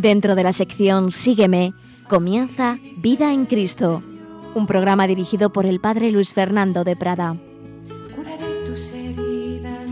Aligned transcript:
Dentro 0.00 0.34
de 0.34 0.42
la 0.42 0.54
sección 0.54 1.10
Sígueme, 1.10 1.74
comienza 2.08 2.78
Vida 2.96 3.34
en 3.34 3.44
Cristo, 3.44 4.02
un 4.54 4.66
programa 4.66 5.06
dirigido 5.06 5.52
por 5.52 5.66
el 5.66 5.78
Padre 5.78 6.10
Luis 6.10 6.32
Fernando 6.32 6.84
de 6.84 6.96
Prada. 6.96 7.36
Curaré 8.16 8.64
tus 8.64 8.92
heridas, 8.94 9.90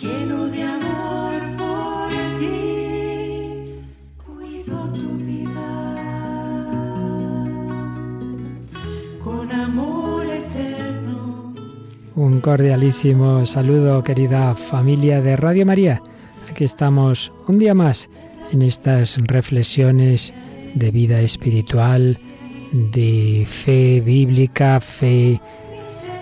lleno 0.00 0.46
de 0.46 0.62
amor 0.62 1.42
por 1.58 2.08
ti. 2.38 3.84
Cuido 4.24 4.92
tu 4.94 5.10
vida 5.26 5.94
con 9.22 9.52
amor 9.52 10.24
eterno. 10.24 11.52
Un 12.16 12.40
cordialísimo 12.40 13.44
saludo, 13.44 14.02
querida 14.02 14.54
familia 14.54 15.20
de 15.20 15.36
Radio 15.36 15.66
María. 15.66 16.02
Aquí 16.48 16.64
estamos 16.64 17.30
un 17.46 17.58
día 17.58 17.74
más 17.74 18.08
en 18.52 18.62
estas 18.62 19.18
reflexiones 19.22 20.34
de 20.74 20.90
vida 20.90 21.20
espiritual, 21.20 22.18
de 22.72 23.46
fe 23.48 24.00
bíblica, 24.00 24.80
fe 24.80 25.40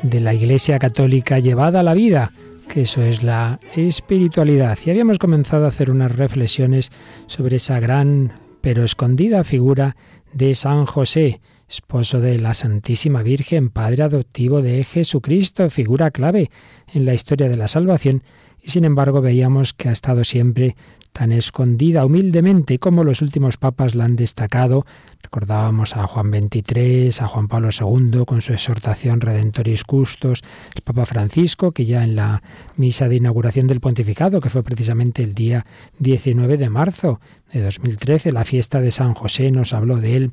de 0.02 0.20
la 0.20 0.34
Iglesia 0.34 0.78
Católica 0.78 1.38
llevada 1.38 1.80
a 1.80 1.82
la 1.82 1.94
vida, 1.94 2.32
que 2.68 2.82
eso 2.82 3.02
es 3.02 3.22
la 3.22 3.60
espiritualidad. 3.74 4.78
Y 4.84 4.90
habíamos 4.90 5.18
comenzado 5.18 5.64
a 5.64 5.68
hacer 5.68 5.90
unas 5.90 6.14
reflexiones 6.14 6.92
sobre 7.26 7.56
esa 7.56 7.80
gran 7.80 8.32
pero 8.60 8.84
escondida 8.84 9.44
figura 9.44 9.96
de 10.32 10.54
San 10.54 10.84
José, 10.86 11.40
esposo 11.68 12.20
de 12.20 12.38
la 12.38 12.54
Santísima 12.54 13.22
Virgen, 13.22 13.70
padre 13.70 14.02
adoptivo 14.02 14.62
de 14.62 14.84
Jesucristo, 14.84 15.68
figura 15.70 16.10
clave 16.10 16.50
en 16.92 17.04
la 17.04 17.14
historia 17.14 17.48
de 17.48 17.56
la 17.56 17.68
salvación, 17.68 18.22
y 18.68 18.70
sin 18.70 18.84
embargo 18.84 19.22
veíamos 19.22 19.72
que 19.72 19.88
ha 19.88 19.92
estado 19.92 20.24
siempre 20.24 20.76
tan 21.14 21.32
escondida 21.32 22.04
humildemente 22.04 22.78
como 22.78 23.02
los 23.02 23.22
últimos 23.22 23.56
papas 23.56 23.94
la 23.94 24.04
han 24.04 24.14
destacado. 24.14 24.84
Recordábamos 25.22 25.96
a 25.96 26.06
Juan 26.06 26.30
XXIII, 26.30 27.10
a 27.18 27.28
Juan 27.28 27.48
Pablo 27.48 27.70
II 27.72 28.24
con 28.26 28.42
su 28.42 28.52
exhortación 28.52 29.22
Redentoris 29.22 29.84
Custos, 29.84 30.42
el 30.76 30.82
Papa 30.82 31.06
Francisco, 31.06 31.72
que 31.72 31.86
ya 31.86 32.04
en 32.04 32.14
la 32.14 32.42
misa 32.76 33.08
de 33.08 33.16
inauguración 33.16 33.68
del 33.68 33.80
pontificado, 33.80 34.42
que 34.42 34.50
fue 34.50 34.62
precisamente 34.62 35.22
el 35.22 35.32
día 35.32 35.64
19 35.98 36.58
de 36.58 36.68
marzo 36.68 37.20
de 37.50 37.62
2013, 37.62 38.32
la 38.32 38.44
fiesta 38.44 38.82
de 38.82 38.90
San 38.90 39.14
José, 39.14 39.50
nos 39.50 39.72
habló 39.72 39.96
de 39.96 40.14
él. 40.14 40.32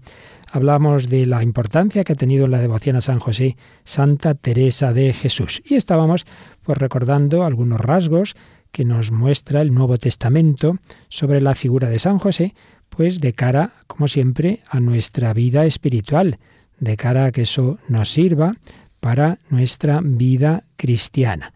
Hablamos 0.56 1.10
de 1.10 1.26
la 1.26 1.44
importancia 1.44 2.06
que 2.06 2.14
ha 2.14 2.16
tenido 2.16 2.48
la 2.48 2.60
devoción 2.60 2.96
a 2.96 3.02
San 3.02 3.20
José, 3.20 3.58
Santa 3.84 4.36
Teresa 4.36 4.94
de 4.94 5.12
Jesús. 5.12 5.62
Y 5.66 5.76
estábamos 5.76 6.26
pues 6.64 6.78
recordando 6.78 7.44
algunos 7.44 7.82
rasgos 7.82 8.38
que 8.72 8.86
nos 8.86 9.12
muestra 9.12 9.62
el 9.62 9.74
Nuevo 9.74 9.98
Testamento 9.98 10.78
sobre 11.10 11.42
la 11.42 11.56
figura 11.56 11.90
de 11.90 12.00
San 12.00 12.20
José, 12.20 12.56
pues 12.88 13.20
de 13.20 13.34
cara, 13.34 13.74
como 13.86 14.08
siempre, 14.08 14.62
a 14.70 14.80
nuestra 14.80 15.34
vida 15.34 15.66
espiritual, 15.66 16.40
de 16.80 16.96
cara 16.96 17.26
a 17.26 17.32
que 17.34 17.42
eso 17.42 17.78
nos 17.90 18.08
sirva 18.08 18.56
para 19.02 19.40
nuestra 19.50 20.00
vida 20.02 20.64
cristiana. 20.78 21.52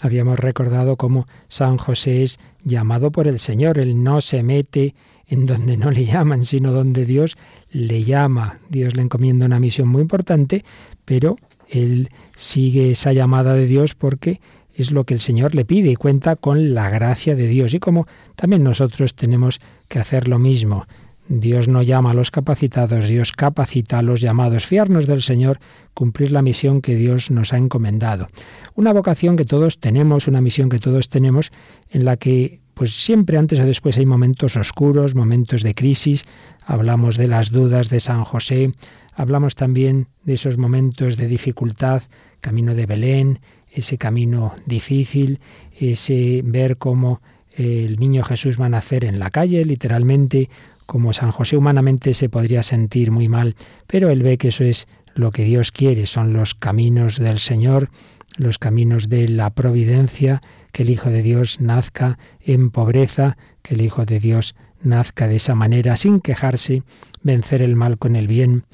Habíamos 0.00 0.40
recordado 0.40 0.96
cómo 0.96 1.28
San 1.46 1.78
José 1.78 2.24
es 2.24 2.40
llamado 2.64 3.12
por 3.12 3.28
el 3.28 3.38
Señor, 3.38 3.78
él 3.78 4.02
no 4.02 4.20
se 4.20 4.42
mete 4.42 4.96
en 5.32 5.46
donde 5.46 5.78
no 5.78 5.90
le 5.90 6.04
llaman, 6.04 6.44
sino 6.44 6.72
donde 6.72 7.06
Dios 7.06 7.38
le 7.70 8.04
llama. 8.04 8.58
Dios 8.68 8.94
le 8.94 9.00
encomienda 9.00 9.46
una 9.46 9.58
misión 9.58 9.88
muy 9.88 10.02
importante, 10.02 10.62
pero 11.06 11.36
él 11.70 12.10
sigue 12.36 12.90
esa 12.90 13.14
llamada 13.14 13.54
de 13.54 13.66
Dios 13.66 13.94
porque 13.94 14.42
es 14.74 14.90
lo 14.90 15.04
que 15.04 15.14
el 15.14 15.20
Señor 15.20 15.54
le 15.54 15.64
pide 15.64 15.90
y 15.90 15.96
cuenta 15.96 16.36
con 16.36 16.74
la 16.74 16.90
gracia 16.90 17.34
de 17.34 17.46
Dios. 17.46 17.72
Y 17.72 17.78
como 17.78 18.06
también 18.36 18.62
nosotros 18.62 19.14
tenemos 19.14 19.58
que 19.88 20.00
hacer 20.00 20.28
lo 20.28 20.38
mismo. 20.38 20.84
Dios 21.28 21.66
no 21.66 21.80
llama 21.80 22.10
a 22.10 22.14
los 22.14 22.30
capacitados, 22.30 23.06
Dios 23.06 23.32
capacita 23.32 24.00
a 24.00 24.02
los 24.02 24.20
llamados. 24.20 24.66
Fiarnos 24.66 25.06
del 25.06 25.22
Señor, 25.22 25.60
cumplir 25.94 26.30
la 26.30 26.42
misión 26.42 26.82
que 26.82 26.94
Dios 26.94 27.30
nos 27.30 27.54
ha 27.54 27.56
encomendado. 27.56 28.28
Una 28.74 28.92
vocación 28.92 29.36
que 29.36 29.46
todos 29.46 29.78
tenemos, 29.78 30.28
una 30.28 30.42
misión 30.42 30.68
que 30.68 30.78
todos 30.78 31.08
tenemos, 31.08 31.52
en 31.88 32.04
la 32.04 32.18
que 32.18 32.60
pues 32.74 32.92
siempre 32.94 33.38
antes 33.38 33.60
o 33.60 33.64
después 33.64 33.98
hay 33.98 34.06
momentos 34.06 34.56
oscuros, 34.56 35.14
momentos 35.14 35.62
de 35.62 35.74
crisis. 35.74 36.24
Hablamos 36.64 37.16
de 37.16 37.28
las 37.28 37.50
dudas 37.50 37.88
de 37.88 38.00
San 38.00 38.24
José, 38.24 38.72
hablamos 39.14 39.54
también 39.54 40.08
de 40.24 40.34
esos 40.34 40.58
momentos 40.58 41.16
de 41.16 41.26
dificultad, 41.26 42.02
camino 42.40 42.74
de 42.74 42.86
Belén, 42.86 43.40
ese 43.70 43.98
camino 43.98 44.54
difícil, 44.66 45.40
ese 45.78 46.42
ver 46.44 46.76
cómo 46.76 47.20
el 47.50 47.98
niño 47.98 48.22
Jesús 48.24 48.60
va 48.60 48.66
a 48.66 48.70
nacer 48.70 49.04
en 49.04 49.18
la 49.18 49.30
calle, 49.30 49.64
literalmente, 49.64 50.48
como 50.86 51.12
San 51.12 51.30
José 51.30 51.56
humanamente 51.56 52.14
se 52.14 52.28
podría 52.28 52.62
sentir 52.62 53.10
muy 53.10 53.28
mal, 53.28 53.56
pero 53.86 54.10
él 54.10 54.22
ve 54.22 54.38
que 54.38 54.48
eso 54.48 54.64
es 54.64 54.88
lo 55.14 55.30
que 55.30 55.44
Dios 55.44 55.72
quiere, 55.72 56.06
son 56.06 56.32
los 56.32 56.54
caminos 56.54 57.18
del 57.18 57.38
Señor, 57.38 57.90
los 58.36 58.58
caminos 58.58 59.08
de 59.08 59.28
la 59.28 59.50
providencia, 59.50 60.42
que 60.72 60.82
el 60.82 60.90
Hijo 60.90 61.10
de 61.10 61.22
Dios 61.22 61.60
nazca 61.60 62.18
en 62.40 62.70
pobreza, 62.70 63.36
que 63.62 63.74
el 63.74 63.82
Hijo 63.82 64.04
de 64.04 64.20
Dios 64.20 64.54
nazca 64.82 65.28
de 65.28 65.36
esa 65.36 65.54
manera, 65.54 65.96
sin 65.96 66.20
quejarse, 66.20 66.82
vencer 67.22 67.62
el 67.62 67.76
mal 67.76 67.98
con 67.98 68.16
el 68.16 68.26
bien. 68.26 68.64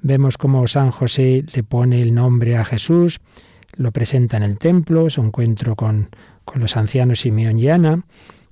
Vemos 0.00 0.36
cómo 0.38 0.66
San 0.66 0.90
José 0.90 1.44
le 1.52 1.62
pone 1.62 2.00
el 2.00 2.14
nombre 2.14 2.56
a 2.56 2.64
Jesús, 2.64 3.20
lo 3.76 3.92
presenta 3.92 4.36
en 4.36 4.42
el 4.42 4.58
templo, 4.58 5.08
su 5.08 5.22
encuentro 5.22 5.76
con, 5.76 6.08
con 6.44 6.60
los 6.60 6.76
ancianos 6.76 7.20
Simeón 7.20 7.58
y 7.58 7.68
Ana. 7.68 8.04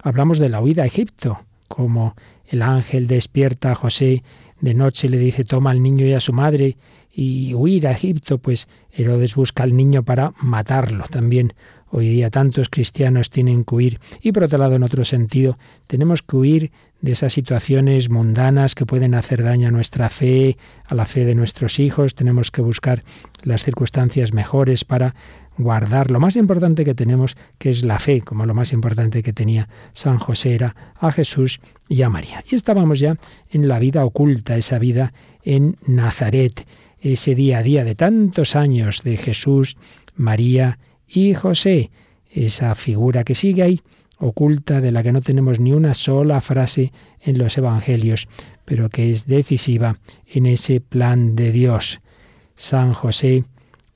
Hablamos 0.02 0.38
de 0.38 0.48
la 0.48 0.60
huida 0.60 0.84
a 0.84 0.86
Egipto, 0.86 1.40
como 1.68 2.14
el 2.46 2.62
ángel 2.62 3.06
despierta 3.06 3.72
a 3.72 3.74
José 3.74 4.22
de 4.60 4.74
noche 4.74 5.08
le 5.08 5.18
dice 5.18 5.44
toma 5.44 5.70
al 5.70 5.82
niño 5.82 6.06
y 6.06 6.12
a 6.12 6.20
su 6.20 6.32
madre 6.32 6.76
y 7.12 7.54
huir 7.54 7.86
a 7.86 7.92
Egipto, 7.92 8.38
pues 8.38 8.68
Herodes 8.92 9.34
busca 9.34 9.62
al 9.62 9.74
niño 9.74 10.04
para 10.04 10.32
matarlo. 10.40 11.04
También 11.10 11.54
hoy 11.90 12.08
día 12.08 12.30
tantos 12.30 12.68
cristianos 12.68 13.30
tienen 13.30 13.64
que 13.64 13.74
huir. 13.74 14.00
Y 14.22 14.32
por 14.32 14.44
otro 14.44 14.58
lado, 14.58 14.74
en 14.76 14.82
otro 14.82 15.04
sentido, 15.04 15.58
tenemos 15.86 16.22
que 16.22 16.36
huir 16.36 16.72
de 17.00 17.12
esas 17.12 17.32
situaciones 17.32 18.10
mundanas 18.10 18.74
que 18.74 18.86
pueden 18.86 19.14
hacer 19.14 19.42
daño 19.42 19.68
a 19.68 19.72
nuestra 19.72 20.08
fe, 20.08 20.56
a 20.84 20.94
la 20.94 21.06
fe 21.06 21.24
de 21.24 21.34
nuestros 21.34 21.78
hijos. 21.78 22.14
Tenemos 22.14 22.50
que 22.50 22.62
buscar 22.62 23.02
las 23.42 23.64
circunstancias 23.64 24.32
mejores 24.32 24.84
para 24.84 25.14
guardar 25.62 26.10
lo 26.10 26.20
más 26.20 26.36
importante 26.36 26.84
que 26.84 26.94
tenemos, 26.94 27.36
que 27.58 27.70
es 27.70 27.82
la 27.84 27.98
fe, 27.98 28.20
como 28.20 28.46
lo 28.46 28.54
más 28.54 28.72
importante 28.72 29.22
que 29.22 29.32
tenía 29.32 29.68
San 29.92 30.18
José 30.18 30.54
era 30.54 30.76
a 30.96 31.12
Jesús 31.12 31.60
y 31.88 32.02
a 32.02 32.08
María. 32.08 32.42
Y 32.50 32.54
estábamos 32.54 32.98
ya 32.98 33.16
en 33.50 33.68
la 33.68 33.78
vida 33.78 34.04
oculta, 34.04 34.56
esa 34.56 34.78
vida 34.78 35.12
en 35.42 35.76
Nazaret, 35.86 36.66
ese 37.00 37.34
día 37.34 37.58
a 37.58 37.62
día 37.62 37.84
de 37.84 37.94
tantos 37.94 38.56
años 38.56 39.02
de 39.02 39.16
Jesús, 39.16 39.76
María 40.16 40.78
y 41.06 41.34
José, 41.34 41.90
esa 42.30 42.74
figura 42.74 43.24
que 43.24 43.34
sigue 43.34 43.62
ahí 43.62 43.82
oculta 44.20 44.80
de 44.80 44.92
la 44.92 45.02
que 45.02 45.12
no 45.12 45.22
tenemos 45.22 45.58
ni 45.58 45.72
una 45.72 45.94
sola 45.94 46.40
frase 46.40 46.92
en 47.20 47.38
los 47.38 47.56
Evangelios, 47.56 48.28
pero 48.64 48.90
que 48.90 49.10
es 49.10 49.26
decisiva 49.26 49.96
en 50.26 50.46
ese 50.46 50.80
plan 50.80 51.34
de 51.34 51.52
Dios. 51.52 52.00
San 52.54 52.92
José, 52.92 53.44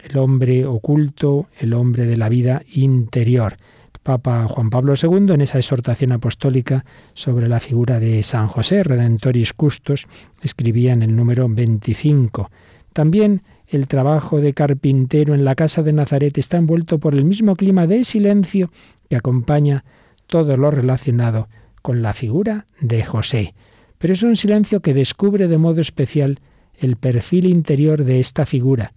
el 0.04 0.18
hombre 0.18 0.66
oculto, 0.66 1.48
el 1.58 1.72
hombre 1.72 2.06
de 2.06 2.16
la 2.16 2.28
vida 2.28 2.62
interior. 2.74 3.56
Papa 4.02 4.46
Juan 4.48 4.68
Pablo 4.68 4.92
II, 5.02 5.32
en 5.32 5.40
esa 5.40 5.58
exhortación 5.58 6.12
apostólica 6.12 6.84
sobre 7.14 7.48
la 7.48 7.58
figura 7.58 7.98
de 7.98 8.22
San 8.22 8.48
José, 8.48 8.84
Redentoris 8.84 9.54
Custos, 9.54 10.06
escribía 10.42 10.92
en 10.92 11.02
el 11.02 11.16
número 11.16 11.48
25. 11.48 12.50
También 12.92 13.42
el 13.66 13.88
trabajo 13.88 14.40
de 14.40 14.52
carpintero 14.52 15.34
en 15.34 15.44
la 15.44 15.54
casa 15.54 15.82
de 15.82 15.94
Nazaret 15.94 16.36
está 16.36 16.58
envuelto 16.58 16.98
por 16.98 17.14
el 17.14 17.24
mismo 17.24 17.56
clima 17.56 17.86
de 17.86 18.04
silencio 18.04 18.70
que 19.08 19.16
acompaña 19.16 19.84
todo 20.26 20.56
lo 20.58 20.70
relacionado 20.70 21.48
con 21.80 22.02
la 22.02 22.12
figura 22.12 22.66
de 22.80 23.04
José. 23.04 23.54
Pero 23.96 24.12
es 24.12 24.22
un 24.22 24.36
silencio 24.36 24.80
que 24.80 24.92
descubre 24.92 25.48
de 25.48 25.56
modo 25.56 25.80
especial 25.80 26.40
el 26.76 26.96
perfil 26.96 27.46
interior 27.46 28.04
de 28.04 28.20
esta 28.20 28.44
figura. 28.44 28.92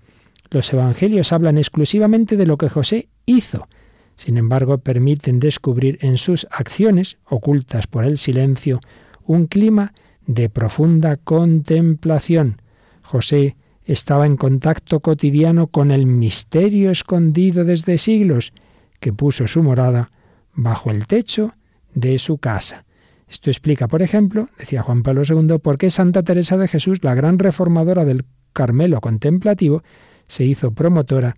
Los 0.50 0.72
evangelios 0.72 1.34
hablan 1.34 1.58
exclusivamente 1.58 2.38
de 2.38 2.46
lo 2.46 2.58
que 2.58 2.70
José 2.70 3.10
hizo. 3.26 3.68
Sin 4.16 4.38
embargo, 4.38 4.80
permiten 4.80 5.40
descubrir 5.40 6.00
en 6.02 6.18
sus 6.18 6.48
acciones, 6.50 7.18
ocultas 7.26 7.88
por 7.88 8.06
el 8.06 8.18
silencio, 8.18 8.80
un 9.26 9.48
clima 9.48 9.94
de 10.26 10.50
profunda 10.50 11.18
contemplación. 11.18 12.62
José 13.02 13.56
estaba 13.84 14.26
en 14.26 14.36
contacto 14.36 15.00
cotidiano 15.00 15.68
con 15.68 15.92
el 15.92 16.06
misterio 16.06 16.92
escondido 16.92 17.64
desde 17.64 17.98
siglos, 17.98 18.54
que 19.00 19.14
puso 19.14 19.48
su 19.48 19.64
morada 19.64 20.12
bajo 20.54 20.92
el 20.92 21.08
techo 21.08 21.54
de 21.94 22.18
su 22.18 22.38
casa. 22.38 22.86
Esto 23.30 23.50
explica, 23.50 23.88
por 23.88 24.02
ejemplo, 24.02 24.50
decía 24.58 24.84
Juan 24.84 25.04
Pablo 25.04 25.24
II, 25.28 25.60
por 25.60 25.78
qué 25.78 25.92
Santa 25.92 26.24
Teresa 26.24 26.58
de 26.58 26.68
Jesús, 26.68 27.04
la 27.04 27.14
gran 27.14 27.40
reformadora 27.40 28.06
del 28.06 28.26
Carmelo 28.54 29.02
contemplativo, 29.02 29.84
se 30.28 30.46
hizo 30.46 30.72
promotora 30.72 31.38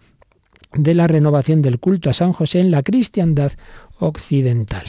de 0.73 0.93
la 0.93 1.07
renovación 1.07 1.61
del 1.61 1.79
culto 1.79 2.09
a 2.09 2.13
San 2.13 2.33
José 2.33 2.59
en 2.59 2.71
la 2.71 2.83
cristiandad 2.83 3.53
occidental. 3.97 4.85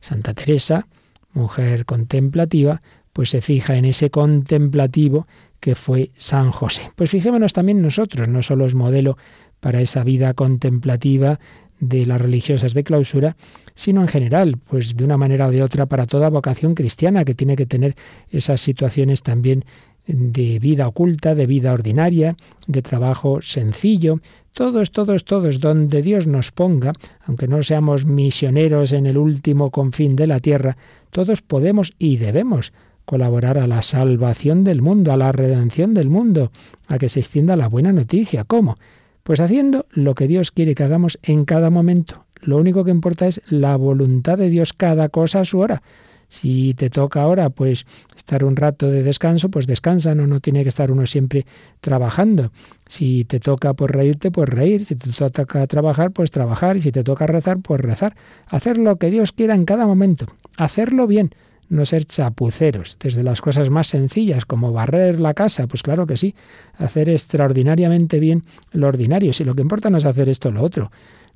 Santa 0.00 0.34
Teresa, 0.34 0.86
mujer 1.32 1.84
contemplativa, 1.84 2.80
pues 3.12 3.30
se 3.30 3.40
fija 3.40 3.76
en 3.76 3.84
ese 3.84 4.10
contemplativo 4.10 5.26
que 5.60 5.74
fue 5.74 6.10
San 6.16 6.50
José. 6.52 6.92
Pues 6.94 7.10
fijémonos 7.10 7.52
también 7.52 7.82
nosotros, 7.82 8.28
no 8.28 8.42
solo 8.42 8.66
es 8.66 8.74
modelo 8.74 9.18
para 9.60 9.80
esa 9.80 10.04
vida 10.04 10.34
contemplativa 10.34 11.40
de 11.80 12.06
las 12.06 12.20
religiosas 12.20 12.74
de 12.74 12.84
clausura, 12.84 13.36
sino 13.74 14.00
en 14.00 14.08
general, 14.08 14.58
pues 14.68 14.96
de 14.96 15.04
una 15.04 15.16
manera 15.16 15.46
o 15.46 15.50
de 15.50 15.62
otra 15.62 15.86
para 15.86 16.06
toda 16.06 16.28
vocación 16.28 16.74
cristiana 16.74 17.24
que 17.24 17.34
tiene 17.34 17.56
que 17.56 17.66
tener 17.66 17.96
esas 18.30 18.60
situaciones 18.60 19.22
también 19.22 19.64
de 20.08 20.58
vida 20.58 20.88
oculta, 20.88 21.34
de 21.34 21.46
vida 21.46 21.72
ordinaria, 21.72 22.36
de 22.66 22.82
trabajo 22.82 23.40
sencillo, 23.42 24.20
todos, 24.52 24.90
todos, 24.90 25.24
todos, 25.24 25.60
donde 25.60 26.02
Dios 26.02 26.26
nos 26.26 26.50
ponga, 26.50 26.92
aunque 27.24 27.46
no 27.46 27.62
seamos 27.62 28.06
misioneros 28.06 28.92
en 28.92 29.06
el 29.06 29.18
último 29.18 29.70
confín 29.70 30.16
de 30.16 30.26
la 30.26 30.40
tierra, 30.40 30.76
todos 31.10 31.42
podemos 31.42 31.92
y 31.98 32.16
debemos 32.16 32.72
colaborar 33.04 33.56
a 33.56 33.66
la 33.66 33.82
salvación 33.82 34.64
del 34.64 34.82
mundo, 34.82 35.12
a 35.12 35.16
la 35.16 35.32
redención 35.32 35.94
del 35.94 36.10
mundo, 36.10 36.50
a 36.88 36.98
que 36.98 37.08
se 37.08 37.20
extienda 37.20 37.56
la 37.56 37.68
buena 37.68 37.92
noticia. 37.92 38.44
¿Cómo? 38.44 38.76
Pues 39.22 39.40
haciendo 39.40 39.86
lo 39.90 40.14
que 40.14 40.26
Dios 40.26 40.50
quiere 40.50 40.74
que 40.74 40.82
hagamos 40.82 41.18
en 41.22 41.44
cada 41.44 41.70
momento. 41.70 42.24
Lo 42.40 42.56
único 42.56 42.84
que 42.84 42.90
importa 42.90 43.26
es 43.26 43.40
la 43.46 43.76
voluntad 43.76 44.38
de 44.38 44.50
Dios, 44.50 44.72
cada 44.72 45.08
cosa 45.08 45.40
a 45.40 45.44
su 45.44 45.58
hora. 45.58 45.82
Si 46.28 46.74
te 46.74 46.90
toca 46.90 47.22
ahora, 47.22 47.50
pues 47.50 47.86
estar 48.16 48.44
un 48.44 48.56
rato 48.56 48.90
de 48.90 49.02
descanso, 49.02 49.50
pues 49.50 49.66
descansa, 49.66 50.14
no, 50.14 50.26
no 50.26 50.40
tiene 50.40 50.62
que 50.62 50.68
estar 50.68 50.90
uno 50.90 51.06
siempre 51.06 51.46
trabajando. 51.80 52.52
Si 52.86 53.24
te 53.24 53.40
toca 53.40 53.72
pues 53.74 53.90
reírte, 53.90 54.30
pues 54.30 54.48
reír. 54.48 54.84
Si 54.84 54.94
te 54.94 55.10
toca 55.10 55.66
trabajar, 55.66 56.12
pues 56.12 56.30
trabajar. 56.30 56.76
Y 56.76 56.80
si 56.80 56.92
te 56.92 57.02
toca 57.02 57.26
rezar, 57.26 57.58
pues 57.60 57.80
rezar. 57.80 58.14
Hacer 58.46 58.76
lo 58.76 58.96
que 58.96 59.10
Dios 59.10 59.32
quiera 59.32 59.54
en 59.54 59.64
cada 59.64 59.86
momento. 59.86 60.26
Hacerlo 60.56 61.06
bien. 61.06 61.30
No 61.70 61.84
ser 61.84 62.06
chapuceros, 62.06 62.96
desde 62.98 63.22
las 63.22 63.42
cosas 63.42 63.68
más 63.68 63.88
sencillas, 63.88 64.46
como 64.46 64.72
barrer 64.72 65.20
la 65.20 65.34
casa, 65.34 65.66
pues 65.66 65.82
claro 65.82 66.06
que 66.06 66.16
sí, 66.16 66.34
hacer 66.78 67.10
extraordinariamente 67.10 68.20
bien 68.20 68.42
lo 68.72 68.88
ordinario, 68.88 69.34
si 69.34 69.44
lo 69.44 69.54
que 69.54 69.60
importa 69.60 69.90
no 69.90 69.98
es 69.98 70.06
hacer 70.06 70.30
esto 70.30 70.48
o 70.48 70.52
lo 70.52 70.62
otro, 70.62 70.90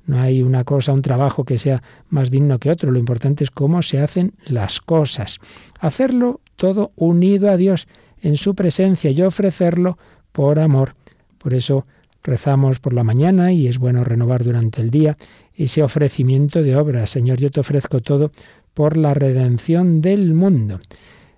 no 0.05 0.19
hay 0.19 0.41
una 0.41 0.63
cosa, 0.63 0.91
un 0.91 1.01
trabajo 1.01 1.45
que 1.45 1.57
sea 1.57 1.81
más 2.09 2.29
digno 2.29 2.59
que 2.59 2.69
otro. 2.69 2.91
Lo 2.91 2.99
importante 2.99 3.43
es 3.43 3.51
cómo 3.51 3.81
se 3.81 3.99
hacen 3.99 4.33
las 4.45 4.81
cosas. 4.81 5.39
Hacerlo 5.79 6.41
todo 6.55 6.91
unido 6.95 7.49
a 7.49 7.57
Dios, 7.57 7.87
en 8.21 8.37
su 8.37 8.55
presencia 8.55 9.11
y 9.11 9.21
ofrecerlo 9.21 9.97
por 10.31 10.59
amor. 10.59 10.95
Por 11.37 11.53
eso 11.53 11.85
rezamos 12.23 12.79
por 12.79 12.93
la 12.93 13.03
mañana 13.03 13.51
y 13.51 13.67
es 13.67 13.77
bueno 13.77 14.03
renovar 14.03 14.43
durante 14.43 14.81
el 14.81 14.89
día 14.89 15.17
ese 15.55 15.83
ofrecimiento 15.83 16.63
de 16.63 16.75
obras. 16.75 17.09
Señor, 17.09 17.39
yo 17.39 17.51
te 17.51 17.59
ofrezco 17.59 17.99
todo 17.99 18.31
por 18.73 18.97
la 18.97 19.13
redención 19.13 20.01
del 20.01 20.33
mundo. 20.33 20.79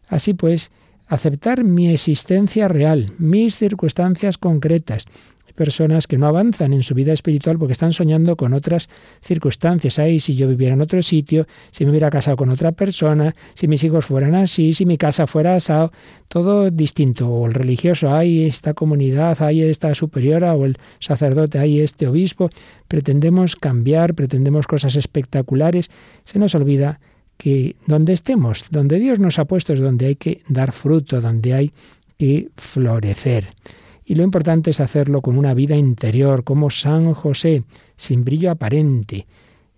Así 0.08 0.34
pues, 0.34 0.72
aceptar 1.08 1.64
mi 1.64 1.90
existencia 1.90 2.68
real, 2.68 3.14
mis 3.18 3.58
circunstancias 3.58 4.38
concretas, 4.38 5.06
personas 5.56 6.06
que 6.08 6.18
no 6.18 6.28
avanzan 6.28 6.74
en 6.74 6.84
su 6.84 6.94
vida 6.94 7.14
espiritual 7.14 7.58
porque 7.58 7.74
están 7.74 7.94
soñando 7.94 8.36
con 8.36 8.54
otras 8.54 8.90
circunstancias. 9.22 9.98
Ahí, 9.98 10.20
si 10.20 10.36
yo 10.36 10.48
viviera 10.48 10.76
en 10.76 10.82
otro 10.82 11.02
sitio, 11.02 11.48
si 11.72 11.86
me 11.86 11.92
hubiera 11.92 12.10
casado 12.10 12.38
con 12.38 12.50
otra 12.50 12.72
persona, 12.74 13.36
si 13.54 13.68
mis 13.68 13.84
hijos 13.84 14.06
fueran 14.06 14.36
así, 14.36 14.74
si 14.74 14.86
mi 14.86 14.98
casa 14.98 15.26
fuera 15.26 15.56
asado, 15.56 15.92
todo 16.28 16.70
distinto. 16.70 17.28
O 17.28 17.48
el 17.48 17.54
religioso, 17.54 18.14
hay 18.14 18.46
esta 18.46 18.74
comunidad, 18.74 19.42
hay 19.42 19.62
esta 19.62 19.96
superiora, 19.96 20.54
o 20.54 20.66
el 20.66 20.78
sacerdote, 21.00 21.58
hay 21.58 21.80
este 21.80 22.08
obispo. 22.08 22.50
Pretendemos 22.88 23.56
cambiar, 23.56 24.14
pretendemos 24.14 24.68
cosas 24.68 24.96
espectaculares. 24.96 25.90
Se 26.24 26.38
nos 26.38 26.54
olvida 26.54 27.00
que 27.38 27.76
donde 27.88 28.14
estemos, 28.14 28.66
donde 28.70 29.00
Dios 29.00 29.20
nos 29.20 29.40
ha 29.40 29.46
puesto 29.46 29.74
es 29.74 29.80
donde 29.80 30.06
hay 30.08 30.16
que 30.16 30.42
dar 30.48 30.72
fruto, 30.72 31.22
donde 31.22 31.54
hay 31.54 31.72
que 32.18 32.50
florecer. 32.56 33.48
Y 34.06 34.16
lo 34.16 34.24
importante 34.24 34.70
es 34.70 34.80
hacerlo 34.80 35.22
con 35.22 35.38
una 35.38 35.56
vida 35.56 35.76
interior, 35.76 36.44
como 36.44 36.70
San 36.70 37.14
José, 37.14 37.64
sin 37.98 38.24
brillo 38.24 38.52
aparente. 38.52 39.26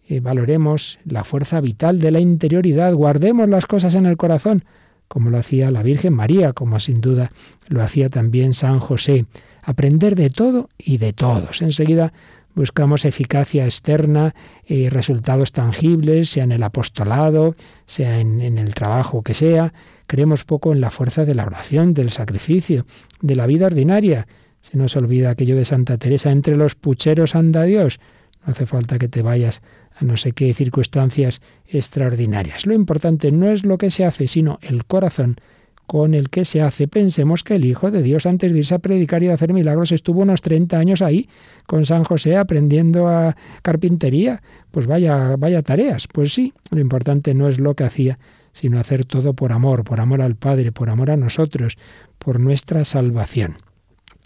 Eh, 0.09 0.19
valoremos 0.19 0.99
la 1.05 1.23
fuerza 1.23 1.61
vital 1.61 1.99
de 1.99 2.11
la 2.11 2.19
interioridad, 2.19 2.93
guardemos 2.93 3.47
las 3.47 3.65
cosas 3.65 3.95
en 3.95 4.05
el 4.05 4.17
corazón, 4.17 4.65
como 5.07 5.29
lo 5.29 5.37
hacía 5.37 5.71
la 5.71 5.81
Virgen 5.81 6.13
María, 6.13 6.51
como 6.51 6.79
sin 6.79 6.99
duda 6.99 7.31
lo 7.67 7.81
hacía 7.81 8.09
también 8.09 8.53
San 8.53 8.79
José. 8.79 9.25
Aprender 9.63 10.15
de 10.15 10.29
todo 10.29 10.69
y 10.77 10.97
de 10.97 11.13
todos. 11.13 11.61
Enseguida 11.61 12.11
buscamos 12.57 13.05
eficacia 13.05 13.65
externa, 13.65 14.33
y 14.65 14.89
resultados 14.89 15.51
tangibles, 15.51 16.31
sea 16.31 16.43
en 16.43 16.51
el 16.51 16.63
apostolado, 16.63 17.55
sea 17.87 18.19
en, 18.19 18.59
el 18.59 18.75
trabajo 18.75 19.23
que 19.23 19.33
sea, 19.33 19.73
Creemos 20.07 20.45
poco 20.45 20.71
en 20.71 20.79
la 20.79 20.89
fuerza 20.89 21.25
de 21.25 21.35
la 21.35 21.45
oración, 21.45 21.93
del 21.93 22.11
sacrificio, 22.11 22.85
de 23.21 23.35
la 23.35 23.45
vida 23.45 23.65
ordinaria. 23.65 24.25
Se 24.61 24.77
nos 24.77 24.95
olvida 24.95 25.29
aquello 25.29 25.57
de 25.57 25.65
Santa 25.65 25.97
Teresa, 25.97 26.31
entre 26.31 26.55
los 26.55 26.75
pucheros 26.75 27.35
anda 27.35 27.63
Dios. 27.63 27.99
No 28.45 28.51
hace 28.51 28.65
falta 28.65 28.97
que 28.97 29.09
te 29.09 29.21
vayas 29.21 29.61
a 29.99 30.05
no 30.05 30.15
sé 30.15 30.31
qué 30.31 30.53
circunstancias 30.53 31.41
extraordinarias. 31.67 32.65
Lo 32.65 32.73
importante 32.73 33.33
no 33.33 33.49
es 33.49 33.65
lo 33.65 33.77
que 33.77 33.91
se 33.91 34.05
hace, 34.05 34.29
sino 34.29 34.59
el 34.61 34.85
corazón 34.85 35.35
con 35.87 36.13
el 36.13 36.29
que 36.29 36.45
se 36.45 36.61
hace. 36.61 36.87
Pensemos 36.87 37.43
que 37.43 37.55
el 37.55 37.65
Hijo 37.65 37.89
de 37.89 38.03
Dios, 38.03 38.25
antes 38.25 38.51
de 38.51 38.59
irse 38.59 38.75
a 38.75 38.79
predicar 38.79 39.23
y 39.23 39.29
a 39.29 39.33
hacer 39.33 39.53
milagros, 39.53 39.91
estuvo 39.91 40.21
unos 40.21 40.41
30 40.41 40.77
años 40.77 41.01
ahí 41.01 41.29
con 41.65 41.85
San 41.85 42.03
José 42.03 42.35
aprendiendo 42.35 43.07
a 43.07 43.35
carpintería. 43.63 44.43
Pues 44.69 44.85
vaya, 44.85 45.35
vaya 45.37 45.63
tareas. 45.63 46.07
Pues 46.07 46.33
sí, 46.33 46.53
lo 46.71 46.81
importante 46.81 47.33
no 47.33 47.47
es 47.47 47.59
lo 47.59 47.73
que 47.73 47.85
hacía, 47.85 48.19
sino 48.51 48.79
hacer 48.79 49.05
todo 49.05 49.33
por 49.33 49.53
amor, 49.53 49.85
por 49.85 50.01
amor 50.01 50.21
al 50.21 50.35
Padre, 50.35 50.73
por 50.73 50.89
amor 50.89 51.09
a 51.09 51.17
nosotros, 51.17 51.77
por 52.19 52.39
nuestra 52.39 52.83
salvación. 52.83 53.55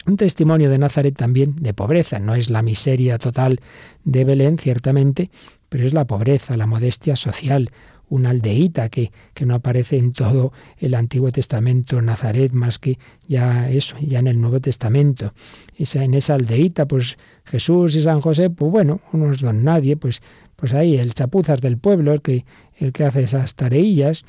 Un 0.04 0.16
testimonio 0.16 0.68
de 0.68 0.78
Nazaret 0.78 1.16
también 1.16 1.54
de 1.56 1.74
pobreza, 1.74 2.18
no 2.18 2.34
es 2.34 2.50
la 2.50 2.62
miseria 2.62 3.18
total 3.18 3.60
de 4.02 4.24
Belén, 4.24 4.58
ciertamente, 4.58 5.30
pero 5.68 5.86
es 5.86 5.94
la 5.94 6.06
pobreza, 6.06 6.56
la 6.56 6.66
modestia 6.66 7.14
social, 7.14 7.70
una 8.12 8.28
aldeíta 8.30 8.90
que, 8.90 9.10
que, 9.32 9.46
no 9.46 9.54
aparece 9.54 9.96
en 9.96 10.12
todo 10.12 10.52
el 10.76 10.94
Antiguo 10.94 11.32
Testamento, 11.32 12.02
Nazaret, 12.02 12.52
más 12.52 12.78
que 12.78 12.98
ya 13.26 13.70
eso, 13.70 13.96
ya 14.00 14.18
en 14.18 14.26
el 14.26 14.38
Nuevo 14.38 14.60
Testamento. 14.60 15.32
Esa, 15.78 16.04
en 16.04 16.12
esa 16.12 16.34
aldeíta, 16.34 16.86
pues 16.86 17.16
Jesús 17.44 17.96
y 17.96 18.02
San 18.02 18.20
José, 18.20 18.50
pues 18.50 18.70
bueno, 18.70 19.00
unos 19.12 19.40
don 19.40 19.64
nadie, 19.64 19.96
pues, 19.96 20.20
pues 20.56 20.74
ahí 20.74 20.98
el 20.98 21.14
chapuzas 21.14 21.62
del 21.62 21.78
pueblo, 21.78 22.12
el 22.12 22.20
que, 22.20 22.44
el 22.76 22.92
que 22.92 23.04
hace 23.04 23.22
esas 23.22 23.54
tareillas, 23.54 24.24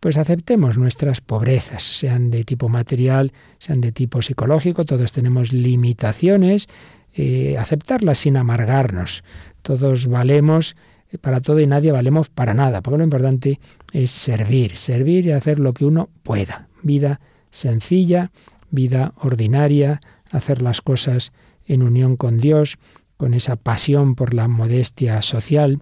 pues 0.00 0.18
aceptemos 0.18 0.76
nuestras 0.76 1.22
pobrezas, 1.22 1.82
sean 1.82 2.30
de 2.30 2.44
tipo 2.44 2.68
material, 2.68 3.32
sean 3.58 3.80
de 3.80 3.90
tipo 3.90 4.20
psicológico, 4.20 4.84
todos 4.84 5.12
tenemos 5.12 5.50
limitaciones, 5.50 6.68
eh, 7.14 7.56
aceptarlas 7.58 8.18
sin 8.18 8.36
amargarnos. 8.36 9.24
Todos 9.62 10.08
valemos 10.08 10.76
para 11.20 11.40
todo 11.40 11.60
y 11.60 11.66
nadie 11.66 11.92
valemos 11.92 12.28
para 12.28 12.54
nada, 12.54 12.82
porque 12.82 12.98
lo 12.98 13.04
importante 13.04 13.60
es 13.92 14.10
servir, 14.10 14.76
servir 14.76 15.26
y 15.26 15.32
hacer 15.32 15.58
lo 15.58 15.72
que 15.72 15.84
uno 15.84 16.08
pueda. 16.22 16.68
Vida 16.82 17.20
sencilla, 17.50 18.30
vida 18.70 19.12
ordinaria, 19.20 20.00
hacer 20.30 20.60
las 20.60 20.80
cosas 20.80 21.32
en 21.66 21.82
unión 21.82 22.16
con 22.16 22.40
Dios, 22.40 22.78
con 23.16 23.34
esa 23.34 23.56
pasión 23.56 24.14
por 24.14 24.34
la 24.34 24.48
modestia 24.48 25.22
social 25.22 25.80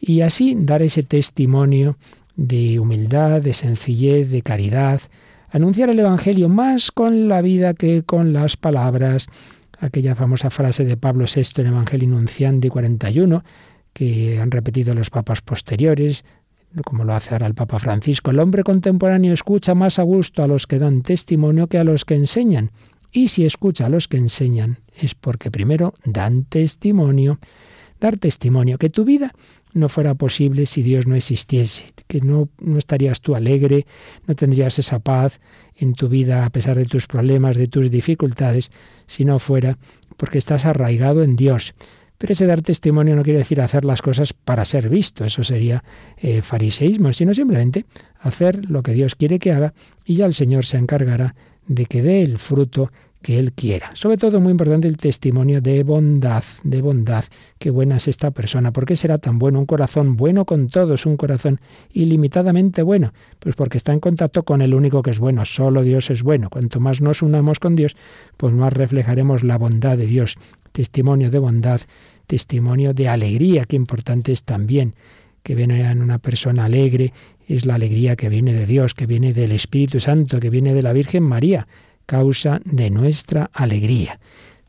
y 0.00 0.20
así 0.20 0.56
dar 0.58 0.82
ese 0.82 1.02
testimonio 1.02 1.96
de 2.36 2.78
humildad, 2.78 3.40
de 3.40 3.52
sencillez, 3.52 4.30
de 4.30 4.42
caridad, 4.42 5.00
anunciar 5.50 5.90
el 5.90 5.98
Evangelio 5.98 6.48
más 6.48 6.90
con 6.90 7.28
la 7.28 7.40
vida 7.40 7.74
que 7.74 8.02
con 8.02 8.32
las 8.32 8.56
palabras. 8.56 9.26
Aquella 9.78 10.14
famosa 10.14 10.50
frase 10.50 10.84
de 10.84 10.96
Pablo 10.96 11.26
VI 11.32 11.62
en 11.62 11.68
Evangelio 11.68 12.08
Nunciandi 12.08 12.68
41, 12.68 13.44
que 13.96 14.38
han 14.38 14.50
repetido 14.50 14.92
los 14.92 15.08
papas 15.08 15.40
posteriores, 15.40 16.22
como 16.84 17.04
lo 17.04 17.14
hace 17.14 17.32
ahora 17.32 17.46
el 17.46 17.54
Papa 17.54 17.78
Francisco. 17.78 18.30
El 18.30 18.40
hombre 18.40 18.62
contemporáneo 18.62 19.32
escucha 19.32 19.74
más 19.74 19.98
a 19.98 20.02
gusto 20.02 20.42
a 20.42 20.46
los 20.46 20.66
que 20.66 20.78
dan 20.78 21.00
testimonio 21.00 21.66
que 21.66 21.78
a 21.78 21.84
los 21.84 22.04
que 22.04 22.14
enseñan. 22.14 22.72
Y 23.10 23.28
si 23.28 23.46
escucha 23.46 23.86
a 23.86 23.88
los 23.88 24.06
que 24.06 24.18
enseñan, 24.18 24.80
es 24.94 25.14
porque 25.14 25.50
primero 25.50 25.94
dan 26.04 26.44
testimonio. 26.44 27.38
Dar 27.98 28.18
testimonio 28.18 28.76
que 28.76 28.90
tu 28.90 29.06
vida 29.06 29.32
no 29.72 29.88
fuera 29.88 30.14
posible 30.14 30.66
si 30.66 30.82
Dios 30.82 31.06
no 31.06 31.14
existiese, 31.14 31.94
que 32.06 32.20
no, 32.20 32.50
no 32.60 32.76
estarías 32.76 33.22
tú 33.22 33.34
alegre, 33.34 33.86
no 34.26 34.34
tendrías 34.34 34.78
esa 34.78 34.98
paz 34.98 35.40
en 35.78 35.94
tu 35.94 36.10
vida 36.10 36.44
a 36.44 36.50
pesar 36.50 36.76
de 36.76 36.84
tus 36.84 37.06
problemas, 37.06 37.56
de 37.56 37.68
tus 37.68 37.90
dificultades, 37.90 38.70
si 39.06 39.24
no 39.24 39.38
fuera 39.38 39.78
porque 40.18 40.36
estás 40.36 40.66
arraigado 40.66 41.22
en 41.22 41.34
Dios. 41.34 41.74
Pero 42.18 42.32
ese 42.32 42.46
dar 42.46 42.62
testimonio 42.62 43.16
no 43.16 43.22
quiere 43.22 43.38
decir 43.38 43.60
hacer 43.60 43.84
las 43.84 44.02
cosas 44.02 44.32
para 44.32 44.64
ser 44.64 44.88
visto, 44.88 45.24
eso 45.24 45.44
sería 45.44 45.84
eh, 46.16 46.42
fariseísmo, 46.42 47.12
sino 47.12 47.34
simplemente 47.34 47.84
hacer 48.20 48.68
lo 48.70 48.82
que 48.82 48.92
Dios 48.92 49.14
quiere 49.14 49.38
que 49.38 49.52
haga 49.52 49.74
y 50.04 50.16
ya 50.16 50.26
el 50.26 50.34
Señor 50.34 50.64
se 50.64 50.78
encargará 50.78 51.34
de 51.66 51.86
que 51.86 52.02
dé 52.02 52.22
el 52.22 52.38
fruto 52.38 52.90
que 53.26 53.40
Él 53.40 53.52
quiera. 53.52 53.90
Sobre 53.94 54.18
todo, 54.18 54.40
muy 54.40 54.52
importante, 54.52 54.86
el 54.86 54.96
testimonio 54.96 55.60
de 55.60 55.82
bondad, 55.82 56.44
de 56.62 56.80
bondad. 56.80 57.24
Qué 57.58 57.70
buena 57.70 57.96
es 57.96 58.06
esta 58.06 58.30
persona. 58.30 58.72
¿Por 58.72 58.86
qué 58.86 58.94
será 58.94 59.18
tan 59.18 59.40
bueno? 59.40 59.58
Un 59.58 59.66
corazón 59.66 60.16
bueno 60.16 60.44
con 60.44 60.68
todos, 60.68 61.06
un 61.06 61.16
corazón 61.16 61.60
ilimitadamente 61.92 62.82
bueno. 62.82 63.12
Pues 63.40 63.56
porque 63.56 63.78
está 63.78 63.92
en 63.92 63.98
contacto 63.98 64.44
con 64.44 64.62
el 64.62 64.74
único 64.74 65.02
que 65.02 65.10
es 65.10 65.18
bueno. 65.18 65.44
Solo 65.44 65.82
Dios 65.82 66.08
es 66.10 66.22
bueno. 66.22 66.50
Cuanto 66.50 66.78
más 66.78 67.00
nos 67.00 67.20
unamos 67.20 67.58
con 67.58 67.74
Dios, 67.74 67.96
pues 68.36 68.54
más 68.54 68.72
reflejaremos 68.72 69.42
la 69.42 69.58
bondad 69.58 69.98
de 69.98 70.06
Dios. 70.06 70.36
Testimonio 70.76 71.30
de 71.30 71.38
bondad, 71.38 71.80
testimonio 72.26 72.92
de 72.92 73.08
alegría, 73.08 73.64
qué 73.64 73.76
importante 73.76 74.30
es 74.30 74.42
también 74.42 74.94
que 75.42 75.54
en 75.54 76.02
una 76.02 76.18
persona 76.18 76.66
alegre, 76.66 77.14
es 77.48 77.64
la 77.64 77.76
alegría 77.76 78.14
que 78.14 78.28
viene 78.28 78.52
de 78.52 78.66
Dios, 78.66 78.92
que 78.92 79.06
viene 79.06 79.32
del 79.32 79.52
Espíritu 79.52 80.00
Santo, 80.00 80.38
que 80.38 80.50
viene 80.50 80.74
de 80.74 80.82
la 80.82 80.92
Virgen 80.92 81.22
María 81.22 81.66
causa 82.04 82.60
de 82.66 82.90
nuestra 82.90 83.48
alegría. 83.54 84.20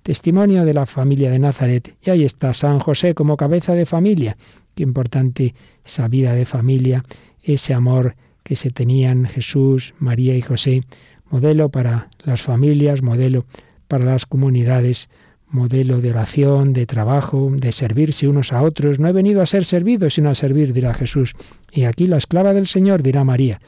Testimonio 0.01 0.63
de 0.63 0.73
la 0.73 0.85
familia 0.85 1.29
de 1.29 1.39
Nazaret. 1.39 1.93
Y 2.01 2.09
ahí 2.09 2.23
está 2.23 2.53
San 2.53 2.79
José 2.79 3.13
como 3.13 3.35
cabeza 3.35 3.73
de 3.73 3.85
familia. 3.85 4.37
Qué 4.75 4.83
importante 4.83 5.55
esa 5.83 6.07
vida 6.07 6.31
de 6.35 6.45
familia, 6.45 7.03
ese 7.43 7.73
amor 7.73 8.15
que 8.43 8.55
se 8.55 8.71
tenían 8.71 9.25
Jesús, 9.25 9.93
María 9.99 10.37
y 10.37 10.41
José, 10.41 10.83
modelo 11.29 11.67
para 11.67 12.07
las 12.23 12.41
familias, 12.41 13.01
modelo 13.01 13.43
para 13.89 14.05
las 14.05 14.25
comunidades, 14.25 15.09
modelo 15.49 16.01
de 16.01 16.11
oración, 16.11 16.73
de 16.73 16.85
trabajo, 16.85 17.49
de 17.51 17.71
servirse 17.71 18.27
unos 18.27 18.53
a 18.53 18.61
otros. 18.61 18.99
No 18.99 19.07
he 19.07 19.13
venido 19.13 19.41
a 19.41 19.45
ser 19.45 19.65
servido, 19.65 20.09
sino 20.09 20.29
a 20.29 20.35
servir, 20.35 20.73
dirá 20.73 20.93
Jesús. 20.93 21.35
Y 21.71 21.83
aquí 21.83 22.07
la 22.07 22.17
esclava 22.17 22.53
del 22.53 22.67
Señor, 22.67 23.03
dirá 23.03 23.23
María. 23.23 23.61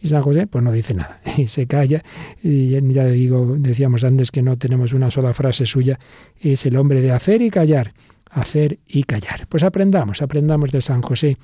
Y 0.00 0.08
San 0.08 0.22
José 0.22 0.46
pues 0.46 0.62
no 0.62 0.72
dice 0.72 0.94
nada 0.94 1.20
y 1.36 1.46
se 1.48 1.66
calla. 1.66 2.02
Y 2.42 2.68
ya 2.70 3.06
digo, 3.06 3.56
decíamos 3.58 4.04
antes 4.04 4.30
que 4.30 4.42
no 4.42 4.56
tenemos 4.56 4.92
una 4.92 5.10
sola 5.10 5.32
frase 5.34 5.66
suya, 5.66 5.98
es 6.40 6.66
el 6.66 6.76
hombre 6.76 7.00
de 7.00 7.12
hacer 7.12 7.42
y 7.42 7.50
callar, 7.50 7.94
hacer 8.30 8.78
y 8.86 9.04
callar. 9.04 9.46
Pues 9.48 9.62
aprendamos, 9.62 10.22
aprendamos 10.22 10.70
de 10.70 10.80
San 10.80 11.02
José 11.02 11.38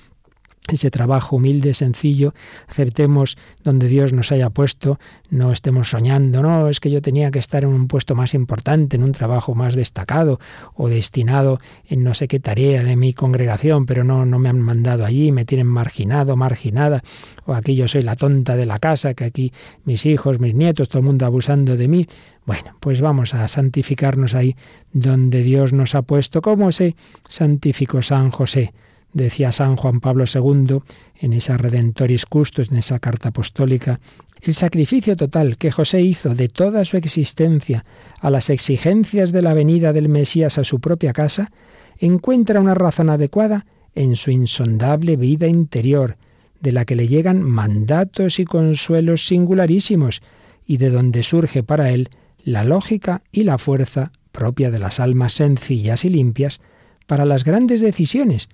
ese 0.69 0.91
trabajo 0.91 1.37
humilde, 1.37 1.75
sencillo, 1.75 2.35
aceptemos 2.69 3.37
donde 3.65 3.89
Dios 3.89 4.13
nos 4.13 4.31
haya 4.31 4.49
puesto, 4.51 5.01
no 5.29 5.51
estemos 5.51 5.91
soñando, 5.91 6.41
no, 6.41 6.69
es 6.69 6.79
que 6.79 6.91
yo 6.91 7.03
tenía 7.03 7.33
que 7.33 7.41
estar 7.41 7.65
en 7.65 7.71
un 7.71 7.89
puesto 7.89 8.15
más 8.15 8.33
importante, 8.33 8.97
en 8.97 9.03
un 9.03 9.11
trabajo 9.11 9.57
más 9.57 9.75
destacado 9.75 10.39
o 10.75 10.89
destinado 10.89 11.59
en 11.89 12.05
no 12.05 12.15
sé 12.15 12.29
qué 12.29 12.39
tarea 12.39 12.85
de 12.85 12.95
mi 12.95 13.13
congregación, 13.13 13.87
pero 13.87 14.05
no, 14.05 14.25
no 14.25 14.39
me 14.39 14.49
han 14.49 14.61
mandado 14.61 15.05
allí, 15.05 15.33
me 15.33 15.45
tienen 15.45 15.67
marginado, 15.67 16.37
marginada, 16.37 17.03
o 17.45 17.55
aquí 17.55 17.75
yo 17.75 17.89
soy 17.89 18.03
la 18.03 18.15
tonta 18.15 18.55
de 18.55 18.67
la 18.67 18.79
casa, 18.79 19.15
que 19.15 19.25
aquí 19.25 19.53
mis 19.85 20.07
hijos, 20.07 20.39
mis 20.39 20.55
nietos, 20.55 20.89
todo 20.89 21.01
el 21.01 21.07
mundo 21.07 21.27
abusando 21.27 21.77
de 21.77 21.89
mí. 21.89 22.09
Bueno, 22.47 22.77
pues 22.81 23.01
vamos 23.01 23.35
a 23.35 23.47
santificarnos 23.49 24.35
ahí 24.35 24.57
donde 24.93 25.43
Dios 25.43 25.73
nos 25.73 25.95
ha 25.95 26.03
puesto, 26.03 26.41
como 26.41 26.71
se 26.71 26.95
santificó 27.29 28.03
San 28.03 28.31
José 28.31 28.73
decía 29.13 29.53
San 29.53 29.77
Juan 29.77 30.01
Pablo 30.01 30.25
II 30.33 30.79
en 31.21 31.33
esa 31.33 31.57
Redentoris 31.57 32.27
Custos, 32.27 32.71
en 32.71 32.79
esa 32.79 32.99
carta 32.99 33.29
apostólica, 33.29 34.01
el 34.41 34.55
sacrificio 34.55 35.17
total 35.17 35.57
que 35.57 35.71
José 35.71 36.01
hizo 36.01 36.35
de 36.35 36.49
toda 36.49 36.85
su 36.85 36.97
existencia 36.97 37.85
a 38.21 38.31
las 38.31 38.51
exigencias 38.51 39.31
de 39.31 39.43
la 39.43 39.55
venida 39.55 39.93
del 39.93 40.09
Mesías 40.09 40.59
a 40.59 40.65
su 40.65 40.81
propia 40.81 41.13
casa, 41.13 41.53
encuentra 41.99 42.61
una 42.61 42.75
razón 42.75 43.09
adecuada 43.11 43.67
en 43.95 44.17
su 44.17 44.31
insondable 44.31 45.17
vida 45.17 45.47
interior, 45.47 46.17
de 46.61 46.73
la 46.73 46.85
que 46.85 46.97
le 46.97 47.07
llegan 47.07 47.43
mandatos 47.43 48.41
y 48.41 48.45
consuelos 48.45 49.27
singularísimos, 49.27 50.23
y 50.67 50.79
de 50.79 50.91
donde 50.91 51.23
surge 51.23 51.63
para 51.63 51.91
él 51.91 52.09
la 52.43 52.65
lógica 52.65 53.23
y 53.31 53.45
la 53.45 53.59
fuerza 53.59 54.13
propia 54.33 54.71
de 54.71 54.79
las 54.79 54.99
almas 54.99 55.35
sencillas 55.35 56.05
y 56.05 56.09
limpias 56.09 56.61
para 57.07 57.25
las 57.25 57.45
grandes 57.45 57.81
decisiones, 57.81 58.49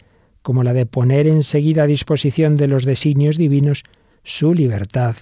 como 0.49 0.62
la 0.62 0.73
de 0.73 0.87
poner 0.87 1.26
enseguida 1.26 1.83
a 1.83 1.87
disposición 1.87 2.57
de 2.57 2.69
los 2.69 2.87
designios 2.87 3.37
divinos 3.37 3.85
su 4.23 4.55
libertad, 4.55 5.14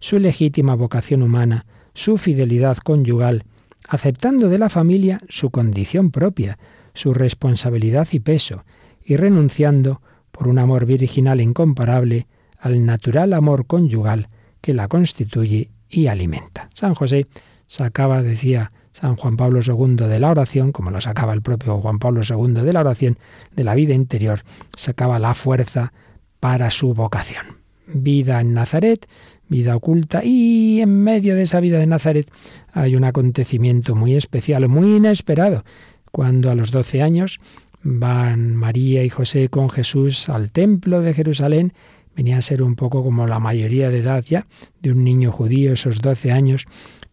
su 0.00 0.18
legítima 0.18 0.74
vocación 0.74 1.22
humana, 1.22 1.66
su 1.94 2.18
fidelidad 2.18 2.78
conyugal, 2.78 3.44
aceptando 3.88 4.48
de 4.48 4.58
la 4.58 4.68
familia 4.68 5.20
su 5.28 5.50
condición 5.50 6.10
propia, 6.10 6.58
su 6.94 7.14
responsabilidad 7.14 8.08
y 8.10 8.18
peso, 8.18 8.64
y 9.04 9.14
renunciando, 9.14 10.02
por 10.32 10.48
un 10.48 10.58
amor 10.58 10.84
virginal 10.84 11.40
incomparable, 11.40 12.26
al 12.58 12.84
natural 12.84 13.34
amor 13.34 13.68
conyugal 13.68 14.26
que 14.60 14.74
la 14.74 14.88
constituye 14.88 15.70
y 15.88 16.08
alimenta. 16.08 16.70
San 16.74 16.96
José 16.96 17.28
sacaba, 17.66 18.20
decía 18.24 18.72
San 18.92 19.16
Juan 19.16 19.36
Pablo 19.36 19.60
II 19.66 19.96
de 19.96 20.18
la 20.18 20.30
oración, 20.30 20.70
como 20.70 20.90
lo 20.90 21.00
sacaba 21.00 21.32
el 21.32 21.42
propio 21.42 21.78
Juan 21.78 21.98
Pablo 21.98 22.20
II 22.28 22.52
de 22.62 22.72
la 22.72 22.80
oración, 22.80 23.18
de 23.56 23.64
la 23.64 23.74
vida 23.74 23.94
interior, 23.94 24.42
sacaba 24.76 25.18
la 25.18 25.34
fuerza 25.34 25.92
para 26.40 26.70
su 26.70 26.94
vocación. 26.94 27.58
Vida 27.86 28.40
en 28.40 28.54
Nazaret, 28.54 29.08
vida 29.48 29.76
oculta, 29.76 30.22
y 30.24 30.80
en 30.80 31.02
medio 31.02 31.34
de 31.34 31.42
esa 31.42 31.60
vida 31.60 31.78
de 31.78 31.86
Nazaret 31.86 32.30
hay 32.72 32.94
un 32.94 33.04
acontecimiento 33.04 33.94
muy 33.94 34.14
especial, 34.14 34.68
muy 34.68 34.96
inesperado, 34.96 35.64
cuando 36.10 36.50
a 36.50 36.54
los 36.54 36.70
doce 36.70 37.02
años 37.02 37.40
van 37.82 38.54
María 38.54 39.02
y 39.02 39.08
José 39.08 39.48
con 39.48 39.70
Jesús 39.70 40.28
al 40.28 40.52
templo 40.52 41.00
de 41.00 41.14
Jerusalén, 41.14 41.72
venía 42.14 42.36
a 42.36 42.42
ser 42.42 42.62
un 42.62 42.76
poco 42.76 43.02
como 43.02 43.26
la 43.26 43.40
mayoría 43.40 43.90
de 43.90 43.98
edad 43.98 44.22
ya 44.24 44.46
de 44.80 44.92
un 44.92 45.02
niño 45.02 45.32
judío, 45.32 45.72
esos 45.72 46.00
doce 46.00 46.30
años, 46.30 46.66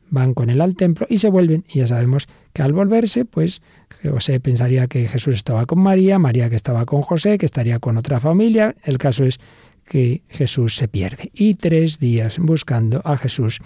van 0.10 0.34
con 0.34 0.50
él 0.50 0.62
al 0.62 0.76
templo 0.76 1.08
y 1.10 1.18
se 1.20 1.30
vuelven. 1.30 1.66
Y 1.68 1.80
ya 1.80 1.88
sabemos 1.88 2.28
que 2.54 2.62
al 2.62 2.74
volverse, 2.74 3.26
pues 3.26 3.62
José 4.04 4.40
pensaría 4.40 4.88
que 4.88 5.08
Jesús 5.08 5.36
estaba 5.36 5.66
con 5.66 5.80
María, 5.80 6.20
María 6.20 6.50
que 6.50 6.56
estaba 6.56 6.86
con 6.86 7.02
José, 7.02 7.38
que 7.38 7.46
estaría 7.46 7.80
con 7.80 7.98
otra 7.98 8.20
familia. 8.20 8.76
El 8.84 8.98
caso 8.98 9.26
es 9.26 9.40
que 9.86 10.24
Jesús 10.30 10.76
se 10.76 10.88
pierde. 10.88 11.32
Y 11.34 11.56
tres 11.56 12.00
días 12.00 12.38
buscando 12.40 13.02
a 13.04 13.18
Jesús 13.18 13.60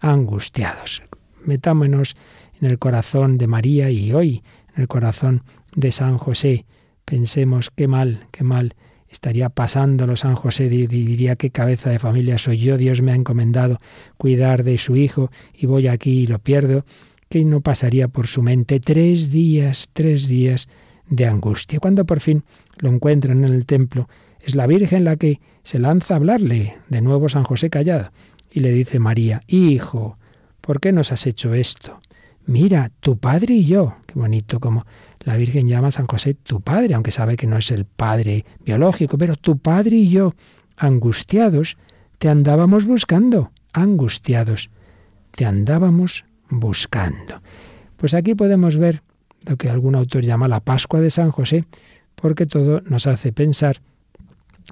angustiados. 0.00 1.02
Metámonos 1.44 2.16
en 2.60 2.70
el 2.70 2.78
corazón 2.78 3.38
de 3.38 3.46
María 3.46 3.90
y 3.90 4.12
hoy 4.12 4.42
en 4.74 4.82
el 4.82 4.88
corazón 4.88 5.42
de 5.74 5.90
San 5.90 6.18
José. 6.18 6.66
Pensemos 7.04 7.70
qué 7.70 7.88
mal, 7.88 8.26
qué 8.30 8.44
mal 8.44 8.74
estaría 9.10 9.48
pasándolo 9.48 10.16
San 10.16 10.36
José 10.36 10.66
y 10.66 10.86
diría 10.86 11.36
qué 11.36 11.50
cabeza 11.50 11.90
de 11.90 11.98
familia 11.98 12.38
soy 12.38 12.58
yo, 12.58 12.76
Dios 12.76 13.02
me 13.02 13.12
ha 13.12 13.16
encomendado 13.16 13.80
cuidar 14.16 14.62
de 14.62 14.78
su 14.78 14.96
hijo 14.96 15.30
y 15.52 15.66
voy 15.66 15.88
aquí 15.88 16.20
y 16.20 16.26
lo 16.26 16.38
pierdo, 16.38 16.84
que 17.28 17.44
no 17.44 17.60
pasaría 17.60 18.08
por 18.08 18.26
su 18.26 18.42
mente 18.42 18.80
tres 18.80 19.30
días, 19.30 19.88
tres 19.92 20.26
días 20.26 20.68
de 21.08 21.26
angustia. 21.26 21.80
Cuando 21.80 22.04
por 22.04 22.20
fin 22.20 22.44
lo 22.78 22.90
encuentran 22.90 23.44
en 23.44 23.52
el 23.52 23.66
templo, 23.66 24.08
es 24.40 24.54
la 24.54 24.66
Virgen 24.66 25.04
la 25.04 25.16
que 25.16 25.40
se 25.62 25.78
lanza 25.78 26.14
a 26.14 26.16
hablarle, 26.16 26.78
de 26.88 27.00
nuevo 27.00 27.28
San 27.28 27.44
José 27.44 27.68
callado, 27.68 28.10
y 28.50 28.60
le 28.60 28.72
dice 28.72 28.98
María, 28.98 29.42
Hijo, 29.46 30.18
¿por 30.60 30.80
qué 30.80 30.92
nos 30.92 31.12
has 31.12 31.26
hecho 31.26 31.54
esto? 31.54 32.00
Mira, 32.50 32.90
tu 32.98 33.16
padre 33.16 33.54
y 33.54 33.64
yo, 33.64 33.94
qué 34.08 34.18
bonito 34.18 34.58
como 34.58 34.84
la 35.20 35.36
Virgen 35.36 35.68
llama 35.68 35.86
a 35.86 35.92
San 35.92 36.08
José 36.08 36.34
tu 36.34 36.60
padre, 36.60 36.94
aunque 36.94 37.12
sabe 37.12 37.36
que 37.36 37.46
no 37.46 37.56
es 37.56 37.70
el 37.70 37.84
padre 37.84 38.44
biológico, 38.64 39.16
pero 39.16 39.36
tu 39.36 39.58
padre 39.58 39.98
y 39.98 40.10
yo, 40.10 40.34
angustiados, 40.76 41.76
te 42.18 42.28
andábamos 42.28 42.86
buscando, 42.86 43.52
angustiados, 43.72 44.68
te 45.30 45.46
andábamos 45.46 46.24
buscando. 46.48 47.40
Pues 47.96 48.14
aquí 48.14 48.34
podemos 48.34 48.78
ver 48.78 49.04
lo 49.46 49.56
que 49.56 49.70
algún 49.70 49.94
autor 49.94 50.24
llama 50.24 50.48
la 50.48 50.58
Pascua 50.58 50.98
de 50.98 51.10
San 51.10 51.30
José, 51.30 51.66
porque 52.16 52.46
todo 52.46 52.80
nos 52.80 53.06
hace 53.06 53.32
pensar 53.32 53.80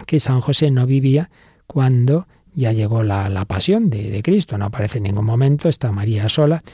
que 0.04 0.18
San 0.18 0.40
José 0.40 0.72
no 0.72 0.84
vivía 0.84 1.30
cuando 1.68 2.26
ya 2.54 2.72
llegó 2.72 3.04
la, 3.04 3.28
la 3.28 3.44
pasión 3.44 3.88
de, 3.88 4.10
de, 4.10 4.20
Cristo, 4.24 4.58
no 4.58 4.64
aparece 4.64 4.98
en 4.98 5.04
ningún 5.04 5.26
momento, 5.26 5.68
está 5.68 5.92
María 5.92 6.28
sola. 6.28 6.64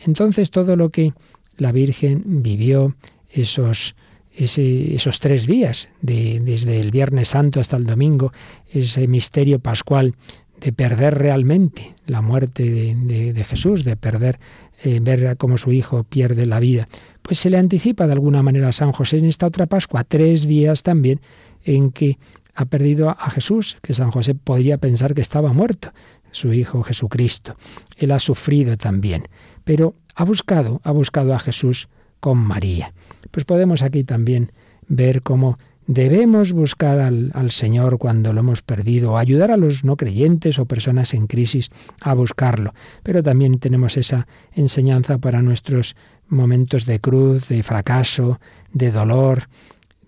Entonces 0.00 0.50
todo 0.50 0.76
lo 0.76 0.90
que 0.90 1.12
la 1.56 1.72
Virgen 1.72 2.22
vivió, 2.42 2.94
esos, 3.30 3.94
esos 4.36 5.20
tres 5.20 5.46
días, 5.46 5.88
de, 6.02 6.40
desde 6.40 6.80
el 6.80 6.90
Viernes 6.90 7.28
Santo 7.28 7.60
hasta 7.60 7.76
el 7.76 7.86
domingo, 7.86 8.32
ese 8.72 9.06
misterio 9.06 9.58
pascual 9.58 10.14
de 10.60 10.72
perder 10.72 11.18
realmente 11.18 11.94
la 12.06 12.22
muerte 12.22 12.94
de, 12.94 13.44
Jesús, 13.44 13.84
de 13.84 13.96
perder, 13.96 14.38
eh, 14.82 15.00
ver 15.00 15.36
cómo 15.36 15.58
su 15.58 15.72
hijo 15.72 16.04
pierde 16.04 16.46
la 16.46 16.60
vida, 16.60 16.88
pues 17.22 17.38
se 17.38 17.50
le 17.50 17.58
anticipa 17.58 18.06
de 18.06 18.12
alguna 18.12 18.42
manera 18.42 18.68
a 18.68 18.72
San 18.72 18.92
José 18.92 19.18
en 19.18 19.26
esta 19.26 19.46
otra 19.46 19.66
Pascua, 19.66 20.04
tres 20.04 20.46
días 20.46 20.82
también 20.82 21.20
en 21.64 21.90
que 21.90 22.18
ha 22.54 22.66
perdido 22.66 23.10
a 23.10 23.30
Jesús, 23.30 23.76
que 23.82 23.94
San 23.94 24.10
José 24.10 24.34
podría 24.34 24.78
pensar 24.78 25.14
que 25.14 25.22
estaba 25.22 25.52
muerto, 25.52 25.92
su 26.30 26.52
hijo 26.52 26.82
Jesucristo. 26.82 27.56
Él 27.96 28.10
ha 28.12 28.18
sufrido 28.18 28.76
también, 28.76 29.28
pero 29.64 29.94
ha 30.14 30.24
buscado, 30.24 30.80
ha 30.84 30.92
buscado 30.92 31.34
a 31.34 31.38
Jesús 31.38 31.88
con 32.20 32.38
María. 32.38 32.92
Pues 33.30 33.44
podemos 33.44 33.82
aquí 33.82 34.04
también 34.04 34.52
ver 34.86 35.22
cómo 35.22 35.58
Debemos 35.86 36.54
buscar 36.54 36.98
al, 36.98 37.30
al, 37.34 37.50
Señor 37.50 37.98
cuando 37.98 38.32
lo 38.32 38.40
hemos 38.40 38.62
perdido, 38.62 39.12
o 39.12 39.18
ayudar 39.18 39.50
a 39.50 39.58
los 39.58 39.84
no 39.84 39.98
creyentes 39.98 40.58
o 40.58 40.64
personas 40.64 41.12
en 41.12 41.26
crisis 41.26 41.70
a 42.00 42.14
buscarlo. 42.14 42.72
Pero 43.02 43.22
también 43.22 43.58
tenemos 43.58 43.98
esa 43.98 44.26
enseñanza 44.52 45.18
para 45.18 45.42
nuestros 45.42 45.94
momentos 46.26 46.86
de 46.86 47.00
cruz, 47.00 47.48
de 47.48 47.62
fracaso, 47.62 48.40
de 48.72 48.90
dolor. 48.90 49.48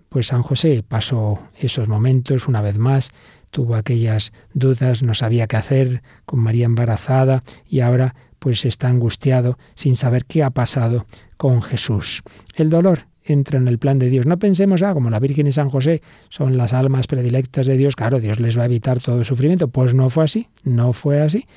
Pues 0.09 0.29
San 0.29 0.43
José 0.43 0.83
pasó 0.83 1.41
esos 1.59 1.89
momentos 1.89 2.49
una 2.49 2.63
vez 2.63 2.79
más, 2.79 3.11
tuvo 3.51 3.75
aquellas 3.75 4.33
dudas, 4.55 5.03
no 5.03 5.13
sabía 5.13 5.47
qué 5.47 5.57
hacer 5.57 6.03
con 6.25 6.41
María 6.41 6.65
embarazada 6.65 7.43
y 7.67 7.81
ahora 7.81 8.15
pues 8.47 8.65
está 8.65 8.87
angustiado 8.87 9.59
sin 9.75 9.97
saber 9.97 10.25
qué 10.25 10.45
ha 10.45 10.51
pasado 10.51 11.05
con 11.37 11.63
Jesús. 11.63 12.23
El 12.55 12.71
dolor 12.71 13.09
entra 13.25 13.59
en 13.59 13.67
el 13.67 13.81
plan 13.81 13.99
de 13.99 14.09
Dios. 14.09 14.25
No 14.25 14.39
pensemos, 14.39 14.85
ah, 14.85 14.95
como 14.95 15.11
la 15.11 15.19
Virgen 15.19 15.49
y 15.49 15.51
San 15.51 15.69
José 15.69 16.01
son 16.29 16.57
las 16.57 16.73
almas 16.73 17.09
predilectas 17.09 17.67
de 17.67 17.77
Dios, 17.77 17.97
claro, 17.97 18.21
Dios 18.21 18.39
les 18.39 18.57
va 18.57 18.63
a 18.63 18.67
evitar 18.67 19.01
todo 19.01 19.25
sufrimiento. 19.25 19.67
Pues 19.67 19.95
no 19.95 20.11
fue 20.11 20.23
así, 20.23 20.47
no 20.63 20.93
fue 20.93 21.23
así. 21.23 21.49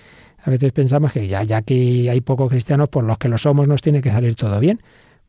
A 0.44 0.50
veces 0.50 0.72
pensamos 0.72 1.14
que 1.14 1.28
ya, 1.28 1.44
ya 1.44 1.62
que 1.62 2.10
hay 2.10 2.22
pocos 2.22 2.50
cristianos, 2.50 2.90
por 2.90 3.04
los 3.04 3.20
que 3.20 3.30
lo 3.30 3.38
somos, 3.38 3.68
nos 3.68 3.84
tiene 3.84 4.02
que 4.02 4.10
salir 4.10 4.34
todo 4.34 4.60
bien. 4.60 4.80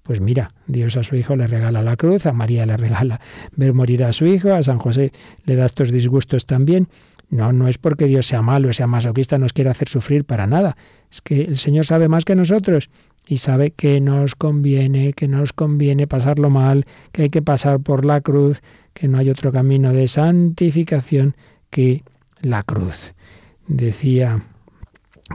Pues 0.03 0.23
mira, 0.23 0.55
Dios 0.67 0.97
a 0.97 1.05
su 1.05 1.15
hijo 1.17 1.37
le 1.37 1.47
regala 1.47 1.83
la 1.83 1.97
cruz, 1.99 2.25
a 2.25 2.33
María 2.33 2.65
le 2.65 2.79
regala 2.79 3.21
ver 3.55 3.75
morir 3.75 4.03
a 4.05 4.15
su 4.15 4.25
hijo, 4.25 4.55
a 4.55 4.63
San 4.63 4.79
José 4.79 5.13
le 5.45 5.57
da 5.57 5.67
estos 5.67 5.91
disgustos 5.91 6.47
también. 6.47 6.89
No, 7.29 7.53
no 7.53 7.69
es 7.69 7.77
porque 7.77 8.07
Dios 8.07 8.27
sea 8.27 8.41
malo, 8.41 8.73
sea 8.73 8.87
masoquista, 8.87 9.37
nos 9.37 9.53
quiere 9.53 9.69
hacer 9.69 9.91
sufrir 9.91 10.25
para 10.25 10.47
nada. 10.47 10.79
Es 11.11 11.21
que 11.21 11.43
el 11.43 11.59
Señor 11.59 11.87
sabe 11.87 12.09
más 12.09 12.25
que 12.25 12.35
nosotros 12.35 12.91
y 13.27 13.39
sabe 13.39 13.71
que 13.73 14.01
nos 14.01 14.35
conviene, 14.35 15.13
que 15.13 15.29
nos 15.29 15.53
conviene 15.53 16.07
pasarlo 16.07 16.51
mal, 16.51 16.87
que 17.13 17.23
hay 17.23 17.31
que 17.31 17.43
pasar 17.43 17.81
por 17.81 18.05
la 18.05 18.21
cruz, 18.21 18.63
que 18.95 19.09
no 19.09 19.19
hay 19.19 19.31
otro 19.31 19.53
camino 19.53 19.93
de 19.93 20.09
santificación 20.09 21.37
que 21.71 22.03
la 22.41 22.63
cruz. 22.63 23.15
Decía 23.67 24.43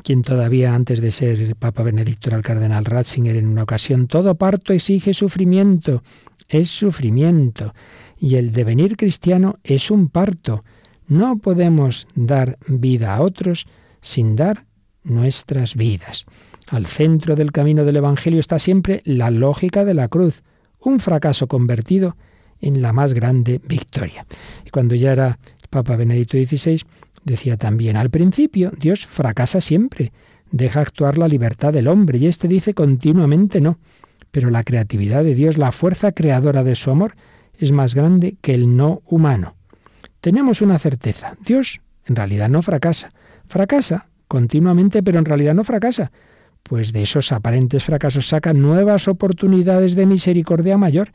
quien 0.03 0.24
todavía 0.24 0.75
antes 0.75 1.00
de 1.00 1.12
ser 1.12 1.55
Papa 1.55 1.84
Benedicto 1.84 2.29
era 2.29 2.38
el 2.38 2.44
cardenal 2.44 2.86
Ratzinger 2.86 3.38
en 3.38 3.48
una 3.48 3.63
ocasión, 3.63 4.08
todo 4.08 4.36
parto 4.36 4.74
exige 4.74 5.13
sufrimiento, 5.13 6.03
es 6.50 6.70
sufrimiento, 6.70 7.74
y 8.17 8.36
el 8.36 8.51
devenir 8.51 8.98
cristiano 8.98 9.58
es 9.63 9.91
un 9.91 10.10
parto. 10.10 10.63
No 11.08 11.38
podemos 11.38 12.08
dar 12.15 12.58
vida 12.67 13.15
a 13.15 13.22
otros 13.22 13.67
sin 14.01 14.36
dar 14.36 14.65
nuestras 15.06 15.76
vidas. 15.76 16.26
Al 16.68 16.86
centro 16.86 17.36
del 17.36 17.52
camino 17.52 17.86
del 17.86 17.98
Evangelio 17.98 18.40
está 18.40 18.60
siempre 18.60 19.02
la 19.06 19.32
lógica 19.32 19.86
de 19.86 19.94
la 19.94 20.08
cruz, 20.08 20.44
un 20.80 21.00
fracaso 21.00 21.48
convertido 21.48 22.18
en 22.60 22.82
la 22.82 22.94
más 22.94 23.14
grande 23.14 23.62
victoria. 23.68 24.26
Y 24.66 24.70
cuando 24.70 24.96
ya 24.96 25.12
era 25.14 25.40
Papa 25.70 25.96
Benedicto 25.96 26.38
XVI, 26.38 26.82
decía 27.24 27.58
también, 27.58 27.98
al 27.98 28.10
principio 28.10 28.72
Dios 28.80 29.06
fracasa 29.06 29.62
siempre, 29.62 30.12
deja 30.52 30.82
actuar 30.82 31.18
la 31.18 31.28
libertad 31.28 31.74
del 31.74 31.88
hombre, 31.88 32.18
y 32.18 32.28
éste 32.28 32.48
dice 32.48 32.74
continuamente 32.74 33.62
no. 33.62 33.78
Pero 34.32 34.50
la 34.50 34.63
creatividad 34.63 35.24
de 35.24 35.36
Dios, 35.36 35.58
la 35.58 35.72
fuerza 35.72 36.12
creadora 36.12 36.63
de 36.63 36.76
su 36.76 36.91
amor, 36.91 37.15
es 37.58 37.72
más 37.72 37.96
grande 37.96 38.38
que 38.41 38.54
el 38.54 38.76
no 38.76 39.02
humano. 39.06 39.56
Tenemos 40.20 40.62
una 40.62 40.80
certeza, 40.80 41.38
Dios 41.46 41.82
en 42.06 42.15
realidad 42.15 42.50
no 42.50 42.62
fracasa, 42.62 43.10
fracasa 43.48 44.08
continuamente, 44.28 45.04
pero 45.04 45.20
en 45.20 45.26
realidad 45.26 45.54
no 45.54 45.64
fracasa, 45.64 46.12
pues 46.64 46.92
de 46.92 47.04
esos 47.04 47.32
aparentes 47.32 47.84
fracasos 47.84 48.28
saca 48.28 48.54
nuevas 48.54 49.08
oportunidades 49.08 49.96
de 49.96 50.06
misericordia 50.06 50.78
mayor 50.78 51.10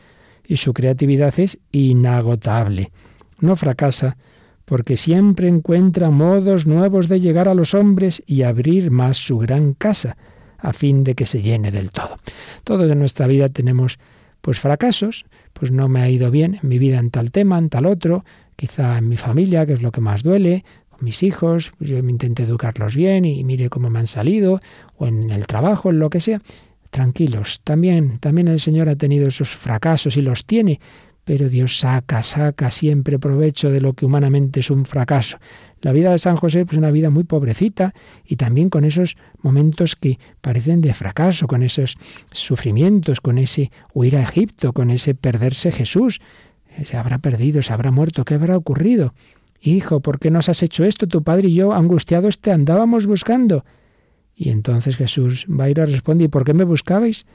y 0.44 0.57
su 0.57 0.73
creatividad 0.73 1.38
es 1.38 1.59
inagotable. 1.73 2.92
No 3.40 3.57
fracasa 3.57 4.16
porque 4.64 4.96
siempre 4.96 5.49
encuentra 5.49 6.11
modos 6.11 6.66
nuevos 6.66 7.09
de 7.09 7.20
llegar 7.20 7.49
a 7.49 7.55
los 7.55 7.75
hombres 7.75 8.23
y 8.27 8.42
abrir 8.42 8.92
más 8.92 9.16
su 9.16 9.38
gran 9.38 9.75
casa, 9.75 10.16
a 10.59 10.73
fin 10.73 11.03
de 11.03 11.16
que 11.16 11.27
se 11.27 11.42
llene 11.42 11.73
del 11.73 11.90
todo. 11.90 12.18
Todo 12.62 12.87
de 12.87 12.94
nuestra 12.94 13.27
vida 13.27 13.49
tenemos 13.49 13.99
pues 14.40 14.61
fracasos, 14.61 15.27
pues 15.53 15.73
no 15.73 15.88
me 15.88 16.03
ha 16.03 16.09
ido 16.09 16.31
bien 16.31 16.61
en 16.62 16.68
mi 16.68 16.79
vida 16.79 16.99
en 16.99 17.11
tal 17.11 17.31
tema, 17.31 17.59
en 17.59 17.68
tal 17.68 17.85
otro, 17.85 18.25
quizá 18.57 18.99
en 18.99 19.09
mi 19.09 19.16
familia, 19.16 19.66
que 19.66 19.73
es 19.73 19.83
lo 19.83 19.90
que 19.90 20.01
más 20.01 20.23
duele, 20.23 20.64
mis 21.00 21.22
hijos, 21.22 21.72
yo 21.80 22.02
me 22.02 22.12
intenté 22.12 22.44
educarlos 22.44 22.96
bien 22.96 23.24
y 23.24 23.42
mire 23.44 23.68
cómo 23.68 23.90
me 23.90 23.98
han 23.98 24.06
salido, 24.06 24.60
o 24.96 25.06
en 25.06 25.30
el 25.30 25.46
trabajo, 25.46 25.90
en 25.90 25.98
lo 25.98 26.10
que 26.10 26.20
sea. 26.20 26.40
Tranquilos, 26.90 27.60
también, 27.62 28.18
también 28.18 28.48
el 28.48 28.60
Señor 28.60 28.88
ha 28.88 28.96
tenido 28.96 29.28
esos 29.28 29.50
fracasos 29.50 30.16
y 30.16 30.22
los 30.22 30.44
tiene, 30.44 30.80
pero 31.24 31.48
Dios 31.48 31.78
saca, 31.78 32.22
saca 32.22 32.70
siempre 32.70 33.18
provecho 33.18 33.70
de 33.70 33.80
lo 33.80 33.92
que 33.92 34.06
humanamente 34.06 34.60
es 34.60 34.70
un 34.70 34.84
fracaso. 34.84 35.38
La 35.80 35.92
vida 35.92 36.10
de 36.10 36.18
San 36.18 36.36
José 36.36 36.60
es 36.60 36.66
pues, 36.66 36.78
una 36.78 36.90
vida 36.90 37.08
muy 37.08 37.24
pobrecita 37.24 37.94
y 38.26 38.36
también 38.36 38.68
con 38.68 38.84
esos 38.84 39.16
momentos 39.40 39.96
que 39.96 40.18
parecen 40.40 40.80
de 40.80 40.92
fracaso, 40.92 41.46
con 41.46 41.62
esos 41.62 41.96
sufrimientos, 42.32 43.20
con 43.20 43.38
ese 43.38 43.70
huir 43.94 44.16
a 44.16 44.22
Egipto, 44.22 44.72
con 44.72 44.90
ese 44.90 45.14
perderse 45.14 45.72
Jesús. 45.72 46.20
Se 46.84 46.96
habrá 46.96 47.18
perdido, 47.18 47.62
se 47.62 47.72
habrá 47.72 47.90
muerto, 47.90 48.24
¿qué 48.24 48.34
habrá 48.34 48.56
ocurrido? 48.56 49.14
Hijo, 49.61 50.01
¿por 50.01 50.18
qué 50.18 50.31
nos 50.31 50.49
has 50.49 50.62
hecho 50.62 50.85
esto? 50.85 51.07
Tu 51.07 51.23
padre 51.23 51.49
y 51.49 51.55
yo, 51.55 51.73
angustiados, 51.73 52.40
te 52.40 52.51
andábamos 52.51 53.07
buscando. 53.07 53.64
Y 54.35 54.49
entonces 54.49 54.96
Jesús 54.96 55.46
va 55.49 55.64
a 55.64 55.70
ir 55.70 55.81
a 55.81 55.87
responder, 55.87 56.27
¿y 56.27 56.29
por 56.29 56.44
qué 56.44 56.55
me 56.55 56.64
buscabais? 56.64 57.27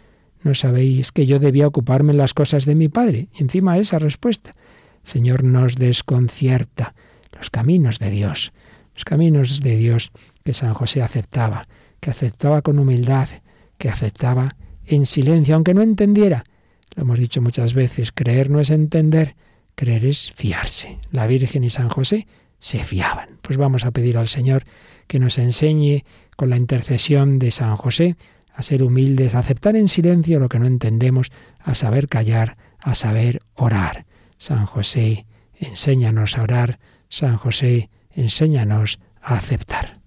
¿No 0.41 0.55
sabéis 0.55 1.11
que 1.11 1.27
yo 1.27 1.39
debía 1.39 1.67
ocuparme 1.67 2.11
en 2.11 2.17
las 2.17 2.33
cosas 2.33 2.65
de 2.65 2.75
mi 2.75 2.87
Padre? 2.87 3.29
Y 3.33 3.43
encima 3.43 3.77
esa 3.77 3.99
respuesta. 3.99 4.55
Señor 5.03 5.43
nos 5.43 5.75
desconcierta 5.75 6.95
los 7.31 7.51
caminos 7.51 7.99
de 7.99 8.09
Dios, 8.09 8.53
los 8.95 9.05
caminos 9.05 9.61
de 9.61 9.77
Dios 9.77 10.11
que 10.43 10.53
San 10.53 10.73
José 10.73 11.03
aceptaba, 11.03 11.67
que 11.99 12.09
aceptaba 12.09 12.63
con 12.63 12.79
humildad, 12.79 13.27
que 13.77 13.89
aceptaba 13.89 14.55
en 14.85 15.05
silencio, 15.05 15.55
aunque 15.55 15.73
no 15.73 15.83
entendiera. 15.83 16.43
Lo 16.95 17.03
hemos 17.03 17.19
dicho 17.19 17.41
muchas 17.41 17.73
veces, 17.73 18.11
creer 18.11 18.49
no 18.49 18.59
es 18.59 18.69
entender, 18.69 19.35
Creer 19.75 20.05
es 20.05 20.31
fiarse. 20.31 20.97
La 21.11 21.27
Virgen 21.27 21.63
y 21.63 21.69
San 21.69 21.89
José 21.89 22.27
se 22.59 22.83
fiaban. 22.83 23.37
Pues 23.41 23.57
vamos 23.57 23.85
a 23.85 23.91
pedir 23.91 24.17
al 24.17 24.27
Señor 24.27 24.63
que 25.07 25.19
nos 25.19 25.37
enseñe 25.37 26.03
con 26.35 26.49
la 26.49 26.57
intercesión 26.57 27.39
de 27.39 27.51
San 27.51 27.75
José 27.75 28.15
a 28.53 28.63
ser 28.63 28.83
humildes, 28.83 29.35
a 29.35 29.39
aceptar 29.39 29.75
en 29.75 29.89
silencio 29.89 30.39
lo 30.39 30.49
que 30.49 30.59
no 30.59 30.65
entendemos, 30.65 31.31
a 31.59 31.75
saber 31.75 32.07
callar, 32.07 32.57
a 32.81 32.95
saber 32.95 33.41
orar. 33.53 34.05
San 34.37 34.65
José, 34.65 35.25
enséñanos 35.59 36.37
a 36.37 36.43
orar. 36.43 36.79
San 37.09 37.37
José, 37.37 37.89
enséñanos 38.11 38.99
a 39.21 39.35
aceptar. 39.35 39.99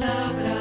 palabra. 0.00 0.57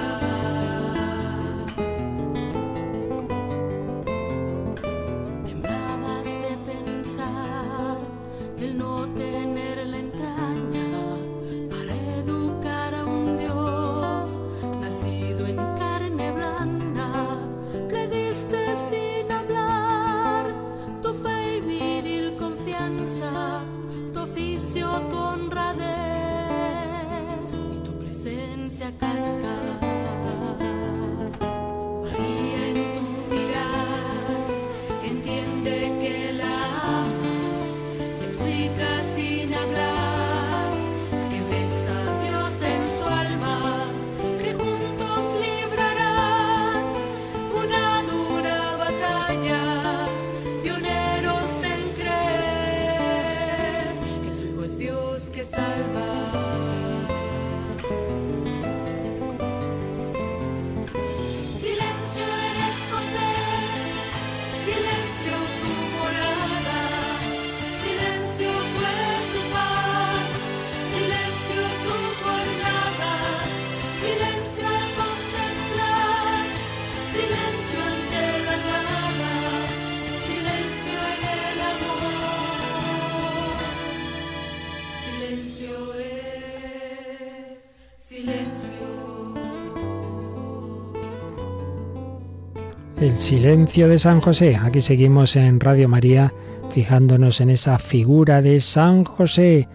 El 92.99 93.19
silencio 93.19 93.87
de 93.87 93.99
San 93.99 94.21
José. 94.21 94.55
Aquí 94.55 94.81
seguimos 94.81 95.35
en 95.35 95.59
Radio 95.59 95.87
María 95.87 96.33
fijándonos 96.71 97.41
en 97.41 97.51
esa 97.51 97.77
figura 97.77 98.41
de 98.41 98.59
San 98.59 99.03
José, 99.03 99.67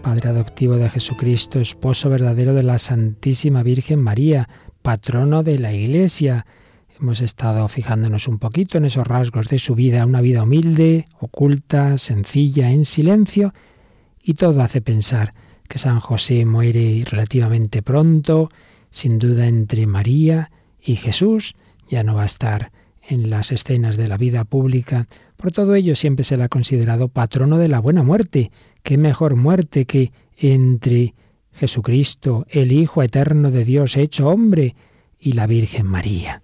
Padre 0.00 0.28
adoptivo 0.28 0.76
de 0.76 0.88
Jesucristo, 0.88 1.58
esposo 1.58 2.08
verdadero 2.08 2.54
de 2.54 2.62
la 2.62 2.78
Santísima 2.78 3.64
Virgen 3.64 3.98
María, 3.98 4.48
patrono 4.80 5.42
de 5.42 5.58
la 5.58 5.72
Iglesia. 5.72 6.46
Hemos 7.00 7.20
estado 7.20 7.66
fijándonos 7.66 8.28
un 8.28 8.38
poquito 8.38 8.78
en 8.78 8.84
esos 8.84 9.08
rasgos 9.08 9.48
de 9.48 9.58
su 9.58 9.74
vida, 9.74 10.06
una 10.06 10.20
vida 10.20 10.44
humilde, 10.44 11.08
oculta, 11.18 11.98
sencilla, 11.98 12.70
en 12.70 12.84
silencio, 12.84 13.52
y 14.22 14.34
todo 14.34 14.62
hace 14.62 14.80
pensar 14.80 15.34
que 15.68 15.78
San 15.78 15.98
José 15.98 16.46
muere 16.46 17.02
relativamente 17.10 17.82
pronto, 17.82 18.50
sin 18.92 19.18
duda 19.18 19.48
entre 19.48 19.88
María 19.88 20.52
y 20.80 20.94
Jesús, 20.94 21.56
ya 21.92 22.02
no 22.02 22.14
va 22.14 22.22
a 22.22 22.26
estar 22.26 22.72
en 23.06 23.28
las 23.28 23.52
escenas 23.52 23.98
de 23.98 24.08
la 24.08 24.16
vida 24.16 24.44
pública. 24.44 25.08
Por 25.36 25.52
todo 25.52 25.74
ello 25.74 25.94
siempre 25.94 26.24
se 26.24 26.38
le 26.38 26.44
ha 26.44 26.48
considerado 26.48 27.08
patrono 27.08 27.58
de 27.58 27.68
la 27.68 27.80
buena 27.80 28.02
muerte. 28.02 28.50
¿Qué 28.82 28.96
mejor 28.96 29.36
muerte 29.36 29.84
que 29.84 30.10
entre 30.38 31.14
Jesucristo, 31.52 32.46
el 32.48 32.72
Hijo 32.72 33.02
eterno 33.02 33.50
de 33.50 33.66
Dios 33.66 33.98
hecho 33.98 34.28
hombre, 34.28 34.74
y 35.18 35.32
la 35.32 35.46
Virgen 35.46 35.86
María? 35.86 36.42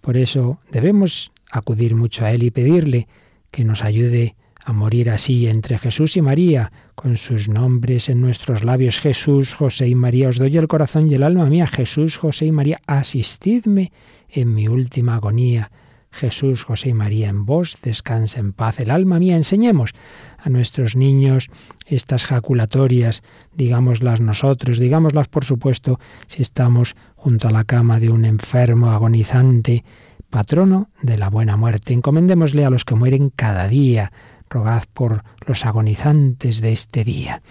Por 0.00 0.16
eso 0.16 0.58
debemos 0.72 1.30
acudir 1.50 1.94
mucho 1.94 2.24
a 2.24 2.30
Él 2.30 2.42
y 2.42 2.50
pedirle 2.50 3.06
que 3.50 3.66
nos 3.66 3.84
ayude 3.84 4.34
a 4.64 4.72
morir 4.72 5.10
así 5.10 5.46
entre 5.46 5.76
Jesús 5.76 6.16
y 6.16 6.22
María, 6.22 6.72
con 6.94 7.18
sus 7.18 7.50
nombres 7.50 8.08
en 8.08 8.22
nuestros 8.22 8.64
labios, 8.64 8.98
Jesús, 8.98 9.52
José 9.52 9.88
y 9.88 9.94
María, 9.94 10.30
os 10.30 10.38
doy 10.38 10.56
el 10.56 10.66
corazón 10.66 11.06
y 11.06 11.14
el 11.14 11.22
alma 11.22 11.44
mía, 11.44 11.66
Jesús, 11.66 12.16
José 12.16 12.46
y 12.46 12.52
María, 12.52 12.80
asistidme 12.86 13.92
en 14.28 14.54
mi 14.54 14.68
última 14.68 15.16
agonía. 15.16 15.70
Jesús, 16.10 16.64
José 16.64 16.90
y 16.90 16.94
María, 16.94 17.28
en 17.28 17.44
vos 17.44 17.76
descansa 17.82 18.40
en 18.40 18.52
paz 18.52 18.80
el 18.80 18.90
alma 18.90 19.18
mía. 19.18 19.36
Enseñemos 19.36 19.92
a 20.38 20.48
nuestros 20.48 20.96
niños 20.96 21.50
estas 21.86 22.24
jaculatorias, 22.24 23.22
digámoslas 23.54 24.20
nosotros, 24.20 24.78
digámoslas 24.78 25.28
por 25.28 25.44
supuesto 25.44 26.00
si 26.26 26.42
estamos 26.42 26.96
junto 27.16 27.48
a 27.48 27.50
la 27.50 27.64
cama 27.64 28.00
de 28.00 28.10
un 28.10 28.24
enfermo 28.24 28.90
agonizante, 28.90 29.84
patrono 30.30 30.88
de 31.02 31.18
la 31.18 31.28
buena 31.28 31.56
muerte. 31.56 31.92
Encomendémosle 31.92 32.64
a 32.64 32.70
los 32.70 32.84
que 32.84 32.94
mueren 32.94 33.30
cada 33.30 33.68
día, 33.68 34.10
rogad 34.48 34.84
por 34.92 35.22
los 35.46 35.66
agonizantes 35.66 36.60
de 36.60 36.72
este 36.72 37.04
día. 37.04 37.42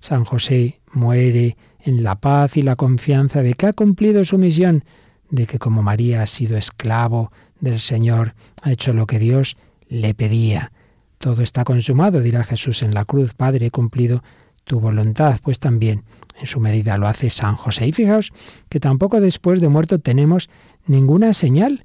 San 0.00 0.24
José 0.24 0.80
muere 0.92 1.56
en 1.80 2.02
la 2.02 2.16
paz 2.16 2.56
y 2.56 2.62
la 2.62 2.76
confianza 2.76 3.42
de 3.42 3.54
que 3.54 3.66
ha 3.66 3.72
cumplido 3.72 4.24
su 4.24 4.38
misión 4.38 4.84
de 5.30 5.46
que 5.46 5.58
como 5.58 5.82
María 5.82 6.22
ha 6.22 6.26
sido 6.26 6.56
esclavo 6.56 7.32
del 7.60 7.78
Señor, 7.78 8.34
ha 8.62 8.72
hecho 8.72 8.92
lo 8.92 9.06
que 9.06 9.18
Dios 9.18 9.56
le 9.88 10.14
pedía. 10.14 10.72
Todo 11.18 11.42
está 11.42 11.64
consumado, 11.64 12.20
dirá 12.20 12.44
Jesús 12.44 12.82
en 12.82 12.94
la 12.94 13.04
cruz, 13.04 13.34
Padre, 13.34 13.66
he 13.66 13.70
cumplido 13.70 14.22
tu 14.64 14.80
voluntad, 14.80 15.38
pues 15.42 15.58
también 15.58 16.02
en 16.38 16.46
su 16.46 16.60
medida 16.60 16.96
lo 16.98 17.06
hace 17.06 17.30
San 17.30 17.54
José. 17.54 17.86
Y 17.86 17.92
fijaos 17.92 18.32
que 18.68 18.80
tampoco 18.80 19.20
después 19.20 19.60
de 19.60 19.68
muerto 19.68 19.98
tenemos 19.98 20.48
ninguna 20.86 21.32
señal 21.32 21.84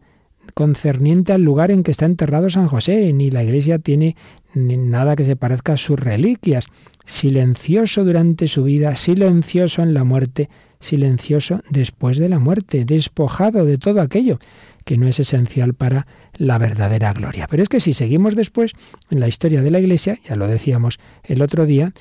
concerniente 0.53 1.33
al 1.33 1.43
lugar 1.43 1.71
en 1.71 1.83
que 1.83 1.91
está 1.91 2.05
enterrado 2.05 2.49
San 2.49 2.67
José, 2.67 3.11
ni 3.13 3.31
la 3.31 3.43
iglesia 3.43 3.79
tiene 3.79 4.15
nada 4.53 5.15
que 5.15 5.25
se 5.25 5.35
parezca 5.35 5.73
a 5.73 5.77
sus 5.77 5.99
reliquias. 5.99 6.67
Silencioso 7.05 8.03
durante 8.03 8.47
su 8.47 8.63
vida, 8.63 8.95
silencioso 8.95 9.81
en 9.81 9.93
la 9.93 10.03
muerte, 10.03 10.49
silencioso 10.79 11.61
después 11.69 12.17
de 12.17 12.29
la 12.29 12.39
muerte, 12.39 12.85
despojado 12.85 13.65
de 13.65 13.77
todo 13.77 14.01
aquello 14.01 14.39
que 14.85 14.97
no 14.97 15.07
es 15.07 15.19
esencial 15.19 15.73
para 15.73 16.07
la 16.35 16.57
verdadera 16.57 17.13
gloria. 17.13 17.47
Pero 17.49 17.63
es 17.63 17.69
que 17.69 17.79
si 17.79 17.93
seguimos 17.93 18.35
después 18.35 18.73
en 19.09 19.19
la 19.19 19.27
historia 19.27 19.61
de 19.61 19.69
la 19.69 19.79
Iglesia, 19.79 20.17
ya 20.27 20.35
lo 20.35 20.47
decíamos 20.47 20.99
el 21.23 21.41
otro 21.41 21.65
día, 21.65 21.93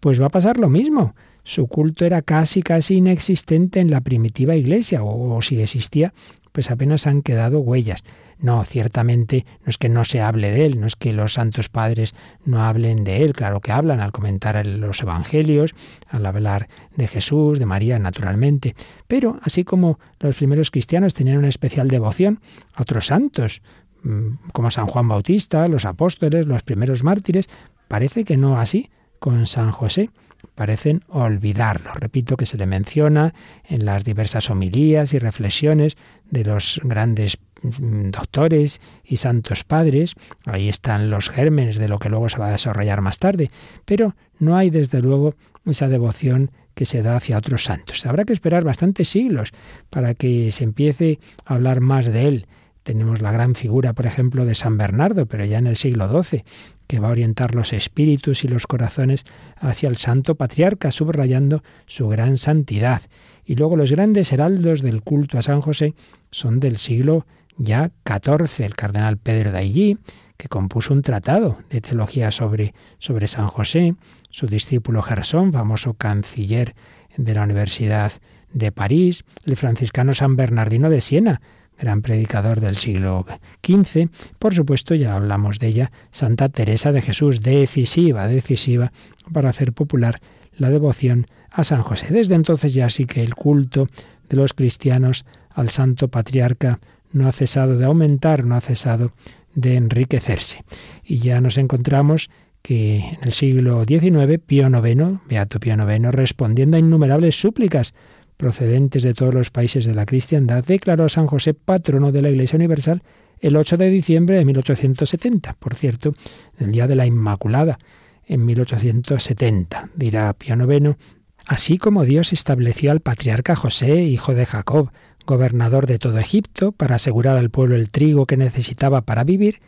pues 0.00 0.20
va 0.20 0.26
a 0.26 0.30
pasar 0.30 0.58
lo 0.58 0.68
mismo. 0.68 1.14
Su 1.44 1.66
culto 1.66 2.06
era 2.06 2.22
casi, 2.22 2.62
casi 2.62 2.96
inexistente 2.96 3.80
en 3.80 3.90
la 3.90 4.00
primitiva 4.00 4.56
Iglesia, 4.56 5.04
o, 5.04 5.40
si 5.42 5.60
existía, 5.60 6.14
pues 6.52 6.70
apenas 6.70 7.06
han 7.06 7.20
quedado 7.20 7.60
huellas. 7.60 8.02
No, 8.38 8.64
ciertamente 8.64 9.44
no 9.64 9.70
es 9.70 9.78
que 9.78 9.88
no 9.88 10.04
se 10.04 10.20
hable 10.20 10.50
de 10.50 10.64
él, 10.64 10.80
no 10.80 10.86
es 10.86 10.96
que 10.96 11.12
los 11.12 11.34
santos 11.34 11.68
padres 11.68 12.14
no 12.44 12.64
hablen 12.64 13.04
de 13.04 13.22
él, 13.22 13.34
claro 13.34 13.60
que 13.60 13.72
hablan 13.72 14.00
al 14.00 14.10
comentar 14.10 14.66
los 14.66 15.02
evangelios, 15.02 15.74
al 16.08 16.26
hablar 16.26 16.68
de 16.96 17.06
Jesús, 17.06 17.58
de 17.58 17.66
María, 17.66 17.98
naturalmente, 17.98 18.74
pero 19.06 19.38
así 19.42 19.64
como 19.64 19.98
los 20.20 20.36
primeros 20.36 20.70
cristianos 20.70 21.14
tenían 21.14 21.38
una 21.38 21.48
especial 21.48 21.88
devoción 21.88 22.40
a 22.74 22.82
otros 22.82 23.06
santos, 23.06 23.62
mm, 24.02 24.50
como 24.52 24.70
San 24.70 24.86
Juan 24.86 25.08
Bautista, 25.08 25.68
los 25.68 25.84
apóstoles, 25.84 26.46
los 26.46 26.62
primeros 26.62 27.04
mártires, 27.04 27.48
parece 27.88 28.24
que 28.24 28.36
no 28.36 28.58
así 28.58 28.90
con 29.18 29.46
San 29.46 29.70
José 29.70 30.10
parecen 30.54 31.02
olvidarlo. 31.08 31.92
Repito 31.94 32.36
que 32.36 32.46
se 32.46 32.56
le 32.56 32.66
menciona 32.66 33.34
en 33.64 33.84
las 33.84 34.04
diversas 34.04 34.50
homilías 34.50 35.14
y 35.14 35.18
reflexiones 35.18 35.96
de 36.30 36.44
los 36.44 36.80
grandes 36.82 37.38
Mm, 37.64 38.10
doctores 38.10 38.82
y 39.04 39.16
santos 39.16 39.64
padres, 39.64 40.14
ahí 40.44 40.68
están 40.68 41.08
los 41.08 41.30
gérmenes 41.30 41.78
de 41.78 41.88
lo 41.88 41.98
que 41.98 42.10
luego 42.10 42.28
se 42.28 42.38
va 42.38 42.48
a 42.48 42.52
desarrollar 42.52 43.00
más 43.00 43.18
tarde, 43.18 43.50
pero 43.86 44.14
no 44.38 44.56
hay 44.56 44.68
desde 44.68 45.00
luego 45.00 45.34
esa 45.64 45.88
devoción 45.88 46.50
que 46.74 46.84
se 46.84 47.02
da 47.02 47.16
hacia 47.16 47.38
otros 47.38 47.64
santos. 47.64 48.04
Habrá 48.04 48.26
que 48.26 48.34
esperar 48.34 48.64
bastantes 48.64 49.08
siglos 49.08 49.52
para 49.88 50.14
que 50.14 50.52
se 50.52 50.64
empiece 50.64 51.20
a 51.46 51.54
hablar 51.54 51.80
más 51.80 52.04
de 52.04 52.28
él. 52.28 52.46
Tenemos 52.82 53.22
la 53.22 53.32
gran 53.32 53.54
figura, 53.54 53.94
por 53.94 54.04
ejemplo, 54.04 54.44
de 54.44 54.54
San 54.54 54.76
Bernardo, 54.76 55.24
pero 55.24 55.46
ya 55.46 55.56
en 55.56 55.66
el 55.66 55.76
siglo 55.76 56.22
XII, 56.22 56.44
que 56.86 57.00
va 57.00 57.08
a 57.08 57.12
orientar 57.12 57.54
los 57.54 57.72
espíritus 57.72 58.44
y 58.44 58.48
los 58.48 58.66
corazones 58.66 59.24
hacia 59.56 59.88
el 59.88 59.96
santo 59.96 60.34
patriarca, 60.34 60.90
subrayando 60.90 61.62
su 61.86 62.08
gran 62.08 62.36
santidad. 62.36 63.02
Y 63.44 63.56
luego 63.56 63.76
los 63.76 63.90
grandes 63.90 64.32
heraldos 64.32 64.82
del 64.82 65.02
culto 65.02 65.38
a 65.38 65.42
San 65.42 65.60
José 65.60 65.94
son 66.30 66.60
del 66.60 66.78
siglo 66.78 67.26
ya 67.56 67.90
14, 68.04 68.64
el 68.64 68.74
cardenal 68.74 69.18
Pedro 69.18 69.52
de 69.52 69.96
que 70.36 70.48
compuso 70.48 70.92
un 70.92 71.02
tratado 71.02 71.58
de 71.70 71.80
teología 71.80 72.30
sobre, 72.30 72.74
sobre 72.98 73.28
San 73.28 73.46
José, 73.46 73.94
su 74.30 74.46
discípulo 74.46 75.02
Gersón, 75.02 75.52
famoso 75.52 75.94
canciller 75.94 76.74
de 77.16 77.34
la 77.34 77.42
Universidad 77.42 78.12
de 78.52 78.72
París, 78.72 79.24
el 79.44 79.56
franciscano 79.56 80.14
San 80.14 80.36
Bernardino 80.36 80.90
de 80.90 81.00
Siena, 81.00 81.40
gran 81.78 82.02
predicador 82.02 82.60
del 82.60 82.76
siglo 82.76 83.26
XV. 83.64 84.08
Por 84.38 84.54
supuesto, 84.54 84.94
ya 84.94 85.16
hablamos 85.16 85.58
de 85.58 85.68
ella, 85.68 85.92
Santa 86.10 86.48
Teresa 86.48 86.92
de 86.92 87.02
Jesús, 87.02 87.40
decisiva, 87.40 88.26
decisiva 88.26 88.92
para 89.32 89.50
hacer 89.50 89.72
popular 89.72 90.20
la 90.52 90.70
devoción 90.70 91.26
a 91.50 91.64
San 91.64 91.82
José. 91.82 92.08
Desde 92.10 92.34
entonces 92.34 92.74
ya 92.74 92.90
sí 92.90 93.06
que 93.06 93.22
el 93.22 93.34
culto 93.34 93.88
de 94.28 94.36
los 94.36 94.52
cristianos 94.52 95.24
al 95.50 95.70
santo 95.70 96.08
patriarca 96.08 96.80
no 97.12 97.28
ha 97.28 97.32
cesado 97.32 97.78
de 97.78 97.84
aumentar, 97.84 98.44
no 98.44 98.56
ha 98.56 98.60
cesado 98.60 99.12
de 99.54 99.76
enriquecerse. 99.76 100.64
Y 101.04 101.18
ya 101.18 101.40
nos 101.40 101.58
encontramos 101.58 102.28
que 102.62 102.98
en 102.98 103.18
el 103.22 103.32
siglo 103.32 103.84
XIX, 103.84 104.40
Pío 104.44 104.68
IX, 104.68 105.20
Beato 105.28 105.60
Pío 105.60 105.74
IX, 105.74 106.10
respondiendo 106.12 106.76
a 106.76 106.80
innumerables 106.80 107.38
súplicas 107.38 107.94
procedentes 108.36 109.02
de 109.02 109.14
todos 109.14 109.34
los 109.34 109.50
países 109.50 109.84
de 109.84 109.94
la 109.94 110.06
cristiandad, 110.06 110.64
declaró 110.64 111.04
a 111.04 111.08
San 111.08 111.26
José 111.26 111.54
patrono 111.54 112.12
de 112.12 112.22
la 112.22 112.30
Iglesia 112.30 112.56
Universal 112.56 113.02
el 113.40 113.56
8 113.56 113.76
de 113.76 113.90
diciembre 113.90 114.36
de 114.36 114.44
1870, 114.44 115.54
por 115.54 115.74
cierto, 115.74 116.14
el 116.58 116.72
día 116.72 116.86
de 116.86 116.94
la 116.94 117.06
Inmaculada, 117.06 117.78
en 118.26 118.44
1870. 118.46 119.90
Dirá 119.94 120.32
Pío 120.32 120.56
IX, 120.56 120.96
así 121.44 121.78
como 121.78 122.04
Dios 122.04 122.32
estableció 122.32 122.90
al 122.90 123.00
patriarca 123.00 123.54
José, 123.54 124.02
hijo 124.02 124.34
de 124.34 124.46
Jacob, 124.46 124.90
gobernador 125.26 125.86
de 125.86 125.98
todo 125.98 126.18
Egipto, 126.18 126.72
para 126.72 126.96
asegurar 126.96 127.36
al 127.36 127.50
pueblo 127.50 127.76
el 127.76 127.90
trigo 127.90 128.26
que 128.26 128.36
necesitaba 128.36 129.02
para 129.02 129.24
vivir, 129.24 129.60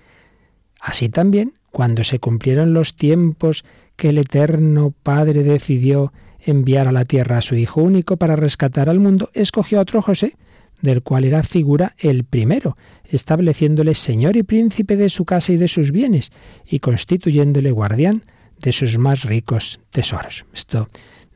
así 0.80 1.08
también, 1.08 1.54
cuando 1.70 2.04
se 2.04 2.18
cumplieron 2.18 2.72
los 2.72 2.96
tiempos 2.96 3.64
que 3.96 4.10
el 4.10 4.18
Eterno 4.18 4.94
Padre 5.02 5.42
decidió 5.42 6.12
enviar 6.46 6.88
a 6.88 6.92
la 6.92 7.04
tierra 7.04 7.38
a 7.38 7.42
su 7.42 7.56
Hijo 7.56 7.82
único 7.82 8.16
para 8.16 8.36
rescatar 8.36 8.88
al 8.88 9.00
mundo, 9.00 9.30
escogió 9.34 9.78
a 9.78 9.82
otro 9.82 10.00
José, 10.00 10.36
del 10.80 11.02
cual 11.02 11.24
era 11.24 11.42
figura 11.42 11.94
el 11.98 12.24
primero, 12.24 12.76
estableciéndole 13.04 13.94
señor 13.94 14.36
y 14.36 14.42
príncipe 14.42 14.96
de 14.96 15.08
su 15.08 15.24
casa 15.24 15.52
y 15.52 15.56
de 15.56 15.68
sus 15.68 15.90
bienes, 15.90 16.32
y 16.64 16.78
constituyéndole 16.78 17.70
guardián 17.70 18.22
de 18.60 18.72
sus 18.72 18.98
más 18.98 19.24
ricos 19.24 19.80
tesoros. 19.90 20.44
Esto 20.54 20.88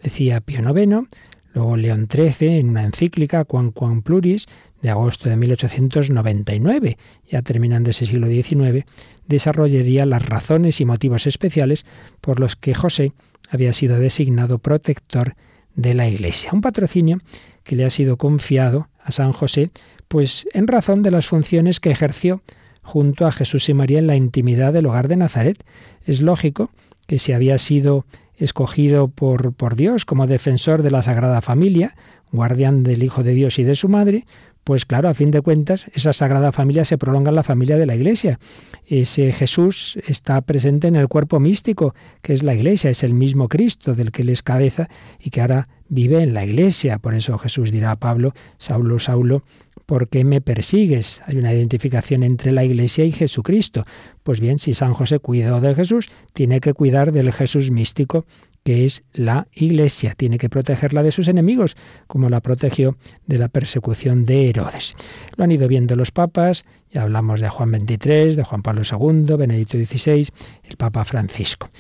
decía 0.02 0.40
Pío 0.40 0.60
IX, 0.60 1.08
luego 1.52 1.76
León 1.76 2.06
XIII 2.10 2.58
en 2.58 2.70
una 2.70 2.84
encíclica, 2.84 3.44
Quan 3.44 3.72
Quan 3.72 4.02
Pluris, 4.02 4.46
de 4.82 4.90
agosto 4.90 5.28
de 5.28 5.36
1899, 5.36 6.96
ya 7.28 7.42
terminando 7.42 7.90
ese 7.90 8.06
siglo 8.06 8.28
XIX, 8.28 8.84
desarrollaría 9.26 10.06
las 10.06 10.24
razones 10.24 10.80
y 10.80 10.84
motivos 10.84 11.26
especiales 11.26 11.84
por 12.20 12.40
los 12.40 12.56
que 12.56 12.74
José 12.74 13.12
había 13.50 13.72
sido 13.72 13.98
designado 13.98 14.58
protector 14.58 15.34
de 15.74 15.94
la 15.94 16.08
Iglesia. 16.08 16.50
Un 16.52 16.60
patrocinio 16.60 17.20
que 17.64 17.76
le 17.76 17.84
ha 17.84 17.90
sido 17.90 18.16
confiado 18.16 18.88
a 19.02 19.12
San 19.12 19.32
José, 19.32 19.70
pues 20.08 20.46
en 20.52 20.66
razón 20.66 21.02
de 21.02 21.10
las 21.10 21.26
funciones 21.26 21.80
que 21.80 21.90
ejerció 21.90 22.42
junto 22.82 23.26
a 23.26 23.32
Jesús 23.32 23.68
y 23.68 23.74
María 23.74 23.98
en 23.98 24.06
la 24.06 24.16
intimidad 24.16 24.72
del 24.72 24.86
hogar 24.86 25.08
de 25.08 25.16
Nazaret. 25.16 25.62
Es 26.04 26.20
lógico 26.20 26.70
que 27.06 27.18
si 27.18 27.32
había 27.32 27.58
sido 27.58 28.06
escogido 28.36 29.08
por, 29.08 29.52
por 29.52 29.76
Dios 29.76 30.04
como 30.04 30.26
defensor 30.26 30.82
de 30.82 30.90
la 30.90 31.02
Sagrada 31.02 31.42
Familia, 31.42 31.94
guardián 32.32 32.82
del 32.82 33.02
Hijo 33.02 33.22
de 33.22 33.34
Dios 33.34 33.58
y 33.58 33.64
de 33.64 33.76
su 33.76 33.88
Madre, 33.88 34.24
pues 34.64 34.84
claro, 34.84 35.08
a 35.08 35.14
fin 35.14 35.30
de 35.30 35.40
cuentas, 35.40 35.86
esa 35.94 36.12
Sagrada 36.12 36.52
Familia 36.52 36.84
se 36.84 36.98
prolonga 36.98 37.30
en 37.30 37.36
la 37.36 37.42
familia 37.42 37.78
de 37.78 37.86
la 37.86 37.94
Iglesia. 37.94 38.38
Ese 38.86 39.32
Jesús 39.32 39.98
está 40.06 40.40
presente 40.42 40.88
en 40.88 40.96
el 40.96 41.08
cuerpo 41.08 41.40
místico, 41.40 41.94
que 42.22 42.34
es 42.34 42.42
la 42.42 42.54
Iglesia, 42.54 42.90
es 42.90 43.02
el 43.02 43.14
mismo 43.14 43.48
Cristo 43.48 43.94
del 43.94 44.12
que 44.12 44.22
él 44.22 44.28
es 44.28 44.42
cabeza 44.42 44.88
y 45.18 45.30
que 45.30 45.40
ahora 45.40 45.68
vive 45.88 46.22
en 46.22 46.34
la 46.34 46.44
Iglesia. 46.44 46.98
Por 46.98 47.14
eso 47.14 47.38
Jesús 47.38 47.72
dirá 47.72 47.92
a 47.92 47.96
Pablo, 47.96 48.34
Saulo, 48.58 48.98
Saulo, 48.98 49.44
¿por 49.86 50.08
qué 50.08 50.24
me 50.24 50.40
persigues? 50.40 51.22
Hay 51.26 51.36
una 51.36 51.52
identificación 51.52 52.22
entre 52.22 52.52
la 52.52 52.64
Iglesia 52.64 53.04
y 53.04 53.12
Jesucristo. 53.12 53.84
Pues 54.22 54.40
bien, 54.40 54.58
si 54.58 54.74
San 54.74 54.92
José 54.92 55.18
cuidó 55.18 55.60
de 55.60 55.74
Jesús, 55.74 56.10
tiene 56.32 56.60
que 56.60 56.74
cuidar 56.74 57.12
del 57.12 57.32
Jesús 57.32 57.70
místico 57.70 58.26
que 58.64 58.84
es 58.84 59.02
la 59.12 59.46
Iglesia. 59.52 60.14
Tiene 60.14 60.38
que 60.38 60.48
protegerla 60.48 61.02
de 61.02 61.12
sus 61.12 61.28
enemigos, 61.28 61.76
como 62.06 62.28
la 62.28 62.40
protegió 62.40 62.96
de 63.26 63.38
la 63.38 63.48
persecución 63.48 64.26
de 64.26 64.48
Herodes. 64.50 64.94
Lo 65.36 65.44
han 65.44 65.52
ido 65.52 65.68
viendo 65.68 65.96
los 65.96 66.10
papas, 66.10 66.64
ya 66.90 67.02
hablamos 67.02 67.40
de 67.40 67.48
Juan 67.48 67.70
XXIII, 67.70 68.36
de 68.36 68.44
Juan 68.44 68.62
Pablo 68.62 68.82
II, 68.82 69.36
Benedicto 69.36 69.78
XVI, 69.78 70.28
el 70.64 70.76
Papa 70.76 71.04
Francisco. 71.04 71.70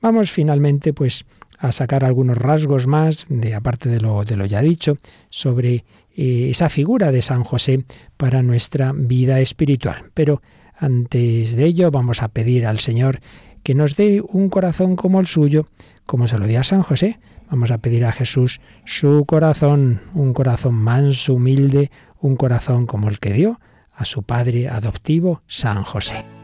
Vamos 0.00 0.30
finalmente, 0.30 0.92
pues, 0.92 1.24
a 1.58 1.72
sacar 1.72 2.04
algunos 2.04 2.38
rasgos 2.38 2.86
más, 2.86 3.26
de, 3.28 3.54
aparte 3.54 3.90
de 3.90 4.00
lo, 4.00 4.24
de 4.24 4.36
lo 4.36 4.46
ya 4.46 4.62
dicho, 4.62 4.96
sobre 5.28 5.84
eh, 6.16 6.48
esa 6.50 6.70
figura 6.70 7.12
de 7.12 7.20
San 7.20 7.44
José 7.44 7.84
para 8.16 8.42
nuestra 8.42 8.92
vida 8.94 9.40
espiritual. 9.40 10.10
Pero 10.14 10.40
antes 10.76 11.56
de 11.56 11.64
ello 11.66 11.90
vamos 11.90 12.22
a 12.22 12.28
pedir 12.28 12.66
al 12.66 12.78
Señor 12.78 13.20
que 13.62 13.74
nos 13.74 13.96
dé 13.96 14.22
un 14.26 14.48
corazón 14.48 14.96
como 14.96 15.20
el 15.20 15.26
suyo, 15.26 15.66
como 16.06 16.28
se 16.28 16.38
lo 16.38 16.46
dio 16.46 16.60
a 16.60 16.64
San 16.64 16.82
José. 16.82 17.18
Vamos 17.50 17.70
a 17.70 17.78
pedir 17.78 18.04
a 18.04 18.12
Jesús 18.12 18.60
su 18.84 19.24
corazón, 19.26 20.00
un 20.14 20.32
corazón 20.32 20.74
manso, 20.74 21.34
humilde, 21.34 21.90
un 22.20 22.36
corazón 22.36 22.86
como 22.86 23.08
el 23.08 23.18
que 23.18 23.32
dio 23.32 23.60
a 23.92 24.04
su 24.04 24.22
padre 24.22 24.68
adoptivo, 24.68 25.42
San 25.46 25.82
José. 25.82 26.39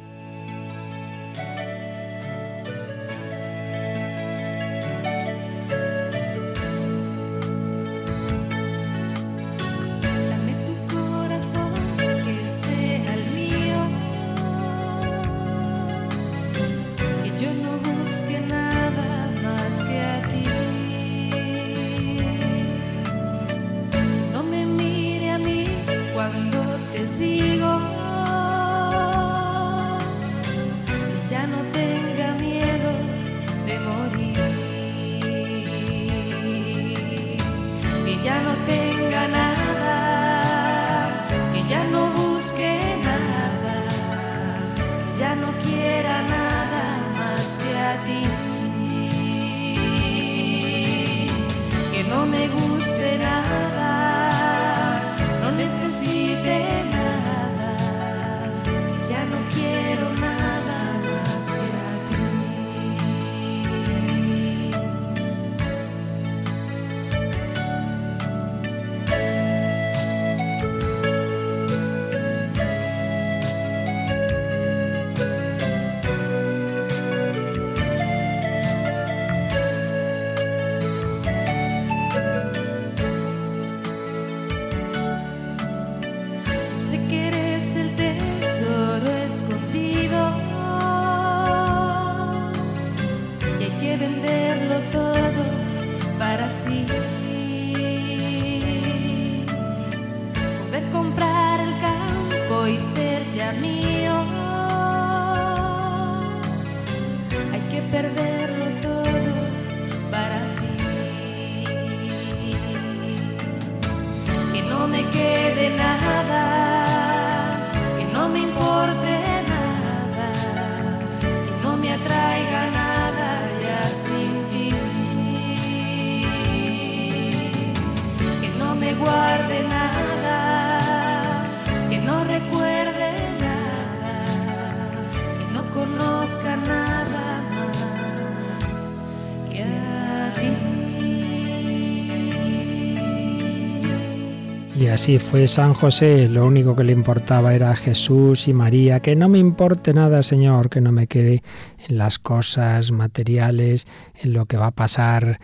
Y 144.87 144.89
así 144.89 145.19
fue 145.19 145.49
San 145.49 145.75
José, 145.75 146.29
lo 146.29 146.47
único 146.47 146.77
que 146.77 146.85
le 146.85 146.93
importaba 146.93 147.57
era 147.57 147.75
Jesús 147.75 148.47
y 148.47 148.53
María, 148.53 149.01
que 149.01 149.17
no 149.17 149.29
me 149.29 149.41
importe 149.41 149.93
nada, 149.93 150.23
Señor, 150.23 150.71
que 150.71 150.81
no 150.81 150.93
me 150.93 151.09
quede 151.09 151.43
en 151.89 151.99
las 151.99 152.21
cosas 152.21 152.93
materiales, 152.93 153.89
en 154.15 154.33
lo 154.33 154.47
que 154.47 154.57
va 154.57 154.69
a 154.69 154.71
pasar 154.71 155.41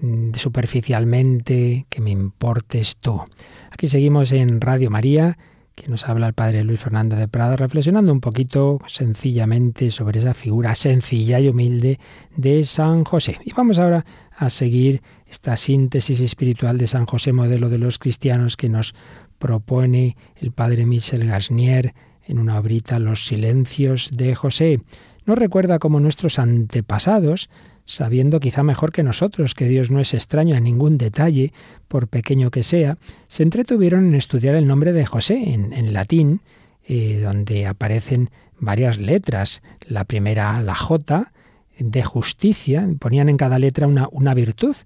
mm, 0.00 0.34
superficialmente, 0.34 1.86
que 1.88 2.00
me 2.00 2.10
importes 2.10 2.96
tú. 2.96 3.22
Aquí 3.70 3.86
seguimos 3.86 4.32
en 4.32 4.60
Radio 4.60 4.90
María, 4.90 5.38
que 5.80 5.88
nos 5.88 6.06
habla 6.06 6.26
el 6.26 6.34
Padre 6.34 6.62
Luis 6.62 6.78
Fernando 6.78 7.16
de 7.16 7.26
Prada, 7.26 7.56
reflexionando 7.56 8.12
un 8.12 8.20
poquito 8.20 8.80
sencillamente 8.86 9.90
sobre 9.90 10.18
esa 10.18 10.34
figura 10.34 10.74
sencilla 10.74 11.40
y 11.40 11.48
humilde 11.48 11.98
de 12.36 12.64
San 12.64 13.04
José. 13.04 13.38
Y 13.44 13.54
vamos 13.54 13.78
ahora 13.78 14.04
a 14.36 14.50
seguir 14.50 15.00
esta 15.26 15.56
síntesis 15.56 16.20
espiritual 16.20 16.76
de 16.76 16.86
San 16.86 17.06
José, 17.06 17.32
modelo 17.32 17.70
de 17.70 17.78
los 17.78 17.98
cristianos, 17.98 18.58
que 18.58 18.68
nos 18.68 18.94
propone 19.38 20.16
el 20.36 20.52
Padre 20.52 20.84
Michel 20.84 21.26
Gasnier 21.26 21.94
en 22.24 22.38
una 22.38 22.58
obrita 22.58 22.98
Los 22.98 23.26
silencios 23.26 24.10
de 24.12 24.34
José. 24.34 24.82
Nos 25.24 25.38
recuerda 25.38 25.78
cómo 25.78 25.98
nuestros 25.98 26.38
antepasados 26.38 27.48
sabiendo 27.90 28.38
quizá 28.38 28.62
mejor 28.62 28.92
que 28.92 29.02
nosotros 29.02 29.56
que 29.56 29.66
Dios 29.66 29.90
no 29.90 29.98
es 29.98 30.14
extraño 30.14 30.54
a 30.54 30.60
ningún 30.60 30.96
detalle, 30.96 31.52
por 31.88 32.06
pequeño 32.06 32.52
que 32.52 32.62
sea, 32.62 32.98
se 33.26 33.42
entretuvieron 33.42 34.06
en 34.06 34.14
estudiar 34.14 34.54
el 34.54 34.68
nombre 34.68 34.92
de 34.92 35.04
José 35.06 35.54
en, 35.54 35.92
latín, 35.92 36.40
eh, 36.86 37.20
donde 37.20 37.66
aparecen 37.66 38.30
varias 38.60 38.98
letras. 38.98 39.60
La 39.84 40.04
primera, 40.04 40.62
la 40.62 40.76
J, 40.76 41.32
de 41.80 42.02
justicia, 42.04 42.88
ponían 43.00 43.28
en 43.28 43.36
cada 43.36 43.58
letra 43.58 43.88
una, 43.88 44.06
una 44.12 44.34
virtud, 44.34 44.76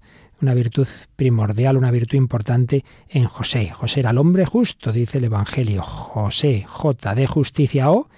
una 0.41 0.55
virtud 0.55 0.87
primordial, 1.15 1.77
una 1.77 1.91
virtud 1.91 2.17
importante 2.17 2.83
en 3.07 3.25
José. 3.25 3.69
José 3.69 3.99
era 3.99 4.09
el 4.09 4.17
hombre 4.17 4.45
justo, 4.45 4.91
dice 4.91 5.19
el 5.19 5.25
Evangelio. 5.25 5.83
José, 5.83 6.63
J, 6.67 7.13
de 7.13 7.27
justicia 7.27 7.91
o 7.91 8.09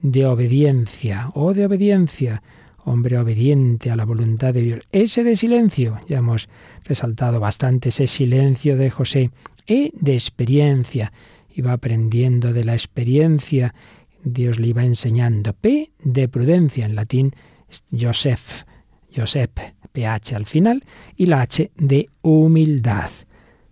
de 0.00 0.24
obediencia, 0.24 1.30
o 1.34 1.52
de 1.52 1.66
obediencia 1.66 2.42
hombre 2.86 3.18
obediente 3.18 3.90
a 3.90 3.96
la 3.96 4.04
voluntad 4.04 4.54
de 4.54 4.62
Dios. 4.62 4.80
Ese 4.92 5.24
de 5.24 5.36
silencio, 5.36 5.98
ya 6.08 6.18
hemos 6.18 6.48
resaltado 6.84 7.40
bastante 7.40 7.88
ese 7.88 8.06
silencio 8.06 8.76
de 8.76 8.90
José, 8.90 9.30
y 9.66 9.92
de 9.98 10.14
experiencia, 10.14 11.12
iba 11.50 11.72
aprendiendo 11.72 12.52
de 12.52 12.64
la 12.64 12.74
experiencia, 12.74 13.74
Dios 14.22 14.60
le 14.60 14.68
iba 14.68 14.84
enseñando. 14.84 15.52
P 15.52 15.90
de 16.02 16.28
prudencia, 16.28 16.86
en 16.86 16.94
latín, 16.94 17.32
Joseph, 17.90 18.62
Josep, 19.14 19.58
PH 19.92 20.36
al 20.36 20.46
final, 20.46 20.84
y 21.16 21.26
la 21.26 21.40
H 21.40 21.72
de 21.76 22.08
humildad. 22.22 23.10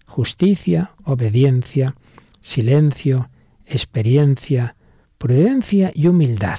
Justicia, 0.07 0.91
obediencia, 1.05 1.95
silencio, 2.41 3.31
experiencia, 3.65 4.75
prudencia 5.19 5.93
y 5.95 6.09
humildad. 6.09 6.59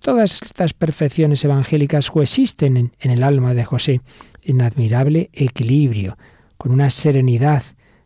Todas 0.00 0.40
estas 0.42 0.72
perfecciones 0.72 1.44
evangélicas 1.44 2.10
coexisten 2.10 2.76
en, 2.78 3.10
el 3.10 3.22
alma 3.22 3.52
de 3.52 3.66
José 3.66 4.00
en 4.42 4.62
admirable 4.62 5.28
equilibrio, 5.34 6.16
con 6.56 6.72
una 6.72 6.88
serenidad 6.88 7.62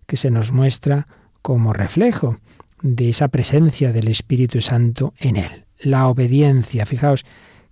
que 0.07 0.17
se 0.17 0.31
nos 0.31 0.51
muestra 0.51 1.07
como 1.41 1.73
reflejo 1.73 2.39
de 2.83 3.11
esa 3.11 3.29
presencia 3.29 3.93
del 3.93 4.09
Espíritu 4.09 4.61
Santo 4.61 5.15
en 5.19 5.37
él. 5.37 5.67
La 5.79 6.09
obediencia, 6.09 6.85
fijaos 6.85 7.25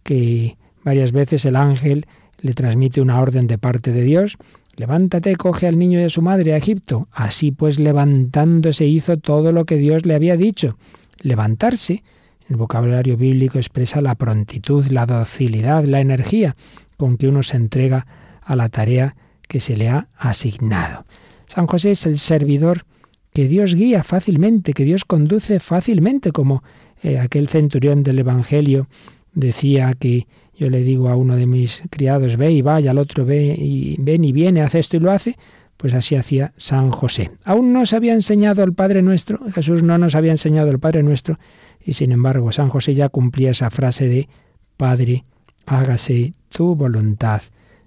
que 0.05 0.57
varias 0.85 1.11
veces 1.11 1.45
el 1.45 1.57
ángel 1.57 2.07
le 2.39 2.55
transmite 2.55 3.01
una 3.01 3.21
orden 3.21 3.49
de 3.49 3.59
parte 3.59 3.91
de 3.91 4.03
Dios, 4.03 4.37
levántate, 4.77 5.35
coge 5.35 5.67
al 5.67 5.79
niño 5.81 6.01
y 6.01 6.05
a 6.05 6.11
su 6.11 6.23
madre 6.23 6.55
a 6.55 6.59
Egipto. 6.59 7.09
Así 7.11 7.51
pues, 7.51 7.81
levantándose 7.81 8.87
hizo 8.87 9.17
todo 9.17 9.51
lo 9.51 9.65
que 9.65 9.79
Dios 9.79 10.07
le 10.07 10.15
había 10.15 10.37
dicho. 10.37 10.77
Levantarse 11.21 12.05
el 12.53 12.59
vocabulario 12.59 13.17
bíblico 13.17 13.59
expresa 13.59 14.03
la 14.03 14.15
prontitud, 14.15 14.85
la 14.89 15.07
docilidad, 15.07 15.85
la 15.85 16.01
energía 16.01 16.55
con 16.99 17.17
que 17.17 17.27
uno 17.27 17.43
se 17.43 17.57
entrega 17.57 18.07
a 18.43 18.55
la 18.57 18.69
tarea 18.69 19.17
que 19.49 19.59
se 19.59 19.75
le 19.75 19.89
ha 19.89 20.09
asignado. 20.19 21.07
San 21.47 21.67
José 21.67 21.93
es 21.93 22.05
el 22.05 22.19
servidor 22.19 22.85
que 23.33 23.49
Dios 23.49 23.75
guía 23.75 24.03
fácilmente, 24.05 24.75
que 24.75 24.85
Dios 24.85 25.07
conduce 25.07 25.61
fácilmente, 25.61 26.31
como 26.31 26.63
eh, 27.03 27.19
aquel 27.19 27.49
centurión 27.49 28.03
del 28.03 28.19
Evangelio 28.19 28.87
decía 29.33 29.95
que 29.99 30.27
yo 30.55 30.69
le 30.69 30.83
digo 30.83 31.09
a 31.09 31.17
uno 31.17 31.37
de 31.37 31.47
mis 31.47 31.83
criados, 31.89 32.37
ve 32.37 32.53
y 32.53 32.61
vaya, 32.61 32.91
al 32.91 32.99
otro 32.99 33.25
ve 33.25 33.57
y 33.59 33.97
ven 33.99 34.25
y 34.25 34.33
viene, 34.33 34.61
hace 34.61 34.79
esto 34.79 34.99
y 34.99 35.01
lo 35.01 35.11
hace, 35.11 35.37
pues 35.79 35.95
así 35.95 36.15
hacía 36.15 36.53
San 36.59 36.91
José. 36.91 37.31
Aún 37.45 37.73
no 37.73 37.87
se 37.87 37.97
había 37.97 38.13
enseñado 38.13 38.63
el 38.63 38.75
Padre 38.75 39.01
Nuestro, 39.01 39.41
Jesús 39.53 39.83
no 39.83 39.97
nos 39.97 40.15
había 40.15 40.33
enseñado 40.33 40.71
el 40.71 40.79
Padre 40.79 41.03
Nuestro, 41.03 41.39
y 41.85 41.95
sin 41.95 42.13
embargo, 42.13 42.53
San 42.53 42.69
José 42.69 42.95
ya 42.95 43.09
cumplía 43.09 43.51
esa 43.51 43.71
frase 43.71 44.09
de 44.09 44.29
Padre, 44.77 45.25
hágase 45.67 46.33
tu 46.49 46.75
voluntad 46.75 47.43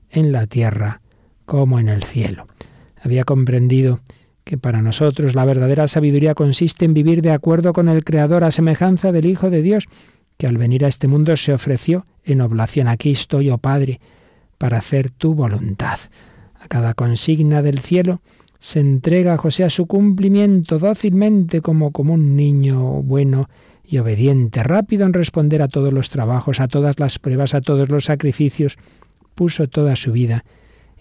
en 0.09 0.31
la 0.31 0.47
tierra 0.47 1.01
como 1.45 1.79
en 1.79 1.89
el 1.89 2.03
cielo. 2.03 2.47
Había 3.01 3.23
comprendido 3.23 3.99
que 4.43 4.57
para 4.57 4.81
nosotros 4.81 5.35
la 5.35 5.45
verdadera 5.45 5.87
sabiduría 5.87 6.35
consiste 6.35 6.85
en 6.85 6.93
vivir 6.93 7.21
de 7.21 7.31
acuerdo 7.31 7.73
con 7.73 7.89
el 7.89 8.03
Creador 8.03 8.43
a 8.43 8.51
semejanza 8.51 9.11
del 9.11 9.25
Hijo 9.25 9.49
de 9.49 9.61
Dios, 9.61 9.87
que 10.37 10.47
al 10.47 10.57
venir 10.57 10.85
a 10.85 10.87
este 10.87 11.07
mundo 11.07 11.35
se 11.37 11.53
ofreció 11.53 12.05
en 12.23 12.41
oblación. 12.41 12.87
Aquí 12.87 13.11
estoy, 13.11 13.49
oh 13.49 13.57
Padre, 13.57 13.99
para 14.57 14.77
hacer 14.77 15.09
tu 15.09 15.33
voluntad. 15.33 15.99
A 16.59 16.67
cada 16.67 16.93
consigna 16.93 17.61
del 17.61 17.79
cielo 17.79 18.21
se 18.59 18.79
entrega 18.79 19.37
José 19.37 19.63
a 19.63 19.69
su 19.69 19.85
cumplimiento 19.85 20.79
dócilmente 20.79 21.61
como, 21.61 21.91
como 21.91 22.13
un 22.13 22.35
niño 22.35 23.03
bueno 23.03 23.49
y 23.87 23.97
obediente, 23.99 24.63
rápido 24.63 25.05
en 25.05 25.13
responder 25.13 25.61
a 25.61 25.67
todos 25.67 25.93
los 25.93 26.09
trabajos, 26.09 26.59
a 26.59 26.67
todas 26.67 26.99
las 26.99 27.19
pruebas, 27.19 27.53
a 27.53 27.61
todos 27.61 27.89
los 27.89 28.05
sacrificios, 28.05 28.77
puso 29.35 29.67
toda 29.67 29.95
su 29.95 30.11
vida 30.11 30.43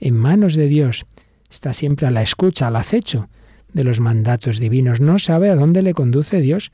en 0.00 0.14
manos 0.16 0.54
de 0.54 0.66
Dios. 0.66 1.06
Está 1.50 1.72
siempre 1.72 2.06
a 2.06 2.10
la 2.10 2.22
escucha, 2.22 2.66
al 2.66 2.76
acecho 2.76 3.28
de 3.72 3.84
los 3.84 4.00
mandatos 4.00 4.58
divinos. 4.58 5.00
No 5.00 5.18
sabe 5.18 5.50
a 5.50 5.54
dónde 5.54 5.82
le 5.82 5.94
conduce 5.94 6.40
Dios. 6.40 6.72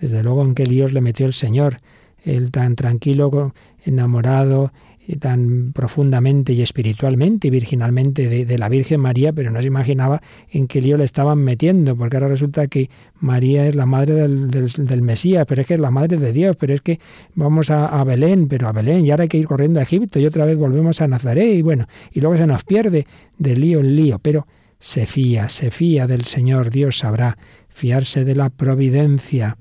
Desde 0.00 0.22
luego 0.22 0.42
en 0.42 0.54
qué 0.54 0.66
líos 0.66 0.92
le 0.92 1.00
metió 1.00 1.26
el 1.26 1.32
Señor. 1.32 1.78
Él 2.24 2.50
tan 2.50 2.76
tranquilo, 2.76 3.54
enamorado, 3.84 4.72
tan 5.16 5.72
profundamente 5.72 6.52
y 6.52 6.60
espiritualmente 6.60 7.48
y 7.48 7.50
virginalmente 7.50 8.44
de, 8.44 8.58
la 8.58 8.68
Virgen 8.68 9.00
María, 9.00 9.32
pero 9.32 9.50
no 9.50 9.60
se 9.60 9.66
imaginaba 9.66 10.20
en 10.50 10.66
qué 10.66 10.82
lío 10.82 10.96
le 10.96 11.04
estaban 11.04 11.38
metiendo, 11.38 11.96
porque 11.96 12.16
ahora 12.16 12.28
resulta 12.28 12.66
que 12.66 12.90
María 13.18 13.66
es 13.66 13.74
la 13.74 13.86
madre 13.86 14.14
del, 14.14 15.02
Mesías, 15.02 15.46
pero 15.48 15.62
es 15.62 15.66
que 15.66 15.74
es 15.74 15.80
la 15.80 15.90
madre 15.90 16.18
de 16.18 16.32
Dios, 16.32 16.56
pero 16.56 16.74
es 16.74 16.82
que 16.82 17.00
vamos 17.34 17.70
a, 17.70 17.86
a, 17.86 18.04
Belén, 18.04 18.48
pero 18.48 18.68
a 18.68 18.72
Belén, 18.72 19.06
y 19.06 19.10
ahora 19.10 19.22
hay 19.22 19.28
que 19.28 19.38
ir 19.38 19.46
corriendo 19.46 19.80
a 19.80 19.84
Egipto 19.84 20.18
y 20.18 20.26
otra 20.26 20.44
vez 20.44 20.58
volvemos 20.58 21.00
a 21.00 21.08
Nazaret, 21.08 21.54
y 21.54 21.62
bueno, 21.62 21.86
y 22.12 22.20
luego 22.20 22.36
se 22.36 22.46
nos 22.46 22.64
pierde 22.64 23.06
de 23.38 23.56
lío 23.56 23.80
en 23.80 23.96
lío, 23.96 24.18
pero 24.18 24.46
se 24.78 25.06
fía, 25.06 25.48
se 25.48 25.70
fía 25.70 26.06
del 26.06 26.24
Señor, 26.24 26.70
Dios 26.70 26.98
sabrá 26.98 27.38
fiarse 27.68 28.24
de 28.24 28.34
la 28.34 28.50
providencia. 28.50 29.56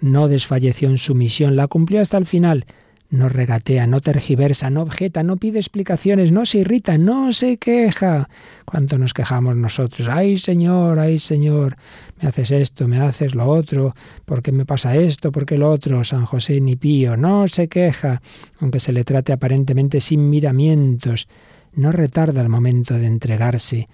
No 0.00 0.28
desfalleció 0.28 0.88
en 0.88 0.98
su 0.98 1.14
misión, 1.14 1.56
la 1.56 1.66
cumplió 1.66 2.00
hasta 2.00 2.18
el 2.18 2.26
final 2.26 2.66
no 3.10 3.28
regatea, 3.28 3.86
no 3.86 4.00
tergiversa, 4.00 4.68
no 4.68 4.82
objeta, 4.82 5.22
no 5.22 5.38
pide 5.38 5.58
explicaciones, 5.58 6.30
no 6.30 6.44
se 6.44 6.58
irrita, 6.58 6.98
no 6.98 7.32
se 7.32 7.56
queja. 7.56 8.28
¿Cuánto 8.66 8.98
nos 8.98 9.14
quejamos 9.14 9.56
nosotros? 9.56 10.08
Ay 10.08 10.36
Señor, 10.36 10.98
ay 10.98 11.18
Señor, 11.18 11.76
me 12.20 12.28
haces 12.28 12.50
esto, 12.50 12.86
me 12.86 13.00
haces 13.00 13.34
lo 13.34 13.46
otro, 13.46 13.94
¿por 14.26 14.42
qué 14.42 14.52
me 14.52 14.66
pasa 14.66 14.94
esto? 14.94 15.32
¿Por 15.32 15.46
qué 15.46 15.56
lo 15.56 15.70
otro? 15.70 16.04
San 16.04 16.26
José 16.26 16.60
ni 16.60 16.76
pío, 16.76 17.16
no 17.16 17.48
se 17.48 17.68
queja, 17.68 18.20
aunque 18.60 18.80
se 18.80 18.92
le 18.92 19.04
trate 19.04 19.32
aparentemente 19.32 20.00
sin 20.00 20.28
miramientos, 20.28 21.28
no 21.72 21.92
retarda 21.92 22.42
el 22.42 22.48
momento 22.50 22.94
de 22.94 23.06
entregarse, 23.06 23.88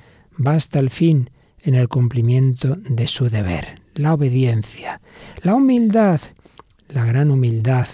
va 0.45 0.55
hasta 0.55 0.81
el 0.81 0.91
fin 0.91 1.31
en 1.63 1.77
el 1.77 1.89
cumplimiento 1.89 2.77
de 2.89 3.07
su 3.07 3.31
deber, 3.31 3.81
la 3.95 4.13
obediencia, 4.13 5.01
la 5.43 5.55
humildad, 5.55 6.21
la 6.89 7.05
gran 7.05 7.31
humildad 7.31 7.87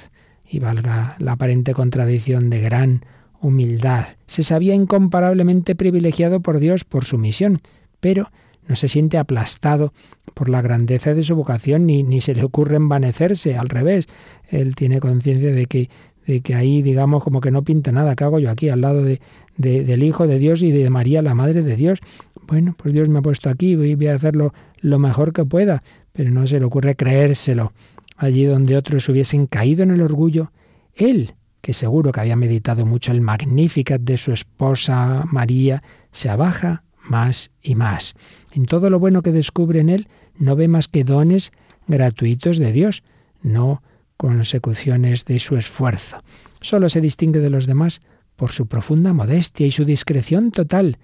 y 0.51 0.59
valga 0.59 1.15
la 1.19 1.33
aparente 1.33 1.75
contradicción 1.75 2.51
de 2.51 2.61
gran 2.61 3.05
humildad. 3.41 4.07
Se 4.27 4.43
sabía 4.43 4.75
incomparablemente 4.75 5.75
privilegiado 5.75 6.41
por 6.41 6.59
Dios 6.59 6.85
por 6.85 7.05
su 7.05 7.19
misión, 7.19 7.61
pero 8.01 8.31
no 8.67 8.77
se 8.77 8.89
siente 8.89 9.17
aplastado 9.17 9.93
por 10.35 10.49
la 10.49 10.61
grandeza 10.61 11.15
de 11.15 11.23
su 11.23 11.37
vocación 11.37 11.87
ni, 11.87 12.03
ni 12.03 12.21
se 12.21 12.35
le 12.35 12.45
ocurre 12.45 12.77
envanecerse, 12.77 13.57
al 13.57 13.69
revés, 13.69 14.07
él 14.49 14.75
tiene 14.75 15.01
conciencia 15.01 15.53
de 15.53 15.67
que, 15.67 15.89
de 16.27 16.41
que 16.41 16.55
ahí, 16.55 16.83
digamos, 16.83 17.23
como 17.23 17.41
que 17.41 17.51
no 17.51 17.63
pinta 17.63 17.93
nada, 17.93 18.17
¿qué 18.17 18.25
hago 18.25 18.39
yo 18.39 18.51
aquí 18.51 18.69
al 18.69 18.81
lado 18.81 19.03
de, 19.03 19.21
del 19.57 20.03
Hijo 20.03 20.27
de 20.27 20.39
Dios 20.39 20.63
y 20.63 20.73
de 20.73 20.91
María, 20.91 21.23
la 21.23 21.35
Madre 21.35 21.63
de 21.63 21.77
Dios? 21.77 22.01
Bueno, 22.47 22.75
pues 22.77 22.93
Dios 22.93 23.09
me 23.09 23.21
ha 23.21 23.23
puesto 23.23 23.51
aquí, 23.51 23.73
y 23.73 23.95
voy 23.95 24.09
a 24.09 24.15
hacerlo 24.15 24.53
lo 24.81 24.99
mejor 24.99 25.33
que 25.33 25.45
pueda, 25.45 25.83
pero 26.13 26.31
no 26.31 26.47
se 26.47 26.59
le 26.59 26.67
ocurre 26.67 26.97
creérselo 26.97 27.73
allí 28.21 28.45
donde 28.45 28.77
otros 28.77 29.09
hubiesen 29.09 29.47
caído 29.47 29.83
en 29.83 29.91
el 29.91 30.03
orgullo, 30.03 30.53
él, 30.95 31.35
que 31.63 31.73
seguro 31.73 32.13
que 32.13 32.21
había 32.21 32.37
meditado 32.37 32.85
mucho 32.85 33.13
el 33.13 33.23
Magnificat 33.23 34.03
de 34.03 34.19
su 34.19 34.33
esposa 34.33 35.25
María, 35.25 35.83
se 36.13 36.29
abaja 36.29 36.85
más 37.03 37.51
y 37.63 37.77
más. 37.77 38.15
En 38.53 38.67
todo 38.67 38.91
lo 38.91 38.99
bueno 38.99 39.23
que 39.23 39.33
descubre 39.33 39.81
en 39.81 39.89
él, 39.89 40.09
no 40.39 40.55
ve 40.55 40.69
más 40.69 40.87
que 40.87 41.03
dones 41.03 41.51
gratuitos 41.87 42.59
de 42.59 42.73
Dios, 42.73 43.03
no 43.43 43.83
consecuciones 44.19 45.25
de 45.25 45.39
su 45.39 45.57
esfuerzo. 45.57 46.23
Solo 46.61 46.91
se 46.91 47.01
distingue 47.01 47.41
de 47.41 47.49
los 47.49 47.67
demás 47.67 48.03
por 48.37 48.53
su 48.53 48.67
profunda 48.67 49.15
modestia 49.15 49.67
y 49.67 49.71
su 49.71 49.87
discreción 49.87 50.51
total. 50.51 50.99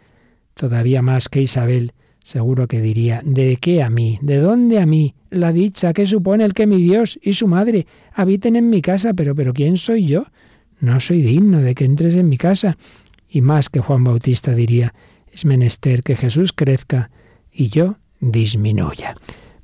Todavía 0.52 1.00
más 1.00 1.30
que 1.30 1.40
Isabel, 1.40 1.94
seguro 2.26 2.66
que 2.66 2.80
diría, 2.80 3.22
¿de 3.24 3.56
qué 3.56 3.84
a 3.84 3.88
mí? 3.88 4.18
¿De 4.20 4.38
dónde 4.38 4.80
a 4.80 4.86
mí? 4.86 5.14
La 5.30 5.52
dicha 5.52 5.92
que 5.92 6.06
supone 6.06 6.44
el 6.44 6.54
que 6.54 6.66
mi 6.66 6.82
Dios 6.82 7.20
y 7.22 7.34
su 7.34 7.46
madre 7.46 7.86
habiten 8.12 8.56
en 8.56 8.68
mi 8.68 8.82
casa, 8.82 9.14
pero 9.14 9.36
pero 9.36 9.54
¿quién 9.54 9.76
soy 9.76 10.08
yo? 10.08 10.24
No 10.80 10.98
soy 10.98 11.22
digno 11.22 11.60
de 11.60 11.76
que 11.76 11.84
entres 11.84 12.16
en 12.16 12.28
mi 12.28 12.36
casa. 12.36 12.78
Y 13.30 13.42
más 13.42 13.68
que 13.68 13.78
Juan 13.78 14.02
Bautista 14.02 14.56
diría, 14.56 14.92
es 15.32 15.44
menester 15.44 16.02
que 16.02 16.16
Jesús 16.16 16.52
crezca 16.52 17.12
y 17.52 17.68
yo 17.68 17.98
disminuya. 18.18 19.14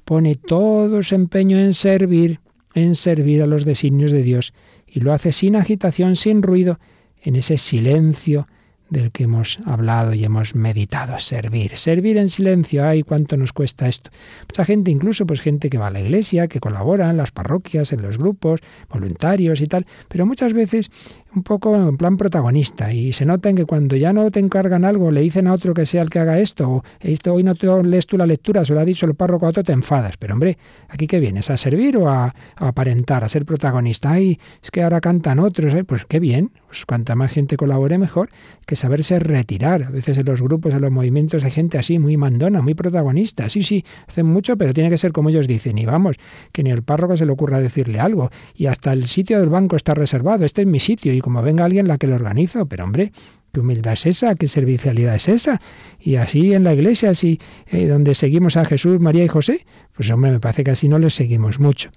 Pone 0.04 0.36
todo 0.36 1.02
su 1.02 1.16
empeño 1.16 1.58
en 1.58 1.74
servir, 1.74 2.38
en 2.74 2.94
servir 2.94 3.42
a 3.42 3.48
los 3.48 3.64
designios 3.64 4.12
de 4.12 4.22
Dios, 4.22 4.54
y 4.86 5.00
lo 5.00 5.12
hace 5.12 5.32
sin 5.32 5.56
agitación, 5.56 6.14
sin 6.14 6.42
ruido, 6.42 6.78
en 7.24 7.34
ese 7.34 7.58
silencio 7.58 8.46
del 8.93 9.11
que 9.11 9.24
hemos 9.24 9.59
hablado 9.64 10.12
y 10.12 10.24
hemos 10.24 10.55
meditado, 10.55 11.18
servir, 11.18 11.76
servir 11.76 12.18
en 12.18 12.28
silencio, 12.28 12.86
ay, 12.86 13.03
cuánto 13.03 13.36
nos 13.36 13.53
cuesta 13.53 13.88
esto. 13.88 14.11
Mucha 14.43 14.64
gente, 14.64 14.90
incluso 14.90 15.26
pues 15.26 15.40
gente 15.40 15.70
que 15.70 15.78
va 15.78 15.86
a 15.86 15.90
la 15.90 16.01
iglesia, 16.01 16.47
que 16.47 16.61
colabora 16.61 17.09
en 17.09 17.16
las 17.16 17.30
parroquias, 17.30 17.93
en 17.93 18.03
los 18.03 18.18
grupos, 18.18 18.61
voluntarios 18.90 19.61
y 19.61 19.66
tal, 19.66 19.86
pero 20.09 20.26
muchas 20.26 20.53
veces 20.53 20.90
un 21.35 21.43
poco 21.43 21.74
en 21.76 21.97
plan 21.97 22.16
protagonista 22.16 22.93
y 22.93 23.12
se 23.12 23.24
nota 23.24 23.53
que 23.55 23.64
cuando 23.64 23.97
ya 23.97 24.12
no 24.12 24.30
te 24.30 24.41
encargan 24.41 24.85
algo, 24.85 25.11
le 25.11 25.20
dicen 25.20 25.47
a 25.47 25.53
otro 25.53 25.74
que 25.74 25.87
sea 25.87 26.03
el 26.03 26.11
que 26.11 26.18
haga 26.18 26.39
esto, 26.39 26.68
o 26.68 26.85
esto 27.01 27.35
hoy 27.35 27.43
no 27.43 27.55
te 27.55 27.66
lees 27.83 28.07
tú 28.07 28.16
la 28.16 28.26
lectura, 28.26 28.64
se 28.64 28.74
lo 28.74 28.80
ha 28.80 28.85
dicho 28.85 29.07
el 29.07 29.14
párroco 29.14 29.47
a 29.47 29.51
otro, 29.51 29.62
te 29.62 29.72
enfadas. 29.72 30.16
Pero 30.16 30.35
hombre, 30.35 30.59
¿aquí 30.89 31.07
qué 31.07 31.20
vienes? 31.20 31.51
¿A 31.51 31.57
servir 31.57 31.97
o 31.97 32.09
a, 32.09 32.35
aparentar, 32.57 33.24
a 33.24 33.28
ser 33.28 33.45
protagonista? 33.45 34.12
Ay, 34.12 34.39
es 34.62 34.70
que 34.70 34.83
ahora 34.83 35.01
cantan 35.01 35.39
otros, 35.39 35.74
¿eh? 35.74 35.85
pues 35.85 36.05
qué 36.05 36.20
bien, 36.20 36.51
pues 36.66 36.85
cuanta 36.87 37.14
más 37.14 37.33
gente 37.33 37.57
colabore 37.57 37.99
mejor, 37.99 38.30
que 38.66 38.76
saberse 38.76 39.18
retirar. 39.18 39.85
A 39.85 39.91
veces 39.91 40.18
en 40.18 40.26
los 40.26 40.43
grupos, 40.43 40.72
en 40.72 40.80
los 40.80 40.91
movimientos 40.91 41.45
hay 41.45 41.51
gente 41.51 41.78
así, 41.78 41.99
muy 41.99 42.16
mandona, 42.16 42.62
muy 42.62 42.74
protagonista. 42.74 43.49
Sí, 43.49 43.62
sí, 43.62 43.85
hacen 44.07 44.26
mucho, 44.26 44.57
pero 44.57 44.72
tiene 44.72 44.91
que 44.91 44.99
ser 44.99 45.12
como 45.12 45.30
ellos 45.30 45.47
dicen. 45.47 45.78
Y 45.78 45.87
vamos, 45.87 46.16
que 46.53 46.62
ni 46.62 46.70
el 46.70 46.83
párroco 46.83 47.16
se 47.16 47.26
le 47.26 47.33
ocurra 47.33 47.61
decirle 47.61 48.01
algo. 48.01 48.30
Y 48.55 48.66
hasta 48.66 48.93
el 48.93 49.07
sitio 49.07 49.41
del 49.41 49.49
banco 49.49 49.76
está 49.76 49.95
reservado, 49.95 50.45
este 50.45 50.62
es 50.62 50.66
mi 50.66 50.80
sitio. 50.80 51.12
Y 51.12 51.22
como 51.23 51.43
venga 51.43 51.64
alguien 51.64 51.89
la 51.89 51.99
que 51.99 52.07
lo 52.07 52.16
organizo, 52.16 52.66
pero 52.66 52.85
hombre, 52.85 53.12
qué 53.53 53.61
humildad 53.61 53.95
es 53.95 54.07
esa, 54.07 54.35
qué 54.35 54.49
servicialidad 54.49 55.14
es 55.14 55.29
esa. 55.29 55.61
Y 55.99 56.16
así 56.16 56.55
en 56.55 56.64
la 56.64 56.75
iglesia, 56.75 57.11
así 57.11 57.39
eh, 57.66 57.87
donde 57.87 58.14
seguimos 58.14 58.57
a 58.57 58.64
Jesús, 58.64 59.01
María 59.01 59.25
y 59.25 59.29
José, 59.29 59.66
pues 59.95 60.11
hombre, 60.11 60.31
me 60.31 60.41
parece 60.41 60.64
que 60.64 60.73
así 60.73 60.89
no 60.89 60.99
les 60.99 61.14
seguimos 61.14 61.61
mucho. 61.61 61.91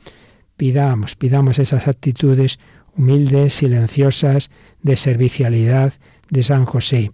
Pidamos, 0.57 1.15
pidamos 1.15 1.59
esas 1.59 1.87
actitudes 1.87 2.59
humildes, 2.95 3.53
silenciosas, 3.53 4.49
de 4.81 4.95
servicialidad 4.95 5.93
de 6.29 6.43
San 6.43 6.65
José. 6.65 7.11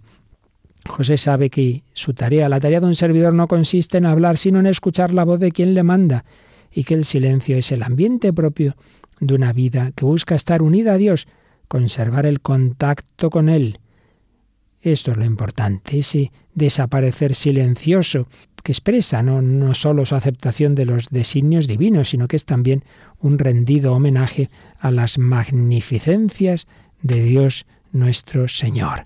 José 0.86 1.16
sabe 1.16 1.50
que 1.50 1.84
su 1.92 2.12
tarea, 2.12 2.48
la 2.48 2.60
tarea 2.60 2.80
de 2.80 2.86
un 2.86 2.94
servidor 2.94 3.34
no 3.34 3.48
consiste 3.48 3.98
en 3.98 4.06
hablar, 4.06 4.36
sino 4.38 4.60
en 4.60 4.66
escuchar 4.66 5.12
la 5.14 5.24
voz 5.24 5.38
de 5.38 5.52
quien 5.52 5.74
le 5.74 5.82
manda, 5.82 6.24
y 6.72 6.84
que 6.84 6.94
el 6.94 7.04
silencio 7.04 7.56
es 7.56 7.70
el 7.72 7.82
ambiente 7.82 8.32
propio 8.32 8.76
de 9.20 9.34
una 9.34 9.52
vida 9.52 9.92
que 9.94 10.04
busca 10.04 10.34
estar 10.34 10.62
unida 10.62 10.94
a 10.94 10.96
Dios, 10.98 11.28
conservar 11.72 12.26
el 12.26 12.42
contacto 12.42 13.30
con 13.30 13.48
Él. 13.48 13.78
Esto 14.82 15.12
es 15.12 15.16
lo 15.16 15.24
importante, 15.24 16.00
ese 16.00 16.30
desaparecer 16.54 17.34
silencioso 17.34 18.28
que 18.62 18.72
expresa 18.72 19.22
no, 19.22 19.40
no 19.40 19.72
solo 19.72 20.04
su 20.04 20.14
aceptación 20.14 20.74
de 20.74 20.84
los 20.84 21.08
designios 21.08 21.66
divinos, 21.66 22.10
sino 22.10 22.28
que 22.28 22.36
es 22.36 22.44
también 22.44 22.84
un 23.20 23.38
rendido 23.38 23.94
homenaje 23.94 24.50
a 24.80 24.90
las 24.90 25.16
magnificencias 25.16 26.66
de 27.00 27.22
Dios 27.22 27.64
nuestro 27.90 28.48
Señor. 28.48 29.04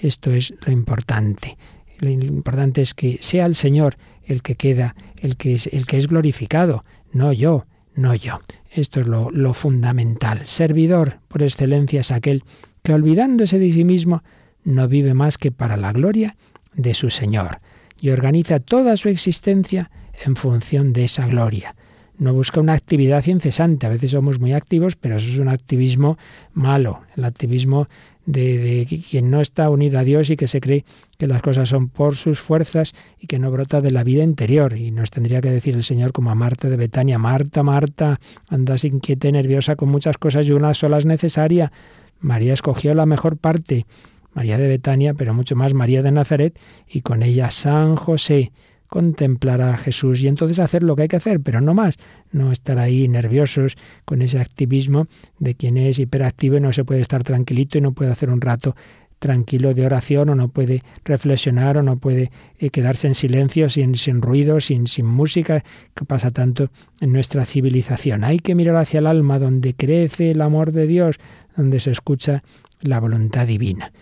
Esto 0.00 0.32
es 0.32 0.52
lo 0.66 0.72
importante. 0.72 1.56
Lo 2.00 2.10
importante 2.10 2.82
es 2.82 2.94
que 2.94 3.18
sea 3.20 3.46
el 3.46 3.54
Señor 3.54 3.96
el 4.24 4.42
que 4.42 4.56
queda, 4.56 4.96
el 5.18 5.36
que 5.36 5.54
es, 5.54 5.68
el 5.68 5.86
que 5.86 5.98
es 5.98 6.08
glorificado, 6.08 6.84
no 7.12 7.32
yo, 7.32 7.64
no 7.98 8.14
yo. 8.14 8.40
Esto 8.70 9.00
es 9.00 9.06
lo, 9.08 9.30
lo 9.30 9.54
fundamental. 9.54 10.46
Servidor 10.46 11.18
por 11.26 11.42
excelencia 11.42 12.00
es 12.00 12.12
aquel 12.12 12.44
que 12.82 12.94
olvidándose 12.94 13.58
de 13.58 13.72
sí 13.72 13.84
mismo 13.84 14.22
no 14.62 14.86
vive 14.86 15.14
más 15.14 15.36
que 15.36 15.50
para 15.50 15.76
la 15.76 15.92
gloria 15.92 16.36
de 16.74 16.94
su 16.94 17.10
Señor 17.10 17.58
y 18.00 18.10
organiza 18.10 18.60
toda 18.60 18.96
su 18.96 19.08
existencia 19.08 19.90
en 20.24 20.36
función 20.36 20.92
de 20.92 21.04
esa 21.04 21.26
gloria. 21.26 21.74
No 22.18 22.32
busca 22.34 22.60
una 22.60 22.74
actividad 22.74 23.26
incesante. 23.26 23.86
A 23.86 23.90
veces 23.90 24.12
somos 24.12 24.38
muy 24.38 24.52
activos, 24.52 24.94
pero 24.94 25.16
eso 25.16 25.28
es 25.28 25.38
un 25.38 25.48
activismo 25.48 26.18
malo, 26.52 27.02
el 27.16 27.24
activismo 27.24 27.88
de, 28.28 29.02
quien 29.08 29.30
no 29.30 29.40
está 29.40 29.70
unido 29.70 29.98
a 29.98 30.04
Dios 30.04 30.28
y 30.28 30.36
que 30.36 30.48
se 30.48 30.60
cree 30.60 30.84
que 31.16 31.26
las 31.26 31.40
cosas 31.40 31.70
son 31.70 31.88
por 31.88 32.14
sus 32.14 32.40
fuerzas 32.40 32.92
y 33.18 33.26
que 33.26 33.38
no 33.38 33.50
brota 33.50 33.80
de 33.80 33.90
la 33.90 34.04
vida 34.04 34.22
interior. 34.22 34.76
Y 34.76 34.90
nos 34.90 35.10
tendría 35.10 35.40
que 35.40 35.50
decir 35.50 35.74
el 35.74 35.82
Señor 35.82 36.12
como 36.12 36.30
a 36.30 36.34
Marta 36.34 36.68
de 36.68 36.76
Betania, 36.76 37.18
Marta, 37.18 37.62
Marta, 37.62 38.20
andas 38.48 38.84
inquieta 38.84 39.28
y 39.28 39.32
nerviosa 39.32 39.76
con 39.76 39.88
muchas 39.88 40.18
cosas 40.18 40.46
y 40.46 40.52
una 40.52 40.74
sola 40.74 40.98
es 40.98 41.06
necesaria. 41.06 41.72
María 42.20 42.52
escogió 42.52 42.94
la 42.94 43.06
mejor 43.06 43.38
parte, 43.38 43.86
María 44.34 44.58
de 44.58 44.68
Betania, 44.68 45.14
pero 45.14 45.32
mucho 45.32 45.56
más 45.56 45.72
María 45.72 46.02
de 46.02 46.12
Nazaret 46.12 46.58
y 46.86 47.00
con 47.00 47.22
ella 47.22 47.50
San 47.50 47.96
José 47.96 48.52
contemplar 48.88 49.60
a 49.60 49.76
Jesús 49.76 50.20
y 50.20 50.28
entonces 50.28 50.58
hacer 50.58 50.82
lo 50.82 50.96
que 50.96 51.02
hay 51.02 51.08
que 51.08 51.16
hacer, 51.16 51.40
pero 51.40 51.60
no 51.60 51.74
más, 51.74 51.96
no 52.32 52.50
estar 52.50 52.78
ahí 52.78 53.06
nerviosos 53.06 53.76
con 54.04 54.22
ese 54.22 54.40
activismo 54.40 55.06
de 55.38 55.54
quien 55.54 55.76
es 55.76 55.98
hiperactivo 55.98 56.56
y 56.56 56.60
no 56.60 56.72
se 56.72 56.84
puede 56.84 57.00
estar 57.00 57.22
tranquilito 57.22 57.78
y 57.78 57.80
no 57.80 57.92
puede 57.92 58.10
hacer 58.10 58.30
un 58.30 58.40
rato 58.40 58.74
tranquilo 59.18 59.74
de 59.74 59.84
oración 59.84 60.28
o 60.28 60.34
no 60.34 60.48
puede 60.48 60.82
reflexionar 61.04 61.76
o 61.76 61.82
no 61.82 61.96
puede 61.96 62.30
eh, 62.58 62.70
quedarse 62.70 63.08
en 63.08 63.14
silencio, 63.14 63.68
sin, 63.68 63.96
sin 63.96 64.22
ruido, 64.22 64.60
sin, 64.60 64.86
sin 64.86 65.06
música, 65.06 65.62
que 65.94 66.04
pasa 66.04 66.30
tanto 66.30 66.70
en 67.00 67.12
nuestra 67.12 67.44
civilización. 67.44 68.24
Hay 68.24 68.38
que 68.38 68.54
mirar 68.54 68.76
hacia 68.76 68.98
el 68.98 69.06
alma, 69.06 69.38
donde 69.38 69.74
crece 69.74 70.30
el 70.30 70.40
amor 70.40 70.72
de 70.72 70.86
Dios, 70.86 71.16
donde 71.56 71.80
se 71.80 71.90
escucha 71.90 72.42
la 72.80 73.00
voluntad 73.00 73.46
divina. 73.46 73.92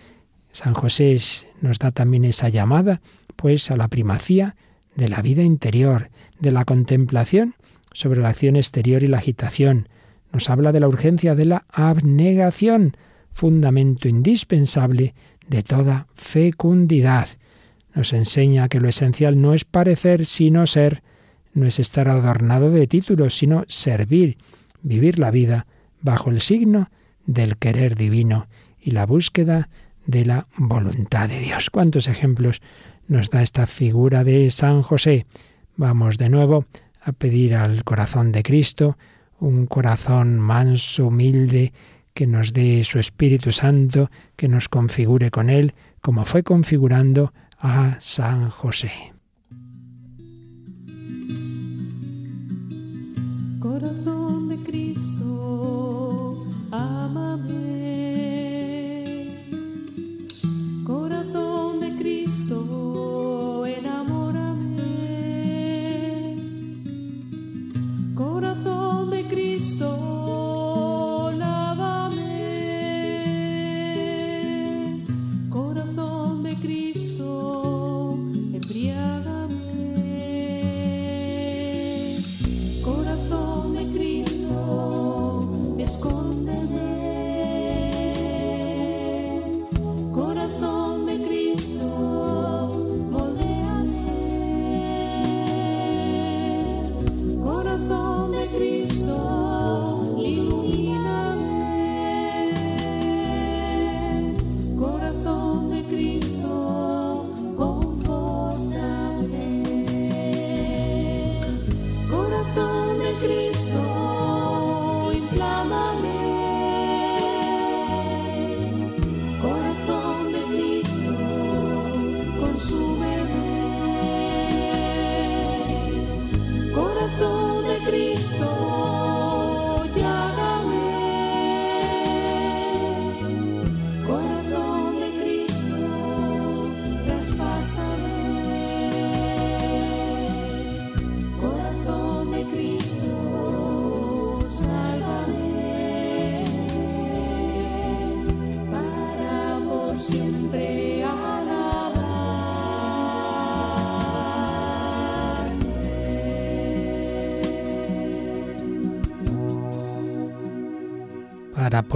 San 0.51 0.73
José 0.73 1.17
nos 1.61 1.79
da 1.79 1.91
también 1.91 2.25
esa 2.25 2.49
llamada, 2.49 3.01
pues, 3.35 3.69
a 3.71 3.77
la 3.77 3.87
primacía 3.87 4.55
de 4.97 5.07
la 5.07 5.21
vida 5.21 5.43
interior, 5.43 6.09
de 6.39 6.51
la 6.51 6.65
contemplación 6.65 7.55
sobre 7.93 8.19
la 8.19 8.29
acción 8.29 8.57
exterior 8.57 9.03
y 9.03 9.07
la 9.07 9.19
agitación. 9.19 9.87
Nos 10.33 10.49
habla 10.49 10.71
de 10.71 10.81
la 10.81 10.87
urgencia 10.89 11.35
de 11.35 11.45
la 11.45 11.65
abnegación, 11.71 12.97
fundamento 13.31 14.09
indispensable 14.09 15.13
de 15.47 15.63
toda 15.63 16.07
fecundidad. 16.13 17.29
Nos 17.95 18.11
enseña 18.11 18.67
que 18.67 18.79
lo 18.79 18.89
esencial 18.89 19.39
no 19.41 19.53
es 19.53 19.63
parecer, 19.63 20.25
sino 20.25 20.67
ser, 20.67 21.01
no 21.53 21.65
es 21.65 21.79
estar 21.79 22.09
adornado 22.09 22.69
de 22.69 22.87
títulos, 22.87 23.37
sino 23.37 23.63
servir, 23.67 24.37
vivir 24.81 25.17
la 25.19 25.31
vida 25.31 25.65
bajo 26.01 26.29
el 26.29 26.41
signo 26.41 26.89
del 27.25 27.57
querer 27.57 27.95
divino 27.95 28.47
y 28.79 28.91
la 28.91 29.05
búsqueda 29.05 29.69
de 30.05 30.25
la 30.25 30.47
voluntad 30.57 31.29
de 31.29 31.39
Dios. 31.39 31.69
¿Cuántos 31.69 32.07
ejemplos 32.07 32.61
nos 33.07 33.29
da 33.29 33.41
esta 33.41 33.65
figura 33.65 34.23
de 34.23 34.51
San 34.51 34.81
José. 34.81 35.25
Vamos 35.75 36.17
de 36.17 36.29
nuevo 36.29 36.65
a 37.01 37.11
pedir 37.11 37.55
al 37.55 37.83
corazón 37.83 38.31
de 38.31 38.43
Cristo, 38.43 38.97
un 39.39 39.65
corazón 39.65 40.39
manso, 40.39 41.07
humilde, 41.07 41.73
que 42.13 42.27
nos 42.27 42.51
dé 42.51 42.83
su 42.83 42.99
Espíritu 42.99 43.51
Santo, 43.51 44.09
que 44.35 44.47
nos 44.47 44.69
configure 44.69 45.29
con 45.31 45.49
Él, 45.49 45.73
como 46.01 46.25
fue 46.25 46.43
configurando 46.43 47.33
a 47.59 47.97
San 47.99 48.49
José. 48.49 48.91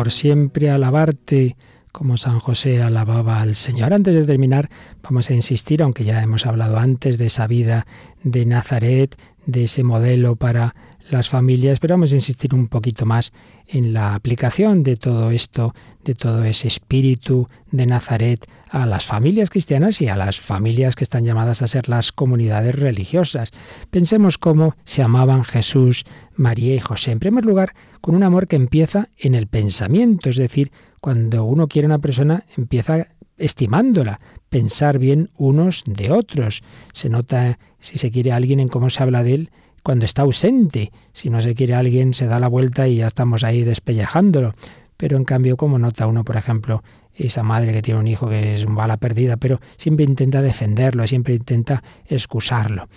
Por 0.01 0.11
siempre 0.11 0.71
alabarte 0.71 1.55
como 1.91 2.17
San 2.17 2.39
José 2.39 2.81
alababa 2.81 3.39
al 3.39 3.53
Señor. 3.53 3.93
Antes 3.93 4.15
de 4.15 4.23
terminar, 4.23 4.67
vamos 5.03 5.29
a 5.29 5.35
insistir, 5.35 5.83
aunque 5.83 6.05
ya 6.05 6.23
hemos 6.23 6.47
hablado 6.47 6.79
antes 6.79 7.19
de 7.19 7.27
esa 7.27 7.45
vida 7.45 7.85
de 8.23 8.47
Nazaret, 8.47 9.15
de 9.45 9.65
ese 9.65 9.83
modelo 9.83 10.37
para 10.37 10.73
las 11.09 11.29
familias, 11.29 11.79
pero 11.79 11.93
vamos 11.93 12.11
a 12.11 12.15
insistir 12.15 12.53
un 12.53 12.67
poquito 12.67 13.05
más 13.05 13.33
en 13.67 13.93
la 13.93 14.15
aplicación 14.15 14.83
de 14.83 14.97
todo 14.97 15.31
esto, 15.31 15.73
de 16.03 16.15
todo 16.15 16.43
ese 16.43 16.67
espíritu 16.67 17.47
de 17.71 17.85
Nazaret 17.85 18.45
a 18.69 18.85
las 18.85 19.05
familias 19.05 19.49
cristianas 19.49 20.01
y 20.01 20.07
a 20.07 20.15
las 20.15 20.39
familias 20.39 20.95
que 20.95 21.03
están 21.03 21.25
llamadas 21.25 21.61
a 21.61 21.67
ser 21.67 21.89
las 21.89 22.11
comunidades 22.11 22.75
religiosas. 22.75 23.51
Pensemos 23.89 24.37
cómo 24.37 24.75
se 24.85 25.01
amaban 25.01 25.43
Jesús, 25.43 26.05
María 26.35 26.75
y 26.75 26.79
José. 26.79 27.11
En 27.11 27.19
primer 27.19 27.45
lugar, 27.45 27.73
con 27.99 28.15
un 28.15 28.23
amor 28.23 28.47
que 28.47 28.55
empieza 28.55 29.09
en 29.17 29.35
el 29.35 29.47
pensamiento, 29.47 30.29
es 30.29 30.37
decir, 30.37 30.71
cuando 31.01 31.43
uno 31.43 31.67
quiere 31.67 31.87
a 31.87 31.89
una 31.89 31.99
persona, 31.99 32.45
empieza 32.55 33.07
estimándola, 33.37 34.19
pensar 34.49 34.99
bien 34.99 35.31
unos 35.35 35.83
de 35.85 36.11
otros. 36.11 36.63
Se 36.93 37.09
nota, 37.09 37.59
si 37.79 37.97
se 37.97 38.11
quiere 38.11 38.31
a 38.31 38.35
alguien, 38.37 38.59
en 38.59 38.69
cómo 38.69 38.89
se 38.89 39.03
habla 39.03 39.23
de 39.23 39.33
él 39.33 39.51
cuando 39.83 40.05
está 40.05 40.23
ausente. 40.23 40.91
Si 41.13 41.29
no 41.29 41.41
se 41.41 41.55
quiere 41.55 41.73
alguien, 41.73 42.13
se 42.13 42.25
da 42.27 42.39
la 42.39 42.47
vuelta 42.47 42.87
y 42.87 42.97
ya 42.97 43.07
estamos 43.07 43.43
ahí 43.43 43.63
despellejándolo. 43.63 44.53
Pero 44.97 45.17
en 45.17 45.25
cambio, 45.25 45.57
como 45.57 45.79
nota 45.79 46.07
uno, 46.07 46.23
por 46.23 46.37
ejemplo, 46.37 46.83
esa 47.15 47.43
madre 47.43 47.73
que 47.73 47.81
tiene 47.81 47.99
un 47.99 48.07
hijo 48.07 48.29
que 48.29 48.53
es 48.53 48.65
bala 48.65 48.97
perdida, 48.97 49.37
pero 49.37 49.59
siempre 49.77 50.05
intenta 50.05 50.41
defenderlo, 50.41 51.07
siempre 51.07 51.33
intenta 51.33 51.83
excusarlo. 52.05 52.87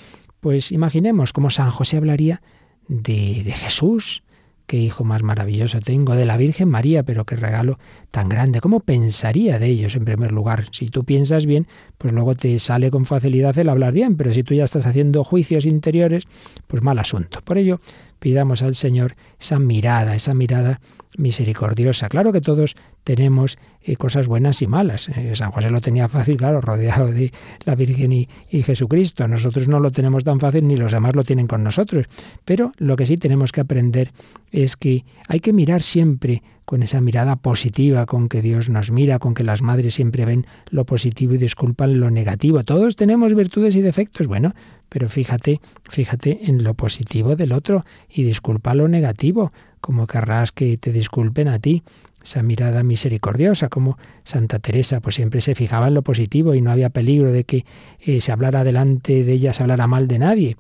Pues 0.40 0.72
imaginemos 0.72 1.32
cómo 1.32 1.50
San 1.50 1.70
José 1.70 1.96
hablaría 1.96 2.42
de, 2.88 3.42
de 3.44 3.52
Jesús, 3.52 4.23
qué 4.66 4.78
hijo 4.78 5.04
más 5.04 5.22
maravilloso 5.22 5.80
tengo, 5.80 6.14
de 6.14 6.24
la 6.24 6.36
Virgen 6.36 6.68
María, 6.68 7.02
pero 7.02 7.24
qué 7.24 7.36
regalo 7.36 7.78
tan 8.10 8.28
grande. 8.28 8.60
¿Cómo 8.60 8.80
pensaría 8.80 9.58
de 9.58 9.66
ellos 9.66 9.94
en 9.96 10.04
primer 10.04 10.32
lugar? 10.32 10.64
Si 10.70 10.88
tú 10.88 11.04
piensas 11.04 11.46
bien, 11.46 11.66
pues 11.98 12.12
luego 12.12 12.34
te 12.34 12.58
sale 12.58 12.90
con 12.90 13.06
facilidad 13.06 13.58
el 13.58 13.68
hablar 13.68 13.92
bien, 13.92 14.16
pero 14.16 14.32
si 14.32 14.42
tú 14.42 14.54
ya 14.54 14.64
estás 14.64 14.86
haciendo 14.86 15.24
juicios 15.24 15.64
interiores, 15.64 16.24
pues 16.66 16.82
mal 16.82 16.98
asunto. 16.98 17.40
Por 17.42 17.58
ello, 17.58 17.78
pidamos 18.24 18.62
al 18.62 18.74
Señor 18.74 19.16
esa 19.38 19.58
mirada, 19.58 20.14
esa 20.14 20.32
mirada 20.32 20.80
misericordiosa. 21.18 22.08
Claro 22.08 22.32
que 22.32 22.40
todos 22.40 22.74
tenemos 23.04 23.58
eh, 23.82 23.96
cosas 23.96 24.28
buenas 24.28 24.62
y 24.62 24.66
malas. 24.66 25.10
Eh, 25.10 25.36
San 25.36 25.50
José 25.50 25.68
lo 25.70 25.82
tenía 25.82 26.08
fácil, 26.08 26.38
claro, 26.38 26.62
rodeado 26.62 27.12
de 27.12 27.32
la 27.66 27.74
Virgen 27.74 28.12
y, 28.12 28.26
y, 28.48 28.62
Jesucristo. 28.62 29.28
Nosotros 29.28 29.68
no 29.68 29.78
lo 29.78 29.90
tenemos 29.90 30.24
tan 30.24 30.40
fácil 30.40 30.66
ni 30.66 30.74
los 30.74 30.92
demás 30.92 31.14
lo 31.14 31.22
tienen 31.22 31.46
con 31.46 31.62
nosotros. 31.62 32.06
Pero 32.46 32.72
lo 32.78 32.96
que 32.96 33.04
sí 33.04 33.18
tenemos 33.18 33.52
que 33.52 33.60
aprender 33.60 34.10
es 34.52 34.78
que 34.78 35.04
hay 35.28 35.40
que 35.40 35.52
mirar 35.52 35.82
siempre 35.82 36.42
con 36.64 36.82
esa 36.82 37.00
mirada 37.00 37.36
positiva 37.36 38.06
con 38.06 38.28
que 38.28 38.42
Dios 38.42 38.70
nos 38.70 38.90
mira, 38.90 39.18
con 39.18 39.34
que 39.34 39.44
las 39.44 39.62
madres 39.62 39.94
siempre 39.94 40.24
ven 40.24 40.46
lo 40.70 40.84
positivo 40.84 41.34
y 41.34 41.38
disculpan 41.38 42.00
lo 42.00 42.10
negativo. 42.10 42.64
Todos 42.64 42.96
tenemos 42.96 43.34
virtudes 43.34 43.76
y 43.76 43.82
defectos, 43.82 44.26
bueno, 44.26 44.54
pero 44.88 45.08
fíjate, 45.08 45.60
fíjate 45.88 46.48
en 46.48 46.64
lo 46.64 46.74
positivo 46.74 47.36
del 47.36 47.52
otro 47.52 47.84
y 48.08 48.22
disculpa 48.22 48.74
lo 48.74 48.88
negativo 48.88 49.52
como 49.84 50.06
querrás 50.06 50.50
que 50.50 50.78
te 50.78 50.92
disculpen 50.92 51.46
a 51.48 51.58
ti. 51.58 51.82
Esa 52.22 52.42
mirada 52.42 52.82
misericordiosa, 52.82 53.68
como 53.68 53.98
Santa 54.22 54.58
Teresa, 54.58 55.00
pues 55.00 55.16
siempre 55.16 55.42
se 55.42 55.54
fijaba 55.54 55.88
en 55.88 55.94
lo 55.94 56.00
positivo 56.00 56.54
y 56.54 56.62
no 56.62 56.70
había 56.70 56.88
peligro 56.88 57.32
de 57.32 57.44
que 57.44 57.66
eh, 58.00 58.22
se 58.22 58.32
hablara 58.32 58.64
delante 58.64 59.24
de 59.24 59.32
ella, 59.34 59.52
se 59.52 59.62
hablara 59.62 59.86
mal 59.86 60.08
de 60.08 60.18
nadie. 60.18 60.56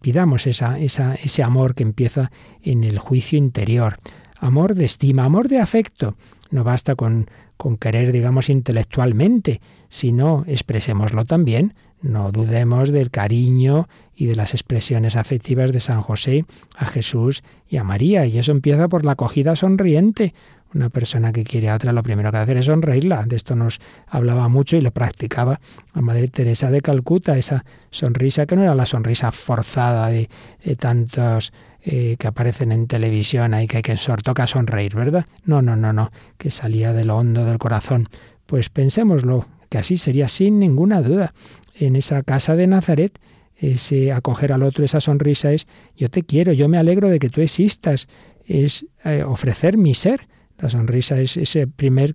Pidamos 0.00 0.46
esa, 0.46 0.78
esa, 0.78 1.16
ese 1.16 1.42
amor 1.42 1.74
que 1.74 1.82
empieza 1.82 2.30
en 2.62 2.84
el 2.84 3.00
juicio 3.00 3.36
interior. 3.36 3.96
Amor 4.44 4.74
de 4.74 4.84
estima, 4.84 5.24
amor 5.24 5.48
de 5.48 5.58
afecto. 5.58 6.16
No 6.50 6.64
basta 6.64 6.96
con, 6.96 7.30
con 7.56 7.78
querer, 7.78 8.12
digamos, 8.12 8.50
intelectualmente, 8.50 9.62
sino 9.88 10.44
expresémoslo 10.46 11.24
también 11.24 11.72
no 12.04 12.30
dudemos 12.32 12.90
del 12.90 13.10
cariño 13.10 13.88
y 14.14 14.26
de 14.26 14.36
las 14.36 14.52
expresiones 14.52 15.16
afectivas 15.16 15.72
de 15.72 15.80
San 15.80 16.02
José 16.02 16.44
a 16.76 16.84
Jesús 16.84 17.42
y 17.66 17.78
a 17.78 17.84
María. 17.84 18.26
Y 18.26 18.38
eso 18.38 18.52
empieza 18.52 18.88
por 18.88 19.06
la 19.06 19.12
acogida 19.12 19.56
sonriente. 19.56 20.34
Una 20.74 20.90
persona 20.90 21.32
que 21.32 21.44
quiere 21.44 21.70
a 21.70 21.76
otra 21.76 21.92
lo 21.92 22.02
primero 22.02 22.32
que 22.32 22.38
hacer 22.38 22.56
es 22.56 22.66
sonreírla. 22.66 23.24
De 23.26 23.36
esto 23.36 23.54
nos 23.54 23.80
hablaba 24.08 24.48
mucho 24.48 24.76
y 24.76 24.80
lo 24.80 24.90
practicaba 24.90 25.60
la 25.94 26.02
Madre 26.02 26.26
Teresa 26.28 26.70
de 26.70 26.80
Calcuta, 26.80 27.38
esa 27.38 27.64
sonrisa 27.90 28.46
que 28.46 28.56
no 28.56 28.62
era 28.62 28.74
la 28.74 28.86
sonrisa 28.86 29.30
forzada 29.30 30.08
de, 30.08 30.28
tantos 30.76 31.52
eh, 31.84 32.16
que 32.18 32.26
aparecen 32.26 32.72
en 32.72 32.88
televisión 32.88 33.54
ahí 33.54 33.68
que 33.68 33.76
hay 33.78 33.82
que 33.82 33.96
toca 34.22 34.46
sonreír, 34.46 34.96
¿verdad? 34.96 35.26
No, 35.44 35.62
no, 35.62 35.76
no, 35.76 35.92
no, 35.92 36.10
que 36.38 36.50
salía 36.50 36.92
de 36.92 37.04
lo 37.04 37.18
hondo 37.18 37.44
del 37.44 37.58
corazón. 37.58 38.08
Pues 38.46 38.68
pensémoslo, 38.68 39.46
que 39.68 39.78
así 39.78 39.96
sería 39.96 40.28
sin 40.28 40.58
ninguna 40.58 41.02
duda 41.02 41.34
en 41.74 41.96
esa 41.96 42.22
casa 42.22 42.56
de 42.56 42.66
Nazaret, 42.66 43.18
ese 43.56 44.12
acoger 44.12 44.52
al 44.52 44.62
otro, 44.62 44.84
esa 44.84 45.00
sonrisa 45.00 45.52
es 45.52 45.66
yo 45.96 46.10
te 46.10 46.24
quiero, 46.24 46.52
yo 46.52 46.68
me 46.68 46.78
alegro 46.78 47.08
de 47.08 47.18
que 47.18 47.30
tú 47.30 47.40
existas, 47.40 48.08
es 48.46 48.86
eh, 49.04 49.22
ofrecer 49.22 49.76
mi 49.76 49.94
ser. 49.94 50.26
La 50.58 50.70
sonrisa 50.70 51.18
es 51.18 51.36
esa 51.36 51.66
primer, 51.66 52.14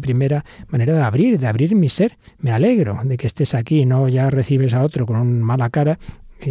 primera 0.00 0.44
manera 0.68 0.94
de 0.94 1.02
abrir, 1.02 1.38
de 1.38 1.46
abrir 1.46 1.74
mi 1.74 1.88
ser. 1.88 2.18
Me 2.38 2.52
alegro 2.52 3.00
de 3.04 3.16
que 3.16 3.26
estés 3.26 3.54
aquí, 3.54 3.86
no 3.86 4.08
ya 4.08 4.28
recibes 4.30 4.74
a 4.74 4.82
otro 4.82 5.06
con 5.06 5.16
una 5.16 5.44
mala 5.44 5.70
cara 5.70 5.98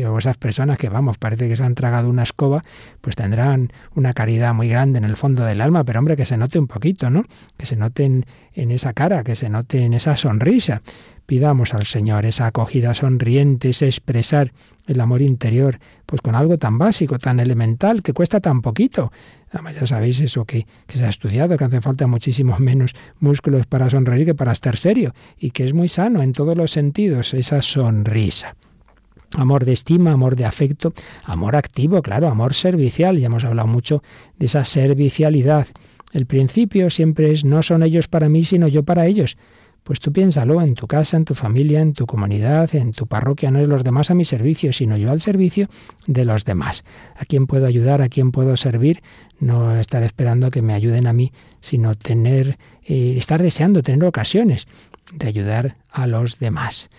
o 0.08 0.18
esas 0.18 0.38
personas 0.38 0.78
que, 0.78 0.90
vamos, 0.90 1.18
parece 1.18 1.48
que 1.48 1.56
se 1.56 1.64
han 1.64 1.76
tragado 1.76 2.10
una 2.10 2.24
escoba, 2.24 2.64
pues 3.02 3.16
tendrán 3.16 3.72
una 3.94 4.14
caridad 4.14 4.54
muy 4.54 4.68
grande 4.68 4.98
en 4.98 5.06
el 5.06 5.16
fondo 5.16 5.46
del 5.46 5.62
alma, 5.62 5.84
pero 5.84 6.00
hombre, 6.00 6.16
que 6.16 6.26
se 6.26 6.38
note 6.38 6.58
un 6.58 6.68
poquito, 6.68 7.10
¿no? 7.10 7.24
Que 7.56 7.66
se 7.66 7.76
note 7.76 8.04
en, 8.04 8.26
en 8.54 8.72
esa 8.72 8.94
cara, 8.94 9.24
que 9.24 9.36
se 9.36 9.50
note 9.50 9.84
en 9.84 9.94
esa 9.94 10.18
sonrisa. 10.18 10.82
Pidamos 11.26 11.74
al 11.74 11.86
Señor 11.86 12.26
esa 12.26 12.48
acogida 12.48 12.94
sonriente, 12.94 13.70
ese 13.70 13.88
expresar 13.88 14.52
el 14.86 15.02
amor 15.02 15.22
interior, 15.22 15.80
pues 16.06 16.22
con 16.22 16.36
algo 16.36 16.58
tan 16.58 16.78
básico, 16.78 17.18
tan 17.18 17.40
elemental, 17.40 18.04
que 18.04 18.14
cuesta 18.14 18.40
tan 18.40 18.62
poquito. 18.62 19.12
Además, 19.52 19.76
ya 19.76 19.88
sabéis 19.88 20.20
eso 20.20 20.46
que, 20.46 20.68
que 20.86 20.98
se 20.98 21.06
ha 21.06 21.10
estudiado, 21.10 21.58
que 21.58 21.64
hace 21.64 21.82
falta 21.82 22.06
muchísimo 22.06 22.58
menos 22.60 22.94
músculos 23.20 23.66
para 23.66 23.90
sonreír 23.90 24.26
que 24.26 24.36
para 24.36 24.52
estar 24.52 24.78
serio, 24.78 25.14
y 25.38 25.52
que 25.52 25.66
es 25.66 25.74
muy 25.74 25.90
sano 25.90 26.22
en 26.22 26.34
todos 26.34 26.56
los 26.56 26.72
sentidos, 26.72 27.34
esa 27.34 27.62
sonrisa. 27.62 28.56
Amor 29.34 29.66
de 29.66 29.74
estima, 29.74 30.12
amor 30.12 30.36
de 30.36 30.46
afecto, 30.46 30.94
amor 31.26 31.56
activo, 31.56 32.02
claro, 32.02 32.28
amor 32.28 32.54
servicial. 32.54 33.18
Ya 33.18 33.26
hemos 33.26 33.44
hablado 33.44 33.68
mucho 33.68 34.04
de 34.38 34.46
esa 34.46 34.64
servicialidad. 34.64 35.68
El 36.14 36.26
principio 36.26 36.90
siempre 36.90 37.32
es 37.32 37.44
no 37.44 37.62
son 37.62 37.84
ellos 37.84 38.08
para 38.08 38.30
mí, 38.30 38.46
sino 38.46 38.68
yo 38.68 38.84
para 38.84 39.08
ellos. 39.08 39.38
Pues 39.86 40.00
tú 40.00 40.12
piénsalo 40.12 40.64
en 40.64 40.74
tu 40.74 40.88
casa, 40.88 41.16
en 41.16 41.26
tu 41.26 41.36
familia, 41.36 41.80
en 41.80 41.94
tu 41.94 42.08
comunidad, 42.08 42.74
en 42.76 42.92
tu 42.92 43.06
parroquia, 43.06 43.52
no 43.52 43.60
es 43.60 43.68
los 43.68 43.84
demás 43.84 44.10
a 44.10 44.16
mi 44.16 44.26
servicio, 44.26 44.74
sino 44.74 44.98
yo 44.98 45.12
al 45.12 45.22
servicio 45.22 45.70
de 46.08 46.26
los 46.26 46.44
demás. 46.44 46.84
¿A 47.16 47.24
quién 47.24 47.46
puedo 47.46 47.68
ayudar? 47.68 48.02
¿A 48.02 48.10
quién 48.10 48.32
puedo 48.32 48.58
servir? 48.58 49.04
No 49.40 49.78
estar 49.78 50.02
esperando 50.02 50.48
a 50.48 50.50
que 50.50 50.64
me 50.64 50.74
ayuden 50.74 51.06
a 51.06 51.14
mí, 51.14 51.34
sino 51.60 51.94
tener, 51.94 52.58
eh, 52.84 53.14
estar 53.16 53.44
deseando 53.44 53.84
tener 53.84 54.04
ocasiones 54.06 54.66
de 55.14 55.28
ayudar 55.28 55.76
a 55.92 56.08
los 56.08 56.40
demás. 56.40 56.90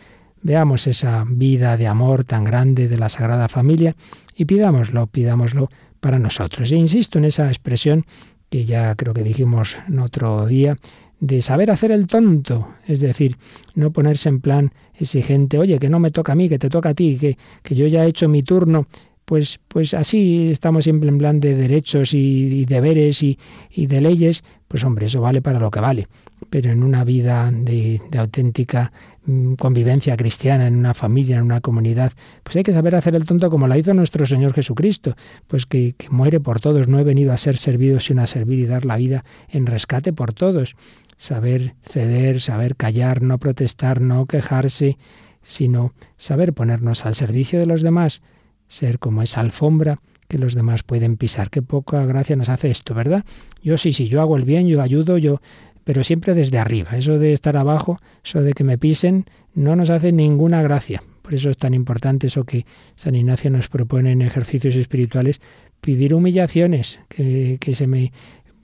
Veamos 0.42 0.86
esa 0.86 1.24
vida 1.26 1.76
de 1.76 1.88
amor 1.88 2.22
tan 2.22 2.44
grande 2.44 2.86
de 2.86 2.98
la 2.98 3.08
Sagrada 3.08 3.48
Familia 3.48 3.96
y 4.36 4.44
pidámoslo, 4.44 5.08
pidámoslo 5.08 5.70
para 5.98 6.20
nosotros. 6.20 6.70
E 6.70 6.76
insisto 6.76 7.18
en 7.18 7.24
esa 7.24 7.48
expresión 7.48 8.06
que 8.48 8.64
ya 8.64 8.94
creo 8.94 9.12
que 9.12 9.24
dijimos 9.24 9.76
en 9.88 9.98
otro 9.98 10.46
día, 10.46 10.76
de 11.20 11.40
saber 11.42 11.70
hacer 11.70 11.90
el 11.92 12.06
tonto, 12.06 12.68
es 12.86 13.00
decir, 13.00 13.36
no 13.74 13.90
ponerse 13.92 14.28
en 14.28 14.40
plan 14.40 14.70
exigente, 14.94 15.58
oye, 15.58 15.78
que 15.78 15.88
no 15.88 15.98
me 15.98 16.10
toca 16.10 16.32
a 16.32 16.34
mí, 16.34 16.48
que 16.48 16.58
te 16.58 16.68
toca 16.68 16.90
a 16.90 16.94
ti, 16.94 17.16
que, 17.16 17.38
que 17.62 17.74
yo 17.74 17.86
ya 17.86 18.04
he 18.04 18.08
hecho 18.08 18.28
mi 18.28 18.42
turno, 18.42 18.86
pues, 19.26 19.58
pues 19.66 19.92
así 19.92 20.50
estamos 20.50 20.84
siempre 20.84 21.08
en 21.08 21.18
plan 21.18 21.40
de 21.40 21.56
derechos 21.56 22.14
y, 22.14 22.64
deberes 22.64 23.22
y, 23.24 23.38
y, 23.70 23.88
de 23.88 24.00
leyes, 24.00 24.44
pues 24.68 24.84
hombre, 24.84 25.06
eso 25.06 25.20
vale 25.20 25.42
para 25.42 25.58
lo 25.58 25.70
que 25.70 25.80
vale. 25.80 26.06
Pero 26.48 26.70
en 26.70 26.84
una 26.84 27.02
vida 27.02 27.50
de, 27.50 28.00
de 28.08 28.18
auténtica 28.18 28.92
mm, 29.24 29.54
convivencia 29.54 30.16
cristiana, 30.16 30.68
en 30.68 30.76
una 30.76 30.94
familia, 30.94 31.38
en 31.38 31.42
una 31.42 31.60
comunidad, 31.60 32.12
pues 32.44 32.54
hay 32.54 32.62
que 32.62 32.72
saber 32.72 32.94
hacer 32.94 33.16
el 33.16 33.24
tonto 33.24 33.50
como 33.50 33.66
la 33.66 33.76
hizo 33.76 33.92
nuestro 33.94 34.26
Señor 34.26 34.52
Jesucristo, 34.52 35.16
pues 35.48 35.66
que, 35.66 35.94
que 35.98 36.08
muere 36.08 36.38
por 36.38 36.60
todos. 36.60 36.86
No 36.86 37.00
he 37.00 37.04
venido 37.04 37.32
a 37.32 37.36
ser 37.36 37.58
servido, 37.58 37.98
sino 37.98 38.22
a 38.22 38.26
servir 38.26 38.60
y 38.60 38.66
dar 38.66 38.84
la 38.84 38.96
vida 38.96 39.24
en 39.48 39.66
rescate 39.66 40.12
por 40.12 40.34
todos. 40.34 40.76
Saber 41.16 41.74
ceder, 41.80 42.40
saber 42.40 42.76
callar, 42.76 43.22
no 43.22 43.38
protestar, 43.38 44.00
no 44.00 44.26
quejarse, 44.26 44.98
sino 45.42 45.94
saber 46.16 46.52
ponernos 46.52 47.06
al 47.06 47.14
servicio 47.14 47.58
de 47.58 47.66
los 47.66 47.82
demás, 47.82 48.22
ser 48.68 48.98
como 48.98 49.22
esa 49.22 49.40
alfombra 49.40 50.00
que 50.28 50.38
los 50.38 50.54
demás 50.54 50.82
pueden 50.82 51.16
pisar. 51.16 51.50
Qué 51.50 51.62
poca 51.62 52.04
gracia 52.04 52.36
nos 52.36 52.48
hace 52.48 52.70
esto, 52.70 52.94
¿verdad? 52.94 53.24
Yo 53.62 53.78
sí, 53.78 53.92
sí, 53.92 54.08
yo 54.08 54.20
hago 54.20 54.36
el 54.36 54.44
bien, 54.44 54.66
yo 54.66 54.82
ayudo, 54.82 55.18
yo, 55.18 55.40
pero 55.84 56.02
siempre 56.02 56.34
desde 56.34 56.58
arriba. 56.58 56.96
Eso 56.96 57.18
de 57.18 57.32
estar 57.32 57.56
abajo, 57.56 58.00
eso 58.24 58.42
de 58.42 58.52
que 58.52 58.64
me 58.64 58.76
pisen, 58.76 59.24
no 59.54 59.76
nos 59.76 59.90
hace 59.90 60.10
ninguna 60.10 60.62
gracia. 60.62 61.02
Por 61.22 61.34
eso 61.34 61.50
es 61.50 61.56
tan 61.56 61.74
importante 61.74 62.26
eso 62.26 62.44
que 62.44 62.66
San 62.94 63.14
Ignacio 63.14 63.50
nos 63.50 63.68
propone 63.68 64.12
en 64.12 64.22
ejercicios 64.22 64.76
espirituales, 64.76 65.40
pedir 65.80 66.14
humillaciones, 66.14 66.98
que, 67.08 67.58
que 67.60 67.74
se 67.74 67.86
me 67.86 68.12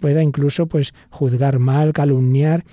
pueda 0.03 0.22
incluso 0.22 0.66
pues 0.66 0.92
juzgar 1.09 1.59
mal, 1.59 1.94
calumniar. 1.94 2.64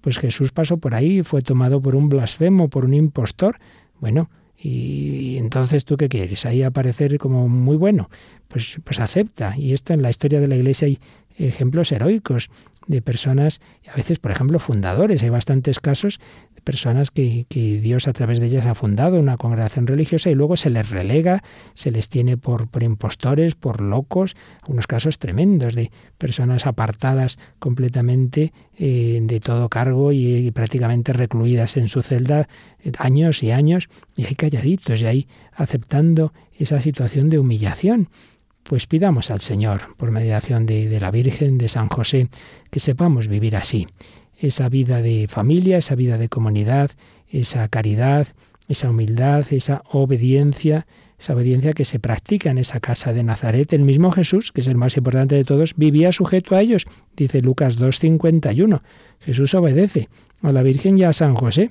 Pues 0.00 0.18
Jesús 0.18 0.50
pasó 0.50 0.78
por 0.78 0.94
ahí, 0.94 1.22
fue 1.22 1.42
tomado 1.42 1.80
por 1.80 1.94
un 1.94 2.08
blasfemo, 2.08 2.68
por 2.68 2.84
un 2.84 2.94
impostor. 2.94 3.58
Bueno, 4.00 4.30
y, 4.56 5.36
entonces 5.36 5.84
tú 5.84 5.96
qué 5.96 6.08
quieres, 6.08 6.46
ahí 6.46 6.62
aparecer 6.64 7.18
como 7.18 7.48
muy 7.48 7.76
bueno, 7.76 8.10
pues, 8.48 8.78
pues 8.82 8.98
acepta. 8.98 9.54
Y 9.56 9.74
esto 9.74 9.92
en 9.92 10.02
la 10.02 10.10
historia 10.10 10.40
de 10.40 10.48
la 10.48 10.56
Iglesia 10.56 10.86
hay 10.86 10.98
ejemplos 11.36 11.92
heroicos 11.92 12.48
de 12.88 13.02
personas, 13.02 13.60
a 13.86 13.94
veces, 13.94 14.18
por 14.18 14.32
ejemplo, 14.32 14.58
fundadores. 14.58 15.22
Hay 15.22 15.28
bastantes 15.28 15.78
casos 15.78 16.18
de 16.56 16.62
personas 16.62 17.10
que, 17.10 17.46
que, 17.48 17.78
Dios 17.80 18.08
a 18.08 18.12
través 18.12 18.40
de 18.40 18.46
ellas 18.46 18.66
ha 18.66 18.74
fundado 18.74 19.20
una 19.20 19.36
congregación 19.36 19.86
religiosa 19.86 20.30
y 20.30 20.34
luego 20.34 20.56
se 20.56 20.70
les 20.70 20.88
relega, 20.90 21.44
se 21.74 21.90
les 21.90 22.08
tiene 22.08 22.36
por, 22.36 22.68
por 22.68 22.82
impostores, 22.82 23.54
por 23.54 23.80
locos, 23.80 24.34
unos 24.66 24.86
casos 24.86 25.18
tremendos 25.18 25.74
de 25.74 25.92
personas 26.16 26.66
apartadas 26.66 27.38
completamente 27.58 28.52
eh, 28.76 29.20
de 29.22 29.40
todo 29.40 29.68
cargo 29.68 30.12
y, 30.12 30.50
prácticamente 30.50 31.12
recluidas 31.12 31.76
en 31.76 31.88
su 31.88 32.02
celda 32.02 32.48
eh, 32.82 32.92
años 32.98 33.42
y 33.42 33.50
años 33.50 33.88
y 34.16 34.24
ahí 34.24 34.34
calladitos 34.34 35.02
y 35.02 35.06
ahí 35.06 35.28
aceptando 35.52 36.32
esa 36.58 36.80
situación 36.80 37.28
de 37.28 37.38
humillación. 37.38 38.08
Pues 38.68 38.86
pidamos 38.86 39.30
al 39.30 39.40
Señor, 39.40 39.96
por 39.96 40.10
mediación 40.10 40.66
de, 40.66 41.00
la 41.00 41.10
Virgen, 41.10 41.56
de 41.56 41.70
San 41.70 41.88
José, 41.88 42.28
que 42.70 42.80
sepamos 42.80 43.26
vivir 43.26 43.56
así. 43.56 43.86
Esa 44.38 44.68
vida 44.68 45.00
de 45.00 45.26
familia, 45.26 45.78
esa 45.78 45.94
vida 45.94 46.18
de 46.18 46.28
comunidad, 46.28 46.90
esa 47.30 47.66
caridad, 47.68 48.28
esa 48.68 48.90
humildad, 48.90 49.46
esa 49.52 49.82
obediencia, 49.90 50.86
esa 51.18 51.32
obediencia 51.32 51.72
que 51.72 51.86
se 51.86 51.98
practica 51.98 52.50
en 52.50 52.58
esa 52.58 52.78
casa 52.78 53.14
de 53.14 53.22
Nazaret. 53.22 53.72
El 53.72 53.84
mismo 53.84 54.10
Jesús, 54.10 54.52
que 54.52 54.60
es 54.60 54.68
el 54.68 54.76
más 54.76 54.98
importante 54.98 55.34
de 55.34 55.44
todos, 55.44 55.74
vivía 55.74 56.12
sujeto 56.12 56.54
a 56.54 56.60
ellos, 56.60 56.84
dice 57.16 57.40
Lucas 57.40 57.78
2.51. 57.78 58.82
Jesús 59.20 59.54
obedece 59.54 60.10
a 60.42 60.52
la 60.52 60.62
Virgen 60.62 60.98
y 60.98 61.04
a 61.04 61.14
San 61.14 61.34
José. 61.36 61.70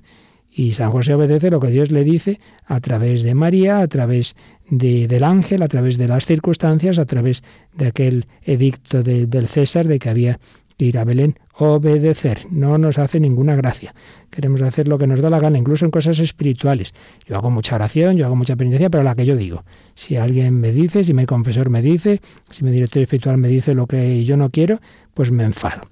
Y 0.57 0.73
San 0.73 0.89
José 0.89 1.13
obedece 1.13 1.51
lo 1.51 1.59
que 1.59 1.67
Dios 1.67 1.91
le 1.91 2.03
dice 2.03 2.39
a 2.65 2.79
través 2.79 3.21
de 3.21 3.35
María, 3.35 3.77
a 3.77 3.87
través 3.87 4.35
de, 4.71 5.07
del 5.07 5.23
ángel, 5.23 5.61
a 5.61 5.67
través 5.67 5.99
de 5.99 6.07
las 6.07 6.25
circunstancias, 6.25 6.97
a 6.97 7.05
través 7.05 7.43
de 7.75 7.85
aquel 7.85 8.25
edicto 8.41 9.03
de, 9.03 9.27
del 9.27 9.47
César 9.47 9.87
de 9.87 9.99
que 9.99 10.09
había 10.09 10.39
que 10.75 10.85
ir 10.85 10.97
a 10.97 11.03
Belén, 11.03 11.35
obedecer. 11.59 12.47
No 12.49 12.79
nos 12.79 12.97
hace 12.97 13.19
ninguna 13.19 13.55
gracia. 13.55 13.93
Queremos 14.31 14.63
hacer 14.63 14.87
lo 14.87 14.97
que 14.97 15.05
nos 15.05 15.21
da 15.21 15.29
la 15.29 15.39
gana, 15.39 15.59
incluso 15.59 15.85
en 15.85 15.91
cosas 15.91 16.17
espirituales. 16.17 16.95
Yo 17.27 17.35
hago 17.35 17.51
mucha 17.51 17.75
oración, 17.75 18.17
yo 18.17 18.25
hago 18.25 18.35
mucha 18.35 18.55
penitencia, 18.55 18.89
pero 18.89 19.03
la 19.03 19.13
que 19.13 19.27
yo 19.27 19.35
digo. 19.35 19.63
Si 19.93 20.15
alguien 20.15 20.59
me 20.59 20.71
dice, 20.71 21.03
si 21.03 21.13
mi 21.13 21.27
confesor 21.27 21.69
me 21.69 21.83
dice, 21.83 22.19
si 22.49 22.63
mi 22.63 22.71
director 22.71 23.03
espiritual 23.03 23.37
me 23.37 23.47
dice 23.47 23.75
lo 23.75 23.85
que 23.85 24.25
yo 24.25 24.37
no 24.37 24.49
quiero, 24.49 24.79
pues 25.13 25.31
me 25.31 25.43
enfado. 25.43 25.83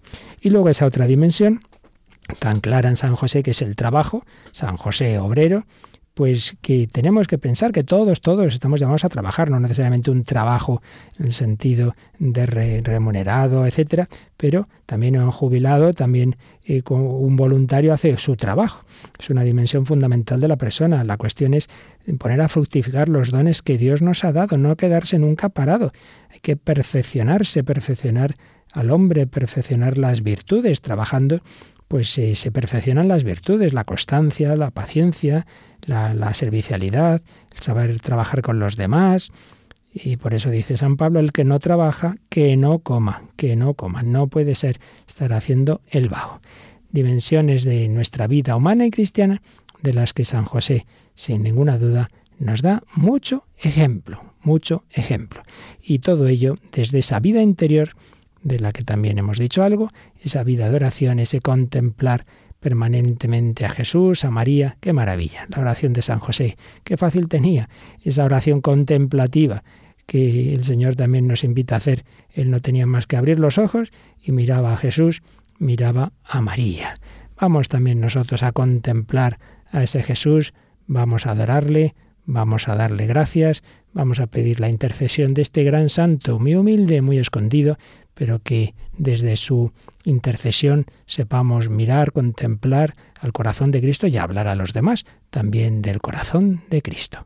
Y 0.42 0.50
luego 0.50 0.70
esa 0.70 0.88
otra 0.88 1.06
dimensión 1.06 1.60
tan 2.40 2.60
clara 2.60 2.90
en 2.90 2.96
San 2.96 3.16
José, 3.16 3.44
que 3.44 3.52
es 3.52 3.62
el 3.62 3.76
trabajo, 3.76 4.26
San 4.52 4.78
José 4.78 5.20
obrero, 5.20 5.66
pues 6.16 6.56
que 6.62 6.88
tenemos 6.88 7.28
que 7.28 7.38
pensar 7.38 7.74
que 7.74 7.84
todos, 7.84 8.22
todos 8.22 8.54
estamos 8.54 8.80
llamados 8.80 9.04
a 9.04 9.10
trabajar, 9.10 9.52
no 9.52 9.60
necesariamente 9.60 10.10
un 10.10 10.24
trabajo 10.24 10.82
en 11.20 11.26
el 11.26 11.34
sentido 11.34 11.94
de 12.18 12.46
re, 12.46 12.82
remunerado, 12.82 13.68
etcétera, 13.68 14.08
pero 14.38 14.70
también 14.86 15.18
un 15.18 15.30
jubilado, 15.30 15.94
también 15.94 16.38
eh, 16.64 16.82
un 16.90 17.36
voluntario 17.36 17.94
hace 17.94 18.18
su 18.18 18.38
trabajo. 18.38 18.86
Es 19.20 19.30
una 19.30 19.44
dimensión 19.44 19.86
fundamental 19.86 20.40
de 20.40 20.48
la 20.48 20.56
persona. 20.56 21.04
La 21.04 21.18
cuestión 21.18 21.54
es 21.54 21.70
poner 22.18 22.40
a 22.40 22.48
fructificar 22.48 23.10
los 23.10 23.32
dones 23.32 23.62
que 23.62 23.78
Dios 23.78 24.02
nos 24.02 24.24
ha 24.24 24.32
dado, 24.32 24.58
no 24.58 24.78
quedarse 24.78 25.20
nunca 25.20 25.50
parado. 25.50 25.92
Hay 26.30 26.40
que 26.40 26.56
perfeccionarse, 26.56 27.66
perfeccionar 27.66 28.36
al 28.72 28.92
hombre, 28.92 29.28
perfeccionar 29.28 29.98
las 29.98 30.24
virtudes, 30.24 30.82
trabajando 30.82 31.42
pues 31.88 32.18
eh, 32.18 32.36
se 32.36 32.52
perfeccionan 32.52 33.08
las 33.08 33.24
virtudes, 33.24 33.74
la 33.74 33.84
constancia, 33.84 34.56
la 34.56 34.72
paciencia, 34.72 35.46
la, 35.82 36.14
la, 36.14 36.34
servicialidad, 36.34 37.22
el 37.54 37.62
saber 37.62 38.00
trabajar 38.02 38.42
con 38.42 38.60
los 38.60 38.76
demás. 38.76 39.32
Y 39.94 40.18
por 40.18 40.34
eso 40.34 40.50
dice 40.50 40.78
San 40.78 40.98
Pablo, 40.98 41.20
el 41.20 41.32
que 41.32 41.46
no 41.46 41.60
trabaja, 41.60 42.18
que 42.30 42.58
no 42.58 42.80
coma, 42.80 43.24
que 43.38 43.56
no 43.56 43.76
coma. 43.76 44.04
No 44.04 44.28
puede 44.28 44.56
ser 44.56 44.80
estar 45.08 45.32
haciendo 45.34 45.82
el 45.90 46.10
vago. 46.10 46.42
Dimensiones 46.92 47.64
de 47.64 47.88
nuestra 47.88 48.28
vida 48.28 48.56
humana 48.56 48.86
y 48.86 48.92
cristiana 48.92 49.42
de 49.82 49.94
las 49.94 50.14
que 50.14 50.26
San 50.26 50.46
José, 50.46 50.86
sin 51.14 51.44
ninguna 51.44 51.78
duda, 51.78 52.10
nos 52.40 52.62
da 52.62 52.84
mucho 52.96 53.46
ejemplo, 53.58 54.34
mucho 54.42 54.84
ejemplo. 54.92 55.44
Y 55.82 56.00
todo 56.00 56.28
ello 56.28 56.58
desde 56.74 57.00
esa 57.00 57.20
vida 57.20 57.42
interior 57.42 57.96
de 58.46 58.60
la 58.60 58.72
que 58.72 58.84
también 58.84 59.18
hemos 59.18 59.40
dicho 59.40 59.64
algo, 59.64 59.92
esa 60.22 60.44
vida 60.44 60.70
de 60.70 60.76
oración, 60.76 61.20
ese 61.20 61.42
contemplar 61.42 62.26
permanentemente 62.60 63.66
a 63.66 63.70
Jesús, 63.70 64.24
a 64.24 64.30
María, 64.30 64.78
qué 64.80 64.94
maravilla. 64.94 65.48
La 65.50 65.62
oración 65.62 65.94
de 65.94 66.04
San 66.04 66.20
José, 66.20 66.56
qué 66.84 66.96
fácil 66.96 67.28
tenía 67.28 67.70
esa 68.04 68.24
oración 68.24 68.62
contemplativa 68.62 69.64
que 70.06 70.54
el 70.54 70.64
Señor 70.64 70.96
también 70.96 71.26
nos 71.28 71.44
invita 71.44 71.74
a 71.74 71.80
hacer. 71.80 72.06
Él 72.30 72.52
no 72.52 72.60
tenía 72.60 72.86
más 72.86 73.08
que 73.08 73.18
abrir 73.18 73.40
los 73.40 73.58
ojos 73.58 73.92
y 74.24 74.32
miraba 74.32 74.74
a 74.74 74.78
Jesús, 74.78 75.24
miraba 75.58 76.14
a 76.24 76.40
María. 76.42 77.00
Vamos 77.40 77.68
también 77.68 78.00
nosotros 78.00 78.44
a 78.44 78.52
contemplar 78.52 79.40
a 79.72 79.82
ese 79.82 80.04
Jesús, 80.04 80.54
vamos 80.86 81.26
a 81.26 81.32
adorarle, 81.32 81.96
vamos 82.26 82.68
a 82.68 82.76
darle 82.76 83.08
gracias, 83.08 83.64
vamos 83.92 84.20
a 84.20 84.28
pedir 84.28 84.60
la 84.60 84.70
intercesión 84.70 85.34
de 85.34 85.42
este 85.42 85.64
gran 85.64 85.90
santo, 85.90 86.38
muy 86.38 86.54
humilde, 86.54 87.02
muy 87.02 87.18
escondido, 87.18 87.78
pero 88.16 88.40
que 88.40 88.74
desde 88.98 89.36
su 89.36 89.72
intercesión 90.04 90.86
sepamos 91.06 91.70
mirar, 91.70 92.12
contemplar 92.12 92.96
al 93.20 93.32
corazón 93.32 93.72
de 93.72 93.82
Cristo 93.82 94.08
y 94.08 94.18
hablar 94.18 94.48
a 94.48 94.56
los 94.56 94.74
demás 94.74 95.06
también 95.30 95.82
del 95.84 96.00
corazón 96.00 96.64
de 96.70 96.82
Cristo. 96.82 97.26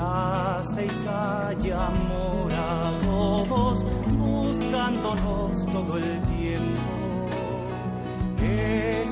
hace 0.00 0.86
y 0.86 0.88
calla 1.04 1.86
amor 1.86 2.52
a 2.54 2.90
todos, 3.02 3.84
buscándonos 4.16 5.66
todo 5.66 5.98
el 5.98 6.22
tiempo, 6.22 6.82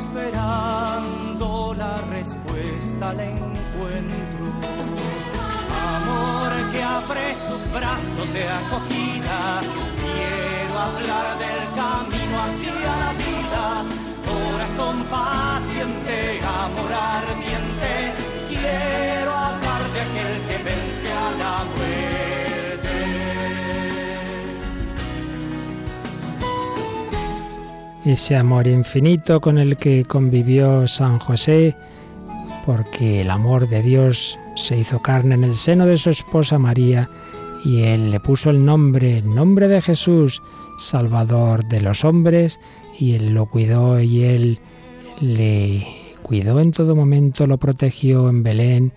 esperando 0.01 1.75
la 1.77 2.01
respuesta 2.17 3.11
al 3.11 3.21
encuentro. 3.21 4.47
Amor 5.97 6.51
que 6.73 6.83
abre 6.83 7.35
sus 7.47 7.63
brazos 7.73 8.33
de 8.33 8.49
acogida, 8.49 9.61
quiero 10.03 10.79
hablar 10.79 11.39
del 11.39 11.63
camino 11.77 12.43
hacia 12.45 12.73
la 12.75 13.13
vida, 13.25 13.67
corazón 14.27 14.97
paciente, 15.05 16.41
amor 16.43 16.93
de 19.99 20.05
aquel 20.05 20.41
que 20.47 20.57
vence 20.65 21.13
a 21.13 21.31
la 21.39 21.65
muerte. 21.65 21.89
ese 28.05 28.37
amor 28.37 28.67
infinito 28.67 29.41
con 29.41 29.59
el 29.59 29.77
que 29.77 30.05
convivió 30.05 30.87
San 30.87 31.19
José, 31.19 31.77
porque 32.65 33.21
el 33.21 33.31
amor 33.31 33.69
de 33.69 33.83
Dios 33.83 34.39
se 34.55 34.79
hizo 34.79 35.01
carne 35.01 35.35
en 35.35 35.45
el 35.45 35.55
seno 35.55 35.85
de 35.85 35.99
su 35.99 36.11
esposa 36.11 36.59
María 36.59 37.11
y 37.65 37.83
él 37.83 38.11
le 38.11 38.21
puso 38.21 38.51
el 38.51 38.65
nombre, 38.65 39.19
el 39.19 39.35
nombre 39.35 39.69
de 39.69 39.83
Jesús, 39.83 40.43
Salvador 40.79 41.67
de 41.67 41.83
los 41.83 42.05
hombres, 42.05 42.61
y 42.99 43.15
él 43.15 43.35
lo 43.35 43.47
cuidó 43.47 44.01
y 44.01 44.25
él 44.25 44.61
le 45.21 45.87
cuidó 46.23 46.61
en 46.61 46.71
todo 46.73 46.95
momento, 46.95 47.47
lo 47.47 47.59
protegió 47.59 48.29
en 48.29 48.43
Belén, 48.43 48.93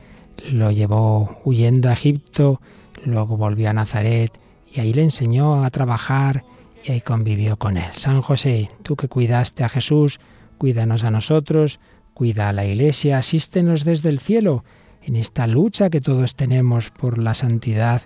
lo 0.49 0.71
llevó 0.71 1.37
huyendo 1.43 1.89
a 1.89 1.93
Egipto, 1.93 2.61
luego 3.05 3.37
volvió 3.37 3.69
a 3.69 3.73
Nazaret 3.73 4.31
y 4.71 4.79
ahí 4.79 4.93
le 4.93 5.03
enseñó 5.03 5.63
a 5.63 5.69
trabajar 5.69 6.43
y 6.83 6.91
ahí 6.91 7.01
convivió 7.01 7.57
con 7.57 7.77
él. 7.77 7.89
San 7.93 8.21
José, 8.21 8.69
tú 8.83 8.95
que 8.95 9.07
cuidaste 9.07 9.63
a 9.63 9.69
Jesús, 9.69 10.19
cuídanos 10.57 11.03
a 11.03 11.11
nosotros, 11.11 11.79
cuida 12.13 12.49
a 12.49 12.53
la 12.53 12.65
Iglesia, 12.65 13.17
asístenos 13.17 13.83
desde 13.83 14.09
el 14.09 14.19
cielo 14.19 14.63
en 15.03 15.15
esta 15.15 15.47
lucha 15.47 15.89
que 15.89 16.01
todos 16.01 16.35
tenemos 16.35 16.91
por 16.91 17.17
la 17.17 17.33
santidad 17.33 18.03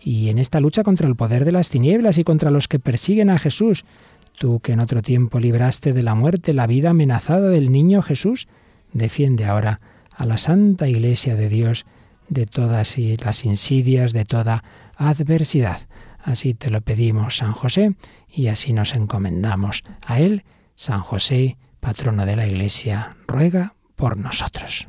y 0.00 0.30
en 0.30 0.38
esta 0.38 0.60
lucha 0.60 0.84
contra 0.84 1.08
el 1.08 1.16
poder 1.16 1.44
de 1.44 1.52
las 1.52 1.70
tinieblas 1.70 2.18
y 2.18 2.24
contra 2.24 2.50
los 2.50 2.68
que 2.68 2.78
persiguen 2.78 3.30
a 3.30 3.38
Jesús. 3.38 3.84
Tú 4.38 4.60
que 4.60 4.72
en 4.72 4.80
otro 4.80 5.02
tiempo 5.02 5.40
libraste 5.40 5.92
de 5.92 6.02
la 6.02 6.14
muerte 6.14 6.52
la 6.52 6.66
vida 6.66 6.90
amenazada 6.90 7.48
del 7.48 7.72
niño 7.72 8.02
Jesús, 8.02 8.48
defiende 8.92 9.46
ahora 9.46 9.80
a 10.16 10.26
la 10.26 10.38
Santa 10.38 10.88
Iglesia 10.88 11.36
de 11.36 11.48
Dios 11.48 11.86
de 12.28 12.46
todas 12.46 12.96
las 12.98 13.44
insidias, 13.44 14.12
de 14.12 14.24
toda 14.24 14.64
adversidad. 14.96 15.80
Así 16.18 16.54
te 16.54 16.70
lo 16.70 16.80
pedimos, 16.80 17.36
San 17.36 17.52
José, 17.52 17.94
y 18.28 18.48
así 18.48 18.72
nos 18.72 18.94
encomendamos 18.94 19.84
a 20.04 20.18
Él, 20.20 20.44
San 20.74 21.00
José, 21.00 21.56
patrono 21.80 22.26
de 22.26 22.36
la 22.36 22.46
Iglesia, 22.46 23.16
ruega 23.28 23.74
por 23.94 24.16
nosotros. 24.16 24.88